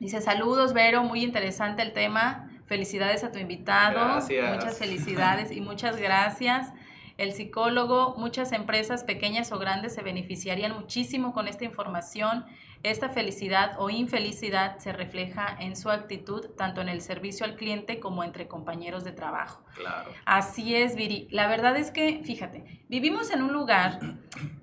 Dice, 0.00 0.20
saludos, 0.20 0.72
Vero, 0.72 1.04
muy 1.04 1.22
interesante 1.22 1.82
el 1.82 1.92
tema. 1.92 2.49
Felicidades 2.70 3.24
a 3.24 3.32
tu 3.32 3.40
invitado. 3.40 4.20
Muchas 4.20 4.78
felicidades 4.78 5.50
y 5.50 5.60
muchas 5.60 5.96
gracias. 5.96 6.72
El 7.18 7.32
psicólogo, 7.32 8.14
muchas 8.16 8.52
empresas 8.52 9.02
pequeñas 9.02 9.50
o 9.50 9.58
grandes 9.58 9.92
se 9.92 10.02
beneficiarían 10.02 10.72
muchísimo 10.74 11.32
con 11.32 11.48
esta 11.48 11.64
información. 11.64 12.44
Esta 12.84 13.08
felicidad 13.08 13.74
o 13.78 13.90
infelicidad 13.90 14.78
se 14.78 14.92
refleja 14.92 15.56
en 15.58 15.74
su 15.74 15.90
actitud 15.90 16.50
tanto 16.56 16.80
en 16.80 16.88
el 16.88 17.00
servicio 17.00 17.44
al 17.44 17.56
cliente 17.56 17.98
como 17.98 18.22
entre 18.22 18.46
compañeros 18.46 19.02
de 19.02 19.10
trabajo. 19.10 19.64
Claro. 19.74 20.12
Así 20.24 20.76
es, 20.76 20.94
Viri. 20.94 21.26
La 21.32 21.48
verdad 21.48 21.76
es 21.76 21.90
que, 21.90 22.22
fíjate, 22.22 22.84
vivimos 22.88 23.32
en 23.32 23.42
un 23.42 23.52
lugar 23.52 23.98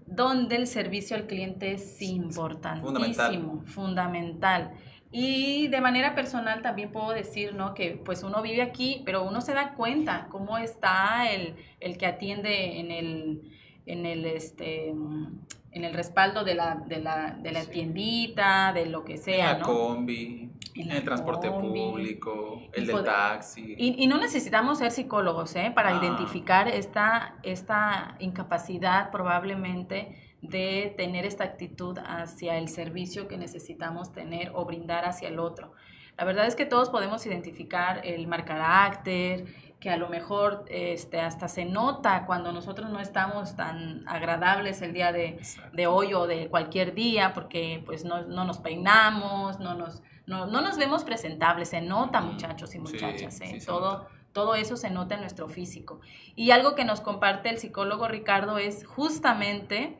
donde 0.05 0.55
el 0.55 0.65
servicio 0.65 1.17
al 1.17 1.27
cliente 1.27 1.73
es 1.73 2.01
importantísimo, 2.01 3.63
fundamental. 3.65 3.65
fundamental. 3.65 4.71
Y 5.11 5.67
de 5.69 5.79
manera 5.81 6.15
personal 6.15 6.61
también 6.61 6.91
puedo 6.91 7.11
decir, 7.11 7.55
¿no? 7.55 7.73
Que 7.73 7.99
pues 8.03 8.23
uno 8.23 8.41
vive 8.41 8.61
aquí, 8.61 9.03
pero 9.05 9.23
uno 9.23 9.41
se 9.41 9.53
da 9.53 9.73
cuenta 9.73 10.27
cómo 10.29 10.57
está 10.57 11.31
el, 11.31 11.55
el 11.79 11.97
que 11.97 12.05
atiende 12.05 12.79
en 12.79 12.91
el, 12.91 13.41
en 13.85 14.05
el, 14.05 14.25
este, 14.25 14.89
en 14.89 15.83
el 15.83 15.93
respaldo 15.93 16.43
de 16.43 16.55
la, 16.55 16.75
de 16.75 16.99
la, 16.99 17.37
de 17.39 17.51
la 17.51 17.65
tiendita, 17.65 18.73
de 18.73 18.87
lo 18.87 19.05
que 19.05 19.17
sea, 19.17 19.51
en 19.51 19.59
la 19.59 19.65
combi, 19.65 20.51
en, 20.75 20.91
el 20.91 21.03
transporte 21.03 21.49
público, 21.49 22.63
el 22.73 22.87
del 22.87 23.03
taxi. 23.03 23.75
Y, 23.77 24.03
y, 24.03 24.07
no 24.07 24.17
necesitamos 24.17 24.79
ser 24.79 24.91
psicólogos, 24.91 25.55
¿eh? 25.55 25.71
Para 25.73 25.95
ah. 25.95 26.03
identificar 26.03 26.67
esta, 26.67 27.35
esta 27.43 28.17
incapacidad 28.19 29.09
probablemente 29.09 30.26
de 30.41 30.93
tener 30.97 31.25
esta 31.25 31.43
actitud 31.43 31.97
hacia 32.05 32.57
el 32.57 32.69
servicio 32.69 33.27
que 33.27 33.37
necesitamos 33.37 34.11
tener 34.11 34.51
o 34.53 34.65
brindar 34.65 35.05
hacia 35.05 35.29
el 35.29 35.39
otro. 35.39 35.73
La 36.17 36.25
verdad 36.25 36.47
es 36.47 36.55
que 36.55 36.65
todos 36.65 36.89
podemos 36.89 37.25
identificar 37.25 38.01
el 38.03 38.27
mal 38.27 38.43
carácter, 38.43 39.45
que 39.79 39.91
a 39.91 39.97
lo 39.97 40.09
mejor 40.09 40.65
este, 40.67 41.21
hasta 41.21 41.47
se 41.47 41.65
nota 41.65 42.25
cuando 42.25 42.51
nosotros 42.51 42.89
no 42.89 42.99
estamos 42.99 43.55
tan 43.55 44.07
agradables 44.07 44.81
el 44.81 44.93
día 44.93 45.11
de, 45.11 45.39
hoy 45.87 46.15
o 46.15 46.25
de 46.25 46.49
cualquier 46.49 46.95
día, 46.95 47.33
porque 47.35 47.83
pues 47.85 48.03
no, 48.03 48.23
nos 48.23 48.57
peinamos, 48.57 49.59
no 49.59 49.75
nos, 49.75 50.01
no, 50.25 50.47
nos 50.47 50.77
vemos 50.77 51.03
presentables, 51.03 51.69
se 51.69 51.81
nota 51.81 52.21
muchachos 52.21 52.73
y 52.73 52.79
muchachas, 52.79 53.39
¿eh? 53.41 53.59
todo, 53.63 54.07
todo 54.33 54.55
eso 54.55 54.75
se 54.75 54.89
nota 54.89 55.13
en 55.13 55.21
nuestro 55.21 55.47
físico. 55.47 55.99
Y 56.35 56.49
algo 56.49 56.73
que 56.73 56.83
nos 56.83 57.01
comparte 57.01 57.49
el 57.49 57.59
psicólogo 57.59 58.07
Ricardo 58.07 58.57
es 58.57 58.87
justamente 58.87 59.99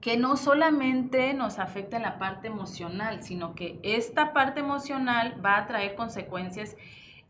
que 0.00 0.16
no 0.16 0.36
solamente 0.36 1.34
nos 1.34 1.58
afecta 1.58 1.98
la 1.98 2.18
parte 2.18 2.48
emocional, 2.48 3.22
sino 3.22 3.54
que 3.54 3.78
esta 3.82 4.32
parte 4.32 4.60
emocional 4.60 5.40
va 5.44 5.58
a 5.58 5.66
traer 5.66 5.94
consecuencias 5.94 6.76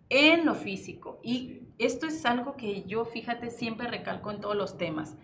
en 0.08 0.46
lo 0.46 0.54
físico. 0.54 1.20
Y 1.22 1.62
esto 1.78 2.06
es 2.06 2.24
algo 2.26 2.56
que 2.56 2.84
yo, 2.84 3.04
fíjate, 3.04 3.50
siempre 3.50 3.88
recalco 3.88 4.30
en 4.30 4.40
todos 4.40 4.56
los 4.56 4.76
temas. 4.78 5.16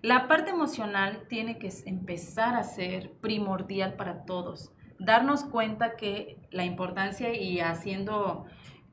La 0.00 0.28
parte 0.28 0.50
emocional 0.50 1.24
tiene 1.28 1.58
que 1.58 1.70
empezar 1.86 2.54
a 2.54 2.62
ser 2.62 3.12
primordial 3.20 3.94
para 3.94 4.24
todos. 4.24 4.70
Darnos 4.98 5.44
cuenta 5.44 5.96
que 5.96 6.38
la 6.50 6.64
importancia 6.64 7.34
y 7.34 7.60
haciendo 7.60 8.46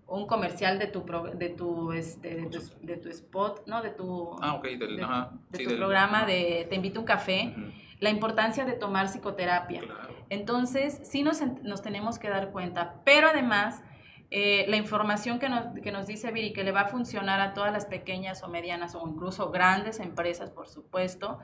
un 0.08 0.28
comercial 0.28 0.80
de 0.80 0.88
tu, 0.88 1.06
de 1.36 1.50
tu, 1.50 1.94
este, 1.94 2.50
de 2.82 2.98
tu, 2.98 3.10
spot, 3.10 3.64
¿no? 3.68 3.82
De 3.82 3.92
tu, 3.92 4.36
ah, 4.42 4.56
okay, 4.56 4.78
del, 4.78 4.98
de, 4.98 5.04
ajá, 5.04 5.32
de 5.50 5.66
tu 5.66 5.76
programa 5.78 6.26
de 6.26 6.66
Te 6.70 6.76
invito 6.76 7.00
a 7.00 7.02
un 7.02 7.06
café, 7.06 7.56
la 8.02 8.10
importancia 8.10 8.66
de 8.66 8.74
tomar 8.74 9.08
psicoterapia. 9.08 9.84
Entonces, 10.30 11.00
sí 11.04 11.24
nos, 11.24 11.42
nos, 11.64 11.82
tenemos 11.82 12.20
que 12.20 12.30
dar 12.30 12.52
cuenta, 12.52 12.96
pero 13.06 13.30
además, 13.30 13.84
eh, 14.32 14.66
la 14.68 14.76
información 14.76 15.40
que 15.40 15.48
nos, 15.48 15.68
que 15.82 15.92
nos 15.92 16.08
dice 16.08 16.32
Viri, 16.32 16.52
que 16.52 16.64
le 16.64 16.72
va 16.72 16.82
a 16.82 16.88
funcionar 16.88 17.40
a 17.40 17.54
todas 17.54 17.72
las 17.72 17.86
pequeñas 17.86 18.44
o 18.44 18.50
medianas 18.50 18.96
o 18.96 19.08
incluso 19.08 19.52
grandes 19.52 20.00
empresas, 20.00 20.50
por 20.50 20.68
supuesto, 20.68 21.40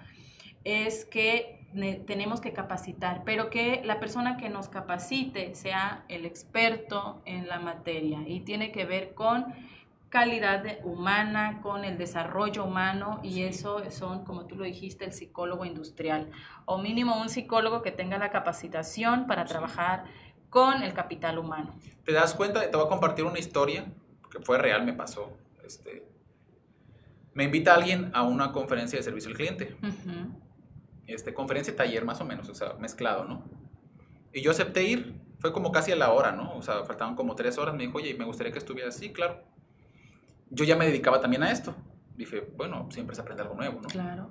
es 0.64 1.05
que 1.05 1.68
tenemos 2.08 2.41
que 2.41 2.53
capacitar, 2.53 3.24
pero 3.24 3.49
que 3.49 3.82
la 3.86 3.99
persona 3.99 4.38
que 4.38 4.49
nos 4.49 4.68
capacite 4.68 5.53
sea 5.53 6.05
el 6.10 6.26
experto 6.26 7.22
en 7.26 7.47
la 7.47 7.60
materia 7.60 8.24
y 8.26 8.39
tiene 8.39 8.72
que 8.72 8.86
ver 8.86 9.14
con 9.14 9.45
calidad 10.10 10.64
humana, 10.84 11.60
con 11.62 11.84
el 11.84 11.97
desarrollo 11.97 12.64
humano 12.64 13.20
y 13.24 13.43
eso 13.43 13.84
son, 13.91 14.24
como 14.24 14.45
tú 14.45 14.55
lo 14.55 14.64
dijiste, 14.64 15.05
el 15.05 15.14
psicólogo 15.14 15.66
industrial 15.66 16.32
o 16.66 16.78
mínimo 16.78 17.22
un 17.22 17.30
psicólogo 17.30 17.82
que 17.82 17.91
tenga 17.91 18.18
la 18.18 18.32
capacitación 18.32 19.28
para 19.28 19.45
trabajar 19.45 20.05
con 20.49 20.84
el 20.84 20.93
capital 20.93 21.38
humano. 21.38 21.76
¿Te 22.05 22.14
das 22.14 22.34
cuenta? 22.34 22.62
Te 22.70 22.76
voy 22.76 22.86
a 22.86 22.89
compartir 22.89 23.26
una 23.26 23.39
historia 23.39 23.86
que 24.32 24.39
fue 24.39 24.58
real, 24.58 24.86
me 24.86 24.93
pasó. 24.93 25.38
Este, 25.66 26.08
me 27.34 27.43
invita 27.43 27.74
alguien 27.74 28.12
a 28.14 28.24
una 28.24 28.51
conferencia 28.51 28.97
de 28.97 29.03
servicio 29.03 29.30
al 29.30 29.36
cliente 29.36 29.76
este, 31.08 31.34
conferencia 31.34 31.76
taller 31.76 32.05
más 32.05 32.22
o 32.22 32.26
menos, 32.26 32.49
o 32.49 32.53
sea, 32.53 32.74
mezclado, 32.80 33.24
¿no? 33.24 33.43
Y 34.34 34.41
yo 34.41 34.51
acepté 34.51 34.84
ir, 34.84 35.16
fue 35.39 35.53
como 35.53 35.72
casi 35.72 35.91
a 35.91 35.95
la 35.95 36.12
hora, 36.12 36.34
¿no? 36.34 36.55
O 36.55 36.62
sea, 36.62 36.84
faltaban 36.84 37.16
como 37.16 37.36
tres 37.36 37.58
horas, 37.58 37.74
me 37.74 37.86
dijo, 37.86 37.97
oye, 37.97 38.14
me 38.14 38.26
gustaría 38.26 38.51
que 38.51 38.60
estuviera 38.60 38.89
así, 38.89 39.12
claro. 39.12 39.41
Yo 40.49 40.65
ya 40.65 40.75
me 40.75 40.85
dedicaba 40.85 41.19
también 41.21 41.43
a 41.43 41.51
esto. 41.51 41.75
Dije, 42.15 42.51
bueno, 42.55 42.87
siempre 42.89 43.15
se 43.15 43.21
aprende 43.21 43.43
algo 43.43 43.55
nuevo, 43.55 43.81
¿no? 43.81 43.87
Claro. 43.87 44.29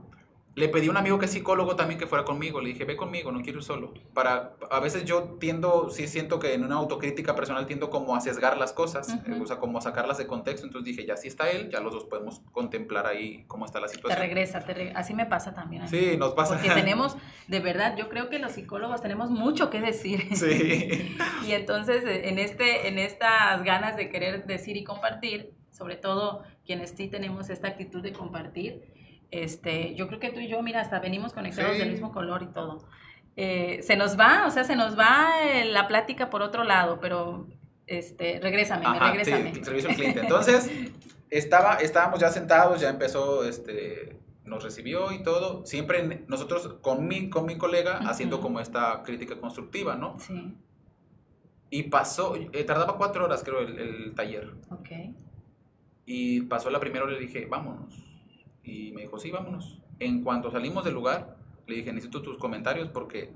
Le 0.56 0.70
pedí 0.70 0.88
a 0.88 0.90
un 0.90 0.96
amigo 0.96 1.18
que 1.18 1.26
es 1.26 1.32
psicólogo 1.32 1.76
también 1.76 2.00
que 2.00 2.06
fuera 2.06 2.24
conmigo. 2.24 2.62
Le 2.62 2.70
dije, 2.70 2.86
ve 2.86 2.96
conmigo, 2.96 3.30
no 3.30 3.42
quiero 3.42 3.58
ir 3.58 3.64
solo. 3.64 3.92
Para, 4.14 4.54
a 4.70 4.80
veces 4.80 5.04
yo 5.04 5.36
tiendo, 5.38 5.90
sí 5.90 6.08
siento 6.08 6.38
que 6.38 6.54
en 6.54 6.64
una 6.64 6.76
autocrítica 6.76 7.36
personal 7.36 7.66
tiendo 7.66 7.90
como 7.90 8.16
a 8.16 8.22
sesgar 8.22 8.56
las 8.56 8.72
cosas, 8.72 9.18
eh, 9.26 9.38
o 9.38 9.46
sea, 9.46 9.58
como 9.58 9.76
a 9.76 9.80
sacarlas 9.82 10.16
de 10.16 10.26
contexto. 10.26 10.66
Entonces 10.66 10.96
dije, 10.96 11.06
ya 11.06 11.18
si 11.18 11.28
está 11.28 11.50
él, 11.50 11.68
ya 11.70 11.80
los 11.80 11.92
dos 11.92 12.04
podemos 12.06 12.40
contemplar 12.52 13.06
ahí 13.06 13.44
cómo 13.48 13.66
está 13.66 13.80
la 13.80 13.88
situación. 13.88 14.18
Te 14.18 14.26
regresa, 14.26 14.64
así 14.94 15.12
me 15.12 15.26
pasa 15.26 15.52
también. 15.52 15.86
Sí, 15.88 16.16
nos 16.16 16.32
pasa. 16.32 16.54
Porque 16.54 16.70
tenemos, 16.74 17.18
de 17.48 17.60
verdad, 17.60 17.94
yo 17.98 18.08
creo 18.08 18.30
que 18.30 18.38
los 18.38 18.52
psicólogos 18.52 19.02
tenemos 19.02 19.28
mucho 19.28 19.68
que 19.68 19.82
decir. 19.82 20.34
Sí. 20.34 21.18
y 21.46 21.52
entonces, 21.52 22.02
en, 22.06 22.38
este, 22.38 22.88
en 22.88 22.98
estas 22.98 23.62
ganas 23.62 23.94
de 23.98 24.08
querer 24.08 24.46
decir 24.46 24.78
y 24.78 24.84
compartir, 24.84 25.52
sobre 25.76 25.96
todo 25.96 26.42
quienes 26.64 26.90
sí 26.90 27.08
tenemos 27.08 27.50
esta 27.50 27.68
actitud 27.68 28.02
de 28.02 28.12
compartir, 28.12 28.82
este, 29.30 29.94
yo 29.94 30.06
creo 30.06 30.20
que 30.20 30.30
tú 30.30 30.40
y 30.40 30.48
yo, 30.48 30.62
mira, 30.62 30.80
hasta 30.80 31.00
venimos 31.00 31.32
conectados 31.32 31.78
del 31.78 31.90
mismo 31.90 32.12
color 32.12 32.42
y 32.42 32.46
todo. 32.46 32.86
Eh, 33.36 33.80
se 33.82 33.96
nos 33.96 34.18
va, 34.18 34.46
o 34.46 34.50
sea, 34.50 34.64
se 34.64 34.76
nos 34.76 34.98
va 34.98 35.28
la 35.64 35.86
plática 35.88 36.30
por 36.30 36.42
otro 36.42 36.64
lado, 36.64 37.00
pero 37.00 37.46
este, 37.86 38.40
regrésame, 38.40 38.86
Ajá, 38.86 39.10
regrésame. 39.10 39.54
Sí, 39.54 39.64
servicio 39.64 39.90
al 39.90 39.96
cliente. 39.96 40.20
Entonces, 40.20 40.70
estaba, 41.30 41.74
estábamos 41.74 42.20
ya 42.20 42.30
sentados, 42.30 42.80
ya 42.80 42.88
empezó, 42.88 43.44
este, 43.44 44.16
nos 44.44 44.64
recibió 44.64 45.12
y 45.12 45.22
todo. 45.22 45.66
Siempre 45.66 46.24
nosotros 46.28 46.78
con 46.80 47.06
mi, 47.06 47.28
con 47.28 47.44
mi 47.44 47.58
colega 47.58 47.98
haciendo 48.08 48.40
como 48.40 48.60
esta 48.60 49.02
crítica 49.02 49.38
constructiva, 49.38 49.96
¿no? 49.96 50.18
Sí. 50.18 50.56
Y 51.68 51.84
pasó, 51.84 52.36
eh, 52.36 52.64
tardaba 52.64 52.96
cuatro 52.96 53.24
horas 53.24 53.42
creo 53.44 53.60
el, 53.60 53.78
el 53.78 54.14
taller. 54.14 54.54
Ok. 54.70 54.88
Y 56.06 56.42
pasó 56.42 56.70
la 56.70 56.80
primera 56.80 57.04
le 57.04 57.18
dije, 57.18 57.46
vámonos 57.46 58.06
y 58.66 58.92
me 58.92 59.02
dijo, 59.02 59.18
sí, 59.18 59.30
vámonos. 59.30 59.78
En 60.00 60.22
cuanto 60.22 60.50
salimos 60.50 60.84
del 60.84 60.94
lugar, 60.94 61.36
le 61.66 61.76
dije, 61.76 61.92
necesito 61.92 62.20
tus 62.20 62.36
comentarios 62.36 62.88
porque 62.88 63.32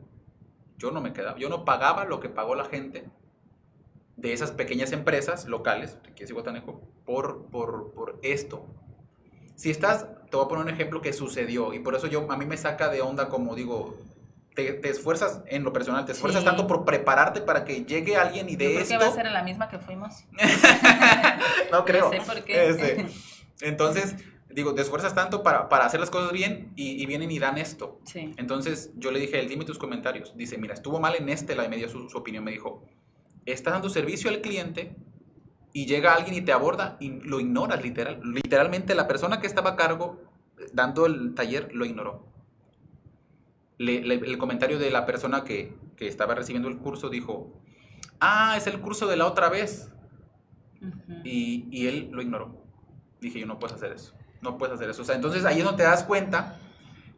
yo 0.77 0.91
no 0.91 1.01
me 1.01 1.13
quedaba, 1.13 1.39
yo 1.39 1.49
no 1.49 1.65
pagaba 1.65 2.05
lo 2.05 2.21
que 2.21 2.29
pagó 2.29 2.55
la 2.55 2.65
gente 2.65 3.09
de 4.17 4.33
esas 4.33 4.51
pequeñas 4.51 4.93
empresas 4.93 5.47
locales, 5.47 5.97
que 6.17 6.25
es 6.25 6.31
Iguatanejo, 6.31 6.81
por, 7.07 7.47
por, 7.47 7.93
por 7.93 8.19
esto. 8.23 8.67
Si 9.55 9.71
estás, 9.71 10.07
te 10.31 10.37
voy 10.37 10.45
a 10.45 10.49
poner 10.49 10.65
un 10.65 10.71
ejemplo 10.71 11.01
que 11.01 11.13
sucedió 11.13 11.73
y 11.73 11.79
por 11.79 11.95
eso 11.95 12.07
yo, 12.07 12.31
a 12.31 12.37
mí 12.37 12.45
me 12.45 12.57
saca 12.57 12.89
de 12.89 13.01
onda 13.01 13.29
como 13.29 13.55
digo, 13.55 13.99
te, 14.55 14.89
esfuerzas 14.89 15.43
en 15.47 15.63
lo 15.63 15.73
personal, 15.73 16.05
te 16.05 16.13
esfuerzas 16.13 16.45
tanto 16.45 16.67
por 16.67 16.85
prepararte 16.85 17.41
para 17.41 17.65
que 17.65 17.85
llegue 17.85 18.17
alguien 18.17 18.49
y 18.49 18.57
de 18.57 18.65
yo 18.65 18.71
creo 18.71 18.83
esto... 18.83 18.99
que 18.99 19.05
va 19.05 19.11
a 19.11 19.15
ser 19.15 19.31
la 19.31 19.43
misma 19.43 19.69
que 19.69 19.79
fuimos. 19.79 20.25
no 21.73 21.85
creo. 21.85 22.13
No 22.13 22.13
sé 22.13 22.21
por 22.27 22.45
qué. 22.45 22.69
Este, 22.69 23.07
entonces, 23.61 24.17
digo, 24.49 24.75
te 24.75 24.83
esfuerzas 24.83 25.15
tanto 25.15 25.43
para, 25.43 25.69
para 25.69 25.87
hacer 25.87 26.01
las 26.01 26.11
cosas 26.11 26.33
bien 26.33 26.73
y, 26.77 27.05
vienen 27.07 27.31
y 27.31 27.39
dan 27.39 27.59
esto. 27.59 28.01
Sí. 28.05 28.35
Entonces 28.37 28.91
yo 28.97 29.11
le 29.11 29.21
dije, 29.21 29.41
él, 29.41 29.49
dime 29.49 29.65
tus 29.65 29.79
comentarios. 29.79 30.37
Dice, 30.37 30.59
mira, 30.59 30.75
estuvo 30.75 31.01
mal 31.01 31.15
en 31.15 31.29
este, 31.29 31.55
la 31.55 31.63
de 31.63 31.69
media 31.69 31.89
su, 31.89 32.09
opinión. 32.15 32.45
Me 32.45 32.51
dijo, 32.51 32.85
estás 33.47 33.73
dando 33.73 33.89
servicio 33.89 34.31
al 34.31 34.41
cliente 34.41 34.97
y 35.73 35.87
llega 35.87 36.15
alguien 36.15 36.35
y 36.35 36.41
te 36.41 36.53
aborda 36.53 36.97
y 37.01 37.21
lo 37.21 37.39
ignoras, 37.41 37.83
literal. 37.83 38.21
Literalmente 38.25 38.95
la 38.95 39.07
persona 39.07 39.41
que 39.41 39.47
estaba 39.47 39.71
a 39.71 39.77
cargo 39.77 40.21
dando 40.73 41.07
el 41.07 41.35
taller 41.35 41.73
lo 41.73 41.85
ignoró. 41.85 42.27
El 43.89 44.39
comentario 44.39 44.79
de 44.79 44.91
la 44.91 45.07
persona 45.07 45.45
que, 45.45 45.75
que, 45.97 46.07
estaba 46.07 46.35
recibiendo 46.35 46.69
el 46.69 46.79
curso 46.79 47.09
dijo, 47.09 47.61
ah, 48.21 48.55
es 48.57 48.67
el 48.67 48.81
curso 48.81 49.07
de 49.07 49.17
la 49.17 49.27
otra 49.27 49.49
vez. 49.49 49.93
y, 51.25 51.67
y 51.71 51.87
él 51.87 52.09
lo 52.13 52.23
ignoró. 52.23 52.65
Dije, 53.21 53.41
yo 53.41 53.47
no 53.47 53.59
puedo 53.59 53.75
hacer 53.75 53.93
eso 53.93 54.15
no 54.41 54.59
puedes 54.59 54.75
hacer 54.75 54.91
eso. 54.91 55.03
O 55.03 55.05
sea, 55.05 55.15
entonces 55.15 55.45
ahí 55.45 55.59
es 55.59 55.65
donde 55.65 55.83
te 55.83 55.89
das 55.89 56.05
cuenta 56.05 56.59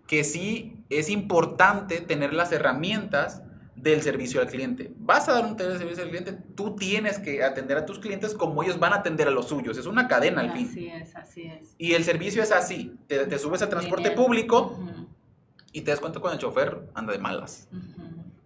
que 0.06 0.24
sí 0.24 0.84
es 0.90 1.08
importante 1.08 2.00
tener 2.00 2.34
las 2.34 2.52
herramientas 2.52 3.42
del 3.76 4.02
servicio 4.02 4.40
al 4.40 4.48
cliente. 4.48 4.92
Vas 4.98 5.28
a 5.28 5.32
dar 5.32 5.46
un 5.46 5.58
servicio 5.58 6.04
al 6.04 6.10
cliente, 6.10 6.32
tú 6.54 6.76
tienes 6.76 7.18
que 7.18 7.42
atender 7.42 7.78
a 7.78 7.86
tus 7.86 7.98
clientes 7.98 8.34
como 8.34 8.62
ellos 8.62 8.78
van 8.78 8.92
a 8.92 8.96
atender 8.96 9.26
a 9.28 9.30
los 9.30 9.48
suyos. 9.48 9.78
Es 9.78 9.86
una 9.86 10.08
cadena 10.08 10.42
al 10.42 10.52
fin. 10.52 10.68
Así 10.68 10.88
es, 10.88 11.16
así 11.16 11.42
es. 11.42 11.74
Y 11.78 11.94
el 11.94 12.04
servicio 12.04 12.42
es 12.42 12.52
así. 12.52 12.94
Te, 13.06 13.38
subes 13.38 13.62
al 13.62 13.70
transporte 13.70 14.10
público 14.10 14.78
y 15.72 15.80
te 15.82 15.90
das 15.90 16.00
cuenta 16.00 16.20
cuando 16.20 16.34
el 16.34 16.40
chofer 16.40 16.88
anda 16.94 17.12
de 17.12 17.18
malas. 17.18 17.68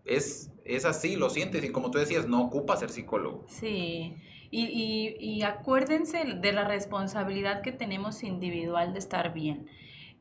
es, 0.05 0.51
es 0.65 0.85
así, 0.85 1.17
lo 1.17 1.31
sientes. 1.31 1.65
Y 1.65 1.71
como 1.71 1.91
tú 1.91 1.99
decías, 1.99 2.27
no 2.27 2.43
ocupa 2.43 2.77
ser 2.77 2.91
psicólogo. 2.91 3.45
Sí. 3.49 4.17
Y, 4.51 5.17
y, 5.19 5.43
acuérdense 5.43 6.25
de 6.25 6.53
la 6.53 6.65
responsabilidad 6.65 7.63
que 7.63 7.73
tenemos 7.73 8.23
individual 8.23 8.93
de 8.93 9.01
estar 9.01 9.35
bien. 9.35 9.67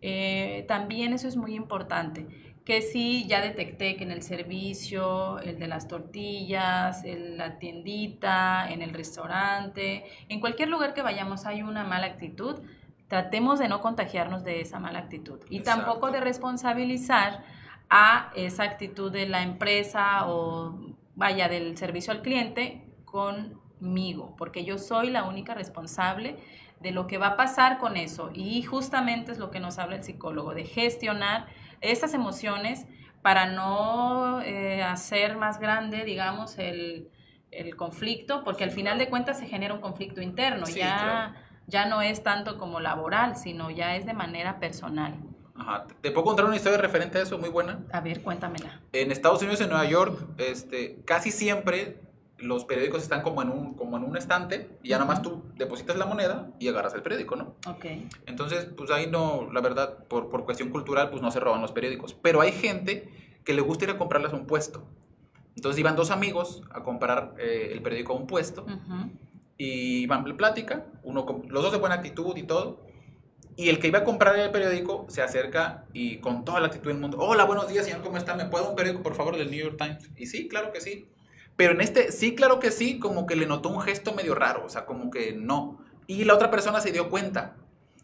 Eh, 0.01 0.65
también 0.67 1.13
eso 1.13 1.27
es 1.27 1.37
muy 1.37 1.55
importante. 1.55 2.27
Que 2.65 2.81
si 2.81 3.27
ya 3.27 3.41
detecté 3.41 3.95
que 3.95 4.03
en 4.03 4.11
el 4.11 4.23
servicio, 4.23 5.39
el 5.39 5.59
de 5.59 5.67
las 5.67 5.87
tortillas, 5.87 7.05
en 7.05 7.37
la 7.37 7.59
tiendita, 7.59 8.67
en 8.71 8.81
el 8.81 8.93
restaurante, 8.93 10.03
en 10.27 10.39
cualquier 10.39 10.69
lugar 10.69 10.95
que 10.95 11.03
vayamos 11.03 11.45
hay 11.45 11.61
una 11.61 11.83
mala 11.83 12.07
actitud, 12.07 12.61
tratemos 13.07 13.59
de 13.59 13.67
no 13.67 13.81
contagiarnos 13.81 14.43
de 14.43 14.61
esa 14.61 14.79
mala 14.79 14.99
actitud. 14.99 15.39
Y 15.49 15.61
tampoco 15.61 16.11
de 16.11 16.19
responsabilizar 16.19 17.43
a 17.89 18.31
esa 18.35 18.63
actitud 18.63 19.11
de 19.11 19.27
la 19.27 19.43
empresa 19.43 20.27
o 20.27 20.79
vaya 21.15 21.47
del 21.47 21.77
servicio 21.77 22.11
al 22.11 22.21
cliente 22.21 22.83
con 23.05 23.65
porque 24.37 24.65
yo 24.65 24.77
soy 24.77 25.09
la 25.09 25.23
única 25.23 25.53
responsable 25.53 26.37
de 26.79 26.91
lo 26.91 27.07
que 27.07 27.17
va 27.17 27.27
a 27.27 27.37
pasar 27.37 27.77
con 27.77 27.97
eso. 27.97 28.31
Y 28.33 28.63
justamente 28.63 29.31
es 29.31 29.37
lo 29.37 29.51
que 29.51 29.59
nos 29.59 29.77
habla 29.79 29.97
el 29.97 30.03
psicólogo, 30.03 30.53
de 30.53 30.65
gestionar 30.65 31.47
esas 31.81 32.13
emociones 32.13 32.85
para 33.21 33.47
no 33.47 34.41
eh, 34.41 34.83
hacer 34.83 35.37
más 35.37 35.59
grande, 35.59 36.03
digamos, 36.03 36.57
el, 36.57 37.09
conflicto, 37.77 38.43
porque 38.43 38.65
al 38.65 38.71
final 38.71 38.97
de 38.97 39.07
cuentas 39.07 39.39
se 39.39 39.47
genera 39.47 39.73
un 39.73 39.79
conflicto 39.79 40.21
interno, 40.21 40.65
ya, 40.67 41.33
ya 41.67 41.85
no 41.85 42.01
es 42.01 42.23
tanto 42.23 42.57
como 42.57 42.79
laboral, 42.79 43.35
sino 43.37 43.71
ya 43.71 43.95
es 43.95 44.05
de 44.05 44.13
manera 44.13 44.59
personal. 44.59 45.15
Ajá. 45.55 45.87
¿Te 46.01 46.11
puedo 46.11 46.25
contar 46.25 46.45
una 46.45 46.55
historia 46.55 46.77
referente 46.77 47.17
a 47.17 47.21
eso 47.21 47.37
muy 47.37 47.49
buena? 47.49 47.79
A 47.91 48.01
ver, 48.01 48.21
cuéntamela. 48.21 48.81
En 48.91 49.11
Estados 49.11 49.41
Unidos, 49.41 49.61
en 49.61 49.69
Nueva 49.69 49.85
York, 49.85 50.19
este, 50.37 50.97
casi 51.05 51.31
siempre 51.31 52.01
los 52.37 52.65
periódicos 52.65 53.01
están 53.01 53.21
como 53.21 53.41
en 53.41 53.49
un, 53.49 53.73
como 53.75 53.95
en 53.95 54.03
un 54.03 54.17
estante 54.17 54.69
y 54.83 54.89
ya 54.89 54.97
nada 54.97 55.07
más 55.07 55.21
tú 55.21 55.43
depositas 55.55 55.95
la 55.95 56.05
moneda 56.05 56.49
y 56.59 56.67
agarras 56.67 56.93
el 56.93 57.01
periódico, 57.01 57.37
¿no? 57.37 57.55
Ok. 57.67 57.85
Entonces, 58.25 58.65
pues 58.75 58.91
ahí 58.91 59.07
no, 59.07 59.49
la 59.51 59.61
verdad, 59.61 60.03
por, 60.09 60.29
por 60.29 60.43
cuestión 60.43 60.69
cultural, 60.69 61.09
pues 61.09 61.21
no 61.21 61.31
se 61.31 61.39
roban 61.39 61.61
los 61.61 61.71
periódicos. 61.71 62.13
Pero 62.13 62.41
hay 62.41 62.51
gente 62.51 63.09
que 63.45 63.53
le 63.53 63.61
gusta 63.61 63.85
ir 63.85 63.91
a 63.91 63.97
comprarles 63.97 64.33
a 64.33 64.35
un 64.35 64.45
puesto. 64.45 64.85
Entonces 65.55 65.79
iban 65.79 65.95
dos 65.95 66.11
amigos 66.11 66.63
a 66.71 66.83
comprar 66.83 67.33
eh, 67.39 67.69
el 67.71 67.81
periódico 67.81 68.11
a 68.11 68.17
un 68.17 68.27
puesto 68.27 68.65
y 69.57 70.05
van 70.07 70.23
plática, 70.37 70.85
uno, 71.03 71.25
los 71.47 71.63
dos 71.63 71.71
de 71.71 71.77
buena 71.77 71.95
actitud 71.95 72.35
y 72.35 72.43
todo. 72.43 72.83
Y 73.57 73.69
el 73.69 73.79
que 73.79 73.87
iba 73.87 73.99
a 73.99 74.03
comprar 74.03 74.37
el 74.37 74.51
periódico 74.51 75.05
se 75.07 75.21
acerca 75.21 75.85
y 75.93 76.17
con 76.17 76.43
toda 76.43 76.59
la 76.59 76.67
actitud 76.67 76.89
del 76.89 76.99
mundo, 76.99 77.17
hola, 77.19 77.45
buenos 77.45 77.69
días, 77.69 77.85
señor, 77.85 78.01
¿cómo 78.01 78.17
está? 78.17 78.35
¿Me 78.35 78.45
puede 78.45 78.67
un 78.67 78.75
periódico, 78.75 79.01
por 79.01 79.15
favor, 79.15 79.37
del 79.37 79.49
New 79.49 79.63
York 79.63 79.77
Times? 79.77 80.09
Y 80.17 80.25
sí, 80.25 80.49
claro 80.49 80.73
que 80.73 80.81
sí 80.81 81.07
Pero 81.55 81.71
en 81.71 81.79
este, 81.79 82.11
sí, 82.11 82.35
claro 82.35 82.59
que 82.59 82.69
sí, 82.69 82.99
como 82.99 83.25
que 83.25 83.37
le 83.37 83.45
notó 83.45 83.69
un 83.69 83.79
gesto 83.79 84.13
medio 84.13 84.35
raro, 84.35 84.65
o 84.65 84.69
sea, 84.69 84.85
como 84.85 85.09
que 85.09 85.31
no. 85.33 85.79
Y 86.05 86.25
la 86.25 86.35
otra 86.35 86.51
persona 86.51 86.81
se 86.81 86.91
dio 86.91 87.09
cuenta, 87.09 87.55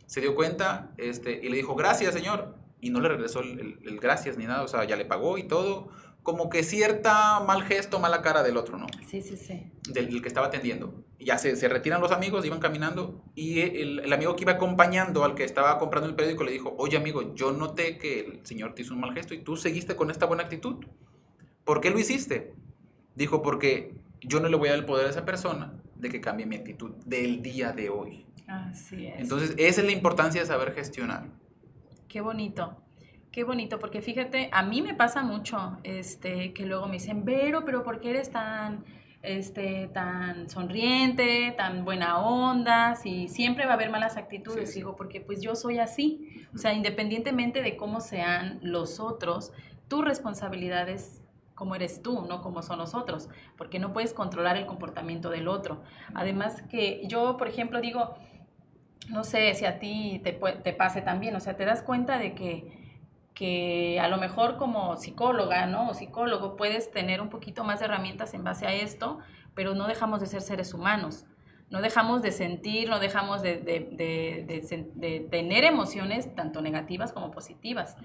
se 0.05 0.21
dio 0.21 0.35
cuenta 0.35 0.91
este, 0.97 1.41
y 1.43 1.49
le 1.49 1.57
dijo, 1.57 1.75
gracias, 1.75 2.13
señor. 2.13 2.55
Y 2.79 2.89
no 2.89 3.01
le 3.01 3.09
regresó 3.09 3.41
el, 3.41 3.77
el 3.83 3.99
gracias 3.99 4.37
ni 4.37 4.45
nada, 4.45 4.63
o 4.63 4.67
sea, 4.67 4.85
ya 4.85 4.95
le 4.95 5.05
pagó 5.05 5.37
y 5.37 5.43
todo 5.43 5.89
como 6.23 6.49
que 6.49 6.63
cierta 6.63 7.39
mal 7.39 7.63
gesto, 7.63 7.99
mala 7.99 8.21
cara 8.21 8.43
del 8.43 8.57
otro, 8.57 8.77
¿no? 8.77 8.87
Sí, 9.07 9.21
sí, 9.21 9.35
sí. 9.37 9.71
Del, 9.89 10.21
que 10.21 10.27
estaba 10.27 10.47
atendiendo. 10.47 11.03
Ya 11.19 11.37
se, 11.37 11.55
se, 11.55 11.67
retiran 11.67 12.01
los 12.01 12.11
amigos, 12.11 12.45
iban 12.45 12.59
caminando 12.59 13.23
y 13.35 13.61
el, 13.61 13.99
el, 13.99 14.13
amigo 14.13 14.35
que 14.35 14.43
iba 14.43 14.53
acompañando 14.53 15.23
al 15.23 15.35
que 15.35 15.43
estaba 15.43 15.77
comprando 15.77 16.09
el 16.09 16.15
periódico 16.15 16.43
le 16.43 16.51
dijo, 16.51 16.75
oye 16.77 16.97
amigo, 16.97 17.33
yo 17.35 17.51
noté 17.51 17.97
que 17.97 18.19
el 18.21 18.45
señor 18.45 18.73
te 18.73 18.83
hizo 18.83 18.93
un 18.93 19.01
mal 19.01 19.13
gesto 19.13 19.33
y 19.33 19.39
tú 19.39 19.55
seguiste 19.55 19.95
con 19.95 20.11
esta 20.11 20.25
buena 20.25 20.43
actitud. 20.43 20.85
¿Por 21.63 21.81
qué 21.81 21.89
lo 21.89 21.99
hiciste? 21.99 22.53
Dijo, 23.15 23.41
porque 23.41 23.95
yo 24.21 24.39
no 24.39 24.47
le 24.47 24.57
voy 24.57 24.69
a 24.69 24.71
dar 24.71 24.79
el 24.79 24.85
poder 24.85 25.07
a 25.07 25.09
esa 25.09 25.25
persona 25.25 25.81
de 25.95 26.09
que 26.09 26.21
cambie 26.21 26.45
mi 26.45 26.55
actitud 26.55 26.91
del 27.05 27.41
día 27.41 27.71
de 27.71 27.89
hoy. 27.89 28.25
Así 28.47 29.07
es. 29.07 29.19
Entonces, 29.19 29.53
esa 29.57 29.81
es 29.81 29.87
la 29.87 29.93
importancia 29.93 30.41
de 30.41 30.47
saber 30.47 30.73
gestionar. 30.73 31.27
Qué 32.07 32.21
bonito. 32.21 32.77
Qué 33.31 33.45
bonito, 33.45 33.79
porque 33.79 34.01
fíjate, 34.01 34.49
a 34.51 34.61
mí 34.61 34.81
me 34.81 34.93
pasa 34.93 35.23
mucho, 35.23 35.77
este, 35.83 36.51
que 36.51 36.65
luego 36.65 36.87
me 36.87 36.93
dicen, 36.93 37.23
Vero, 37.23 37.63
pero 37.63 37.81
¿por 37.81 38.01
qué 38.01 38.09
eres 38.09 38.29
tan, 38.29 38.83
este, 39.21 39.87
tan 39.93 40.49
sonriente, 40.49 41.53
tan 41.55 41.85
buena 41.85 42.19
onda? 42.19 42.95
Si 42.95 43.29
siempre 43.29 43.65
va 43.65 43.71
a 43.71 43.73
haber 43.75 43.89
malas 43.89 44.17
actitudes, 44.17 44.75
digo, 44.75 44.97
porque 44.97 45.21
pues 45.21 45.41
yo 45.41 45.55
soy 45.55 45.79
así. 45.79 46.45
O 46.53 46.57
sea, 46.57 46.73
independientemente 46.73 47.61
de 47.61 47.77
cómo 47.77 48.01
sean 48.01 48.59
los 48.63 48.99
otros, 48.99 49.53
tu 49.87 50.01
responsabilidad 50.01 50.89
es 50.89 51.21
cómo 51.55 51.75
eres 51.75 52.01
tú, 52.01 52.25
no 52.27 52.41
cómo 52.41 52.61
son 52.61 52.79
los 52.79 52.93
otros, 52.93 53.29
porque 53.55 53.79
no 53.79 53.93
puedes 53.93 54.13
controlar 54.13 54.57
el 54.57 54.65
comportamiento 54.65 55.29
del 55.29 55.47
otro. 55.47 55.81
Además 56.15 56.63
que 56.63 57.07
yo, 57.07 57.37
por 57.37 57.47
ejemplo, 57.47 57.79
digo, 57.79 58.13
no 59.07 59.23
sé 59.23 59.53
si 59.53 59.63
a 59.63 59.79
ti 59.79 60.19
te, 60.21 60.33
te 60.33 60.73
pase 60.73 61.01
también, 61.01 61.33
o 61.33 61.39
sea, 61.39 61.55
te 61.55 61.63
das 61.63 61.81
cuenta 61.81 62.17
de 62.17 62.33
que 62.33 62.80
que 63.33 63.99
a 63.99 64.07
lo 64.07 64.17
mejor 64.17 64.57
como 64.57 64.97
psicóloga, 64.97 65.65
¿no? 65.65 65.89
O 65.89 65.93
psicólogo 65.93 66.55
puedes 66.55 66.91
tener 66.91 67.21
un 67.21 67.29
poquito 67.29 67.63
más 67.63 67.79
de 67.79 67.85
herramientas 67.85 68.33
en 68.33 68.43
base 68.43 68.67
a 68.67 68.73
esto, 68.73 69.19
pero 69.55 69.73
no 69.73 69.87
dejamos 69.87 70.19
de 70.19 70.27
ser 70.27 70.41
seres 70.41 70.73
humanos. 70.73 71.25
No 71.69 71.81
dejamos 71.81 72.21
de 72.21 72.31
sentir, 72.33 72.89
no 72.89 72.99
dejamos 72.99 73.41
de, 73.41 73.57
de, 73.61 75.27
tener 75.31 75.63
emociones 75.63 76.35
tanto 76.35 76.61
negativas 76.61 77.13
como 77.13 77.31
positivas. 77.31 77.95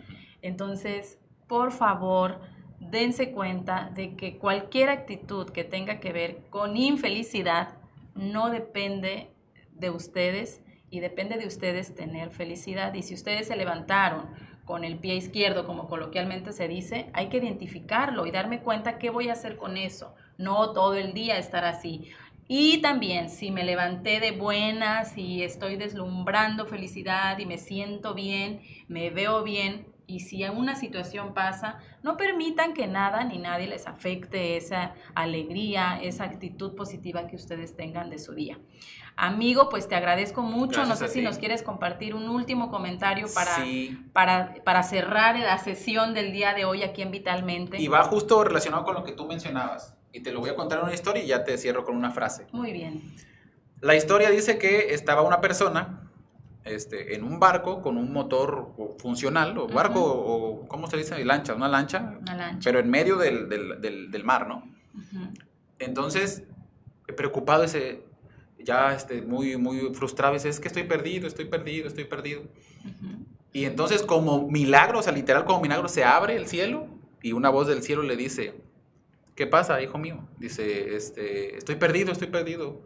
Entonces, 0.40 1.18
por 1.48 1.72
favor, 1.72 2.40
dense 2.78 3.32
cuenta 3.32 3.90
de 3.92 4.14
que 4.14 4.38
cualquier 4.38 4.88
actitud 4.90 5.50
que 5.50 5.64
tenga 5.64 5.98
que 5.98 6.12
ver 6.12 6.44
con 6.48 6.76
infelicidad 6.76 7.74
no 8.14 8.50
depende 8.50 9.30
de 9.72 9.90
ustedes 9.90 10.62
y 10.88 11.00
depende 11.00 11.36
de 11.36 11.48
ustedes 11.48 11.94
tener 11.96 12.30
felicidad. 12.30 12.94
Y 12.94 13.02
si 13.02 13.14
ustedes 13.14 13.48
se 13.48 13.56
levantaron 13.56 14.26
con 14.66 14.84
el 14.84 14.98
pie 14.98 15.14
izquierdo, 15.14 15.64
como 15.64 15.88
coloquialmente 15.88 16.52
se 16.52 16.68
dice, 16.68 17.08
hay 17.14 17.28
que 17.28 17.38
identificarlo 17.38 18.26
y 18.26 18.32
darme 18.32 18.60
cuenta 18.60 18.98
qué 18.98 19.08
voy 19.08 19.30
a 19.30 19.32
hacer 19.32 19.56
con 19.56 19.76
eso. 19.76 20.14
No 20.36 20.72
todo 20.72 20.94
el 20.94 21.14
día 21.14 21.38
estar 21.38 21.64
así. 21.64 22.10
Y 22.48 22.78
también, 22.82 23.30
si 23.30 23.50
me 23.50 23.64
levanté 23.64 24.20
de 24.20 24.32
buenas 24.32 25.16
y 25.16 25.42
estoy 25.42 25.76
deslumbrando 25.76 26.66
felicidad 26.66 27.38
y 27.38 27.46
me 27.46 27.58
siento 27.58 28.12
bien, 28.12 28.60
me 28.88 29.10
veo 29.10 29.42
bien, 29.44 29.86
y 30.06 30.20
si 30.20 30.44
una 30.44 30.76
situación 30.76 31.34
pasa, 31.34 31.78
no 32.02 32.16
permitan 32.16 32.74
que 32.74 32.86
nada 32.86 33.24
ni 33.24 33.38
nadie 33.38 33.66
les 33.66 33.86
afecte 33.86 34.56
esa 34.56 34.94
alegría, 35.14 35.98
esa 36.00 36.24
actitud 36.24 36.74
positiva 36.74 37.26
que 37.26 37.36
ustedes 37.36 37.74
tengan 37.74 38.08
de 38.10 38.18
su 38.18 38.32
día. 38.32 38.58
Amigo, 39.16 39.68
pues 39.68 39.88
te 39.88 39.94
agradezco 39.94 40.42
mucho. 40.42 40.84
no 40.84 40.94
sé 40.94 41.08
si 41.08 41.22
nos 41.22 41.38
quieres 41.38 41.62
compartir 41.62 42.14
un 42.14 42.28
último 42.28 42.70
comentario 42.70 43.26
para, 43.34 43.56
para, 44.12 44.54
para 44.62 44.82
cerrar 44.82 45.38
la 45.38 45.58
sesión 45.58 46.14
del 46.14 46.32
día 46.32 46.54
de 46.54 46.64
hoy 46.64 46.82
aquí 46.82 47.02
en 47.02 47.10
Vitalmente. 47.10 47.80
Y 47.80 47.88
va 47.88 48.04
justo 48.04 48.44
relacionado 48.44 48.84
con 48.84 48.94
lo 48.94 49.04
que 49.04 49.12
tú 49.12 49.26
mencionabas. 49.26 49.94
Y 50.12 50.20
te 50.20 50.32
lo 50.32 50.40
voy 50.40 50.50
a 50.50 50.54
contar 50.54 50.78
en 50.78 50.84
una 50.84 50.94
historia 50.94 51.24
y 51.24 51.26
ya 51.26 51.44
te 51.44 51.56
cierro 51.58 51.84
con 51.84 51.96
una 51.96 52.10
frase. 52.10 52.46
Muy 52.52 52.72
bien. 52.72 53.02
La 53.80 53.96
historia 53.96 54.30
dice 54.30 54.58
que 54.58 54.94
estaba 54.94 55.22
una 55.22 55.40
persona 55.40 56.05
este, 56.66 57.14
en 57.14 57.24
un 57.24 57.38
barco 57.38 57.80
con 57.80 57.96
un 57.96 58.12
motor 58.12 58.74
funcional, 58.98 59.56
o 59.56 59.68
barco, 59.68 60.00
o 60.02 60.66
¿cómo 60.68 60.88
se 60.88 60.96
dice? 60.96 61.24
Lancha, 61.24 61.54
una 61.54 61.68
lancha. 61.68 62.18
Una 62.20 62.34
lancha. 62.34 62.60
Pero 62.64 62.80
en 62.80 62.90
medio 62.90 63.16
del, 63.16 63.48
del, 63.48 64.10
del, 64.10 64.24
mar, 64.24 64.48
¿no? 64.48 64.62
Entonces, 65.78 66.44
preocupado 67.16 67.64
ese, 67.64 68.02
ya 68.58 68.94
este, 68.94 69.22
muy, 69.22 69.56
muy 69.56 69.94
frustrado, 69.94 70.34
dice, 70.34 70.48
es 70.48 70.60
que 70.60 70.68
estoy 70.68 70.82
perdido, 70.82 71.26
estoy 71.26 71.44
perdido, 71.44 71.86
estoy 71.86 72.04
perdido. 72.04 72.42
Y 73.52 73.64
entonces 73.64 74.02
como 74.02 74.48
milagro, 74.48 74.98
o 74.98 75.02
sea, 75.02 75.12
literal 75.12 75.44
como 75.44 75.60
milagro, 75.60 75.88
se 75.88 76.04
abre 76.04 76.36
el 76.36 76.46
cielo 76.46 76.88
y 77.22 77.32
una 77.32 77.48
voz 77.48 77.68
del 77.68 77.82
cielo 77.82 78.02
le 78.02 78.16
dice, 78.16 78.54
¿qué 79.34 79.46
pasa, 79.46 79.80
hijo 79.80 79.98
mío? 79.98 80.26
Dice, 80.38 80.94
este, 80.96 81.56
estoy 81.56 81.76
perdido, 81.76 82.12
estoy 82.12 82.28
perdido. 82.28 82.82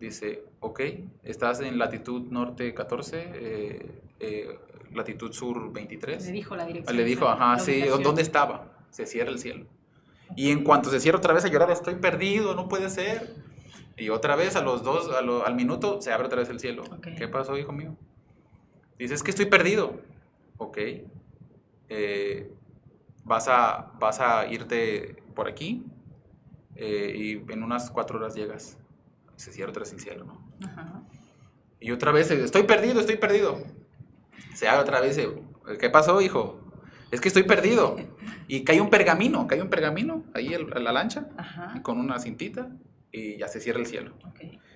Dice, 0.00 0.44
ok, 0.60 0.80
estás 1.22 1.60
en 1.60 1.78
latitud 1.78 2.22
norte 2.30 2.72
14, 2.72 3.32
eh, 3.34 4.00
eh, 4.18 4.58
latitud 4.94 5.30
sur 5.32 5.70
23. 5.70 6.24
Le 6.24 6.32
dijo 6.32 6.56
la 6.56 6.64
dirección. 6.64 6.96
Le 6.96 7.04
dijo, 7.04 7.28
ajá, 7.28 7.58
sí, 7.58 7.82
¿dónde 8.02 8.22
estaba? 8.22 8.72
Se 8.88 9.04
cierra 9.04 9.30
el 9.30 9.38
cielo. 9.38 9.66
Y 10.36 10.50
en 10.50 10.64
cuanto 10.64 10.90
se 10.90 11.00
cierra 11.00 11.18
otra 11.18 11.34
vez 11.34 11.44
a 11.44 11.48
llorar, 11.48 11.70
estoy 11.70 11.96
perdido, 11.96 12.54
no 12.54 12.66
puede 12.66 12.88
ser. 12.88 13.34
Y 13.98 14.08
otra 14.08 14.36
vez, 14.36 14.56
a 14.56 14.62
los 14.62 14.82
dos, 14.82 15.10
al 15.14 15.54
minuto, 15.54 16.00
se 16.00 16.12
abre 16.12 16.26
otra 16.26 16.38
vez 16.38 16.48
el 16.48 16.60
cielo. 16.60 16.84
¿Qué 17.18 17.28
pasó, 17.28 17.58
hijo 17.58 17.72
mío? 17.72 17.94
Dices 18.98 19.16
es 19.16 19.22
que 19.22 19.30
estoy 19.30 19.46
perdido. 19.46 20.00
Ok. 20.56 20.78
Eh, 21.90 22.50
vas, 23.24 23.48
a, 23.48 23.92
vas 23.98 24.20
a 24.20 24.46
irte 24.46 25.22
por 25.34 25.48
aquí 25.48 25.84
eh, 26.76 27.12
y 27.14 27.52
en 27.52 27.62
unas 27.62 27.90
cuatro 27.90 28.18
horas 28.18 28.34
llegas. 28.34 28.79
Se 29.40 29.52
cierra 29.52 29.70
otra 29.70 29.80
vez 29.80 29.92
el 29.94 30.00
cielo, 30.00 30.26
¿no? 30.26 31.08
Y 31.80 31.92
otra 31.92 32.12
vez, 32.12 32.30
estoy 32.30 32.64
perdido, 32.64 33.00
estoy 33.00 33.16
perdido. 33.16 33.62
Se 34.52 34.68
abre 34.68 34.82
otra 34.82 35.00
vez, 35.00 35.18
¿qué 35.78 35.88
pasó, 35.88 36.20
hijo? 36.20 36.60
Es 37.10 37.22
que 37.22 37.28
estoy 37.28 37.44
perdido. 37.44 37.96
Y 38.48 38.64
cae 38.64 38.82
un 38.82 38.90
pergamino, 38.90 39.46
cae 39.46 39.62
un 39.62 39.70
pergamino 39.70 40.24
ahí 40.34 40.52
en 40.52 40.84
la 40.84 40.92
lancha, 40.92 41.28
con 41.82 41.98
una 41.98 42.18
cintita, 42.18 42.68
y 43.10 43.38
ya 43.38 43.48
se 43.48 43.60
cierra 43.60 43.80
el 43.80 43.86
cielo. 43.86 44.12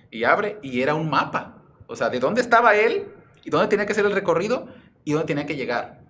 Y 0.09 0.23
abre 0.23 0.57
y 0.63 0.81
era 0.81 0.95
un 0.95 1.11
mapa. 1.11 1.61
O 1.85 1.95
sea, 1.95 2.09
de 2.09 2.19
dónde 2.19 2.41
estaba 2.41 2.75
él 2.75 3.05
y 3.43 3.51
dónde 3.51 3.67
tenía 3.67 3.85
que 3.85 3.91
hacer 3.91 4.07
el 4.07 4.13
recorrido 4.13 4.67
y 5.03 5.11
dónde 5.11 5.27
tenía 5.27 5.45
que 5.45 5.55
llegar. 5.55 6.01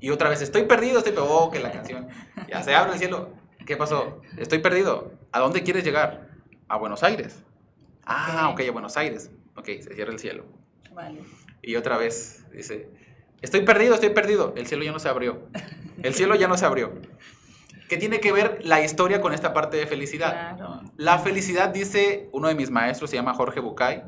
Y 0.00 0.10
otra 0.10 0.28
vez, 0.28 0.42
estoy 0.42 0.64
perdido, 0.64 0.98
estoy 0.98 1.12
perdido. 1.12 1.32
Oh, 1.32 1.52
que 1.52 1.60
la 1.60 1.70
canción. 1.70 2.08
Ya 2.48 2.64
se 2.64 2.74
abre 2.74 2.94
el 2.94 2.98
cielo. 2.98 3.30
¿Qué 3.64 3.76
pasó? 3.76 4.22
Estoy 4.38 4.58
perdido. 4.58 5.12
¿A 5.30 5.38
dónde 5.38 5.62
quieres 5.62 5.84
llegar? 5.84 6.30
A 6.66 6.78
Buenos 6.78 7.04
Aires. 7.04 7.44
Ah, 8.06 8.48
ok, 8.52 8.60
a 8.68 8.72
Buenos 8.72 8.96
Aires. 8.96 9.30
Ok, 9.56 9.66
se 9.66 9.94
cierra 9.94 10.12
el 10.12 10.18
cielo. 10.18 10.46
Vale. 10.94 11.22
Y 11.60 11.76
otra 11.76 11.98
vez 11.98 12.46
dice, 12.52 12.88
estoy 13.42 13.62
perdido, 13.62 13.94
estoy 13.94 14.10
perdido. 14.10 14.54
El 14.56 14.66
cielo 14.66 14.84
ya 14.84 14.92
no 14.92 14.98
se 14.98 15.08
abrió. 15.08 15.48
El 16.02 16.14
cielo 16.14 16.34
ya 16.36 16.48
no 16.48 16.56
se 16.56 16.64
abrió. 16.64 16.92
¿Qué 17.88 17.96
tiene 17.96 18.20
que 18.20 18.32
ver 18.32 18.60
la 18.64 18.80
historia 18.80 19.20
con 19.20 19.32
esta 19.32 19.52
parte 19.52 19.76
de 19.76 19.86
felicidad? 19.86 20.56
La 20.96 21.18
felicidad, 21.18 21.68
dice 21.68 22.28
uno 22.32 22.48
de 22.48 22.54
mis 22.54 22.70
maestros, 22.70 23.10
se 23.10 23.16
llama 23.16 23.34
Jorge 23.34 23.60
Bucay, 23.60 24.02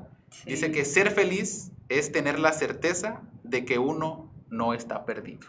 dice 0.46 0.72
que 0.72 0.84
ser 0.84 1.10
feliz 1.10 1.72
es 1.88 2.12
tener 2.12 2.38
la 2.38 2.52
certeza 2.52 3.22
de 3.42 3.64
que 3.64 3.78
uno 3.78 4.32
no 4.48 4.74
está 4.74 5.04
perdido. 5.04 5.48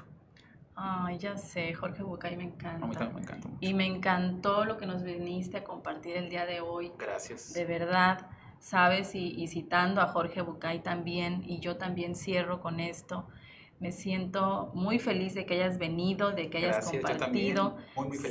Ay, 0.76 1.18
ya 1.18 1.36
sé, 1.36 1.74
Jorge 1.74 2.04
Bucay 2.04 2.38
me 2.38 2.44
encanta. 2.44 2.86
A 2.86 2.88
mí 2.88 2.96
también 2.96 3.16
me 3.16 3.22
encanta. 3.22 3.50
Y 3.60 3.74
me 3.74 3.86
encantó 3.86 4.64
lo 4.64 4.78
que 4.78 4.86
nos 4.86 5.04
viniste 5.04 5.58
a 5.58 5.64
compartir 5.64 6.16
el 6.16 6.30
día 6.30 6.46
de 6.46 6.62
hoy. 6.62 6.94
Gracias. 6.98 7.52
De 7.54 7.66
verdad, 7.66 8.28
sabes, 8.60 9.16
y, 9.16 9.42
y 9.42 9.48
citando 9.48 10.02
a 10.02 10.08
Jorge 10.08 10.42
Bucay 10.42 10.84
también, 10.84 11.44
y 11.46 11.60
yo 11.60 11.78
también 11.78 12.16
cierro 12.16 12.62
con 12.62 12.80
esto 12.80 13.26
me 13.80 13.92
siento 13.94 14.72
muy 14.74 15.00
feliz 15.00 15.34
de 15.34 15.46
que 15.46 15.56
hayas 15.56 15.78
venido, 15.78 16.32
de 16.32 16.50
que 16.50 16.58
hayas 16.58 16.86
compartido. 16.86 17.78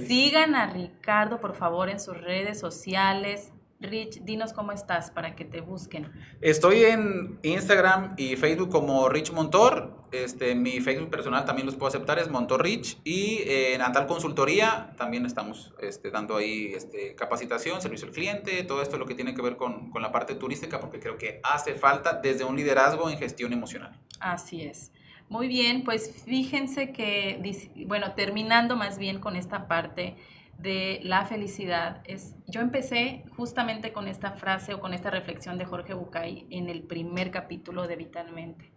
Sigan 0.06 0.54
a 0.54 0.66
Ricardo, 0.66 1.40
por 1.40 1.54
favor, 1.54 1.88
en 1.88 1.98
sus 1.98 2.18
redes 2.20 2.60
sociales. 2.60 3.52
Rich, 3.80 4.22
dinos 4.24 4.52
cómo 4.52 4.72
estás 4.72 5.10
para 5.10 5.36
que 5.36 5.44
te 5.44 5.60
busquen. 5.60 6.10
Estoy 6.40 6.84
en 6.84 7.38
Instagram 7.42 8.14
y 8.16 8.36
Facebook 8.36 8.70
como 8.70 9.08
Rich 9.08 9.32
Montor. 9.32 9.96
Este, 10.10 10.54
mi 10.54 10.80
Facebook 10.80 11.10
personal 11.10 11.44
también 11.44 11.66
los 11.66 11.76
puedo 11.76 11.88
aceptar, 11.88 12.18
es 12.18 12.28
Montor 12.28 12.62
Rich. 12.62 12.98
Y 13.04 13.42
en 13.46 13.78
Natal 13.78 14.06
Consultoría 14.06 14.94
también 14.96 15.26
estamos 15.26 15.74
este, 15.80 16.10
dando 16.10 16.36
ahí 16.36 16.72
este, 16.74 17.14
capacitación, 17.14 17.80
servicio 17.80 18.08
al 18.08 18.14
cliente, 18.14 18.64
todo 18.64 18.82
esto 18.82 18.98
lo 18.98 19.06
que 19.06 19.14
tiene 19.14 19.34
que 19.34 19.42
ver 19.42 19.56
con, 19.56 19.90
con 19.90 20.02
la 20.02 20.10
parte 20.10 20.34
turística, 20.34 20.80
porque 20.80 20.98
creo 20.98 21.16
que 21.16 21.40
hace 21.44 21.74
falta 21.74 22.14
desde 22.14 22.44
un 22.44 22.56
liderazgo 22.56 23.08
en 23.08 23.18
gestión 23.18 23.52
emocional. 23.52 23.96
Así 24.18 24.62
es. 24.62 24.90
Muy 25.28 25.46
bien, 25.46 25.84
pues 25.84 26.22
fíjense 26.24 26.90
que, 26.90 27.38
bueno, 27.86 28.14
terminando 28.14 28.76
más 28.76 28.98
bien 28.98 29.20
con 29.20 29.36
esta 29.36 29.68
parte 29.68 30.16
de 30.58 31.00
la 31.04 31.24
felicidad 31.24 32.02
es, 32.04 32.34
yo 32.48 32.60
empecé 32.60 33.24
justamente 33.36 33.92
con 33.92 34.08
esta 34.08 34.32
frase 34.32 34.74
o 34.74 34.80
con 34.80 34.92
esta 34.92 35.10
reflexión 35.10 35.56
de 35.56 35.64
Jorge 35.64 35.94
Bucay 35.94 36.46
en 36.50 36.68
el 36.68 36.82
primer 36.82 37.30
capítulo 37.30 37.86
de 37.86 37.96
Vitalmente. 37.96 38.72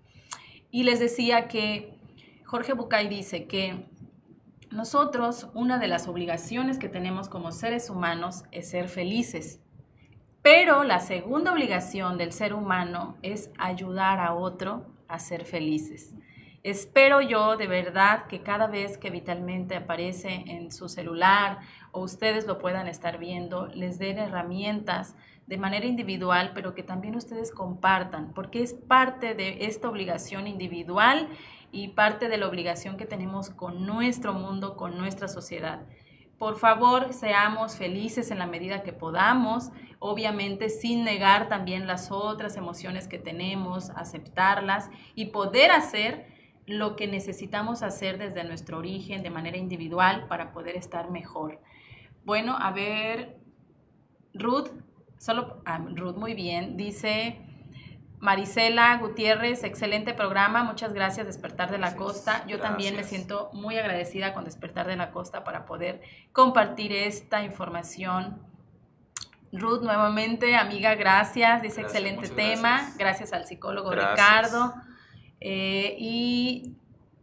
Y 0.70 0.84
les 0.84 1.00
decía 1.00 1.48
que 1.48 2.00
Jorge 2.46 2.74
Bucay 2.74 3.08
dice 3.08 3.46
que 3.48 3.86
nosotros, 4.70 5.50
una 5.54 5.80
de 5.80 5.88
las 5.88 6.08
obligaciones 6.08 6.78
que 6.78 6.88
tenemos 6.88 7.28
como 7.28 7.52
seres 7.52 7.90
humanos 7.90 8.44
es 8.52 8.70
ser 8.70 8.88
felices. 8.88 9.60
Pero 10.42 10.84
la 10.84 11.00
segunda 11.00 11.52
obligación 11.52 12.18
del 12.18 12.32
ser 12.32 12.54
humano 12.54 13.18
es 13.22 13.50
ayudar 13.58 14.20
a 14.20 14.34
otro 14.34 14.86
a 15.08 15.20
ser 15.20 15.46
felices. 15.46 16.16
Espero 16.64 17.22
yo 17.22 17.58
de 17.58 17.66
verdad 17.66 18.28
que 18.28 18.44
cada 18.44 18.68
vez 18.68 19.00
que 19.00 19.10
Vitalmente 19.10 19.76
aparece 19.76 20.44
en 20.46 20.72
su 20.72 20.90
celular 20.90 21.60
o 21.92 22.02
ustedes 22.02 22.46
lo 22.46 22.60
puedan 22.60 22.88
estar 22.88 23.18
viendo, 23.18 23.66
les 23.68 23.98
den 23.98 24.20
herramientas 24.20 25.16
de 25.48 25.58
manera 25.58 25.88
individual, 25.88 26.52
pero 26.54 26.76
que 26.76 26.84
también 26.84 27.16
ustedes 27.16 27.52
compartan, 27.52 28.34
porque 28.36 28.62
es 28.62 28.74
parte 28.74 29.34
de 29.34 29.66
esta 29.66 29.90
obligación 29.90 30.46
individual 30.46 31.30
y 31.72 31.90
parte 31.90 32.30
de 32.30 32.38
la 32.38 32.48
obligación 32.48 32.96
que 32.96 33.08
tenemos 33.08 33.50
con 33.50 33.88
nuestro 33.88 34.34
mundo, 34.34 34.78
con 34.78 35.00
nuestra 35.00 35.28
sociedad. 35.28 35.82
Por 36.38 36.58
favor, 36.58 37.14
seamos 37.14 37.76
felices 37.76 38.30
en 38.30 38.38
la 38.38 38.46
medida 38.46 38.84
que 38.84 38.94
podamos, 38.94 39.72
obviamente 39.98 40.70
sin 40.70 41.04
negar 41.04 41.50
también 41.50 41.88
las 41.88 42.12
otras 42.12 42.56
emociones 42.56 43.08
que 43.08 43.18
tenemos, 43.18 43.90
aceptarlas 43.92 44.92
y 45.16 45.28
poder 45.28 45.72
hacer 45.72 46.41
lo 46.66 46.96
que 46.96 47.08
necesitamos 47.08 47.84
hacer 47.84 48.18
desde 48.18 48.44
nuestro 48.44 48.78
origen 48.78 49.24
de 49.24 49.30
manera 49.30 49.58
individual 49.58 50.28
para 50.28 50.52
poder 50.52 50.76
estar 50.76 51.10
mejor. 51.10 51.60
Bueno, 52.24 52.56
a 52.58 52.72
ver, 52.72 53.38
Ruth, 54.34 54.70
solo, 55.18 55.62
ah, 55.66 55.80
Ruth, 55.96 56.16
muy 56.16 56.34
bien, 56.34 56.78
dice 56.78 57.42
Marisela 58.20 58.96
Gutiérrez, 58.98 59.64
excelente 59.64 60.14
programa, 60.14 60.64
muchas 60.64 60.94
gracias 60.94 61.26
Despertar 61.26 61.72
de 61.72 61.80
la 61.80 61.96
Costa. 61.96 62.46
Yo 62.48 62.60
también 62.60 62.96
me 62.96 63.04
siento 63.04 63.50
muy 63.54 63.78
agradecida 63.78 64.34
con 64.34 64.46
Despertar 64.46 64.88
de 64.88 64.96
la 64.96 65.12
Costa 65.12 65.44
para 65.44 65.66
poder 65.66 66.02
compartir 66.32 66.94
esta 66.94 67.44
información. 67.44 68.40
Ruth, 69.52 69.82
nuevamente, 69.82 70.56
amiga, 70.56 70.96
gracias. 70.96 71.62
Dice 71.62 71.82
excelente 71.82 72.30
tema. 72.30 72.94
Gracias. 72.98 73.34
al 73.34 73.48
psicólogo 73.48 73.92
Ricardo. 73.92 74.76
Eh, 75.42 75.96
y 76.00 76.76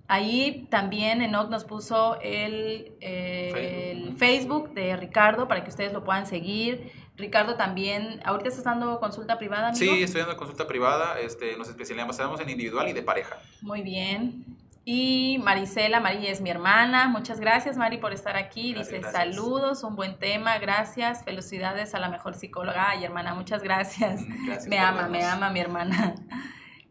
ahí 0.09 0.67
también 0.71 1.23
Enoch 1.23 1.49
nos 1.49 1.65
puso 1.65 2.21
el, 2.21 2.93
eh, 3.01 4.13
Facebook, 4.17 4.75
de 4.75 4.97
Ricardo 4.97 5.47
para 5.47 5.63
que 5.63 5.71
ustedes 5.71 5.93
lo 5.93 6.05
puedan 6.05 6.27
seguir. 6.27 6.93
Ricardo 7.17 7.57
también, 7.57 8.21
ahorita 8.25 8.49
estás 8.49 8.65
dando 8.65 9.01
consulta 9.01 9.39
privada, 9.39 9.69
amigo? 9.69 9.85
Sí, 9.85 10.03
estoy 10.03 10.21
dando 10.21 10.37
consulta 10.37 10.67
privada, 10.67 11.19
este, 11.19 11.57
nos 11.57 11.69
especializamos 11.69 12.41
en 12.41 12.51
individual 12.51 12.89
y 12.89 12.93
de 12.93 13.03
pareja. 13.03 13.39
Muy 13.61 13.83
bien. 13.83 14.45
Y 14.85 15.39
Marisela, 15.45 16.01
María 16.01 16.31
es 16.31 16.41
mi 16.41 16.49
hermana. 16.49 17.09
Muchas 17.09 17.41
gracias, 17.41 17.77
Mari, 17.77 17.99
por 17.99 18.15
estar 18.15 18.37
aquí. 18.37 18.73
Dice, 18.73 19.03
saludos, 19.03 19.85
un 19.85 19.97
buen 19.97 20.19
tema, 20.19 20.59
gracias. 20.59 21.25
Felicidades 21.25 21.95
a 21.95 21.99
la 21.99 22.09
mejor 22.09 22.35
psicóloga. 22.35 22.89
Ay, 22.91 23.05
hermana, 23.05 23.35
muchas 23.35 23.63
gracias. 23.63 24.23
me 24.67 24.79
ama, 24.79 25.09
me 25.09 25.23
ama 25.23 25.51
mi 25.51 25.61
hermana. 25.61 26.15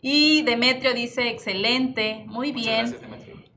Y 0.10 0.42
Demetrio 0.44 0.94
dice, 0.94 1.28
excelente, 1.28 2.24
muy 2.28 2.54
bien. 2.54 2.96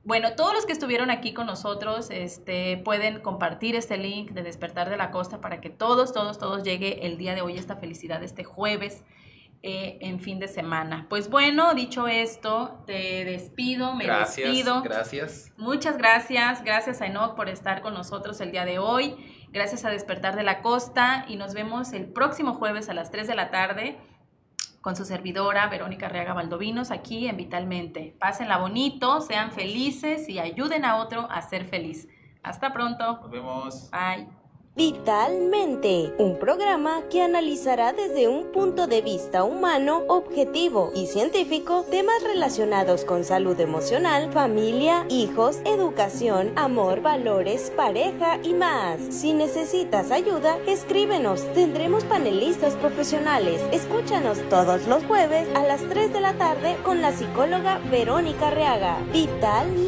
Bueno, 0.02 0.34
todos 0.34 0.52
los 0.52 0.66
que 0.66 0.72
estuvieron 0.72 1.08
aquí 1.08 1.32
con 1.32 1.46
nosotros 1.46 2.08
este, 2.10 2.76
pueden 2.78 3.20
compartir 3.20 3.76
este 3.76 3.96
link 3.96 4.32
de 4.32 4.42
Despertar 4.42 4.90
de 4.90 4.96
la 4.96 5.12
Costa 5.12 5.40
para 5.40 5.60
que 5.60 5.70
todos, 5.70 6.12
todos, 6.12 6.40
todos 6.40 6.64
llegue 6.64 7.06
el 7.06 7.18
día 7.18 7.36
de 7.36 7.42
hoy 7.42 7.56
esta 7.56 7.76
felicidad, 7.76 8.20
este 8.24 8.42
jueves. 8.42 9.04
Eh, 9.62 9.98
en 10.00 10.20
fin 10.20 10.38
de 10.38 10.48
semana. 10.48 11.06
Pues 11.10 11.28
bueno, 11.28 11.74
dicho 11.74 12.08
esto, 12.08 12.82
te 12.86 13.26
despido, 13.26 13.94
me 13.94 14.06
gracias, 14.06 14.48
despido. 14.48 14.80
Gracias. 14.80 15.52
Muchas 15.58 15.98
gracias, 15.98 16.64
gracias 16.64 17.02
a 17.02 17.06
Enoch 17.06 17.36
por 17.36 17.50
estar 17.50 17.82
con 17.82 17.92
nosotros 17.92 18.40
el 18.40 18.52
día 18.52 18.64
de 18.64 18.78
hoy, 18.78 19.16
gracias 19.52 19.84
a 19.84 19.90
Despertar 19.90 20.34
de 20.34 20.44
la 20.44 20.62
Costa 20.62 21.26
y 21.28 21.36
nos 21.36 21.52
vemos 21.52 21.92
el 21.92 22.06
próximo 22.06 22.54
jueves 22.54 22.88
a 22.88 22.94
las 22.94 23.10
3 23.10 23.28
de 23.28 23.34
la 23.34 23.50
tarde 23.50 23.98
con 24.80 24.96
su 24.96 25.04
servidora 25.04 25.68
Verónica 25.68 26.08
Reaga 26.08 26.32
Valdovinos 26.32 26.90
aquí 26.90 27.28
en 27.28 27.36
Vitalmente. 27.36 28.16
Pásenla 28.18 28.58
bonito, 28.58 29.20
sean 29.20 29.52
felices 29.52 30.28
y 30.28 30.38
ayuden 30.38 30.84
a 30.84 30.96
otro 30.96 31.28
a 31.30 31.42
ser 31.42 31.66
feliz. 31.66 32.08
Hasta 32.42 32.72
pronto. 32.72 33.18
Nos 33.20 33.30
vemos. 33.30 33.90
Bye. 33.90 34.39
Vitalmente, 34.80 36.14
un 36.16 36.38
programa 36.38 37.02
que 37.10 37.20
analizará 37.20 37.92
desde 37.92 38.28
un 38.28 38.46
punto 38.46 38.86
de 38.86 39.02
vista 39.02 39.44
humano, 39.44 40.04
objetivo 40.08 40.90
y 40.94 41.06
científico 41.06 41.84
temas 41.90 42.22
relacionados 42.22 43.04
con 43.04 43.22
salud 43.24 43.60
emocional, 43.60 44.32
familia, 44.32 45.04
hijos, 45.10 45.58
educación, 45.66 46.52
amor, 46.56 47.02
valores, 47.02 47.70
pareja 47.76 48.38
y 48.42 48.54
más. 48.54 48.98
Si 49.10 49.34
necesitas 49.34 50.10
ayuda, 50.10 50.56
escríbenos. 50.66 51.42
Tendremos 51.52 52.04
panelistas 52.04 52.72
profesionales. 52.76 53.60
Escúchanos 53.72 54.38
todos 54.48 54.86
los 54.86 55.04
jueves 55.04 55.46
a 55.56 55.62
las 55.62 55.86
3 55.90 56.10
de 56.10 56.20
la 56.22 56.32
tarde 56.38 56.78
con 56.84 57.02
la 57.02 57.12
psicóloga 57.12 57.82
Verónica 57.90 58.48
Reaga. 58.48 58.96
Vitalmente. 59.12 59.78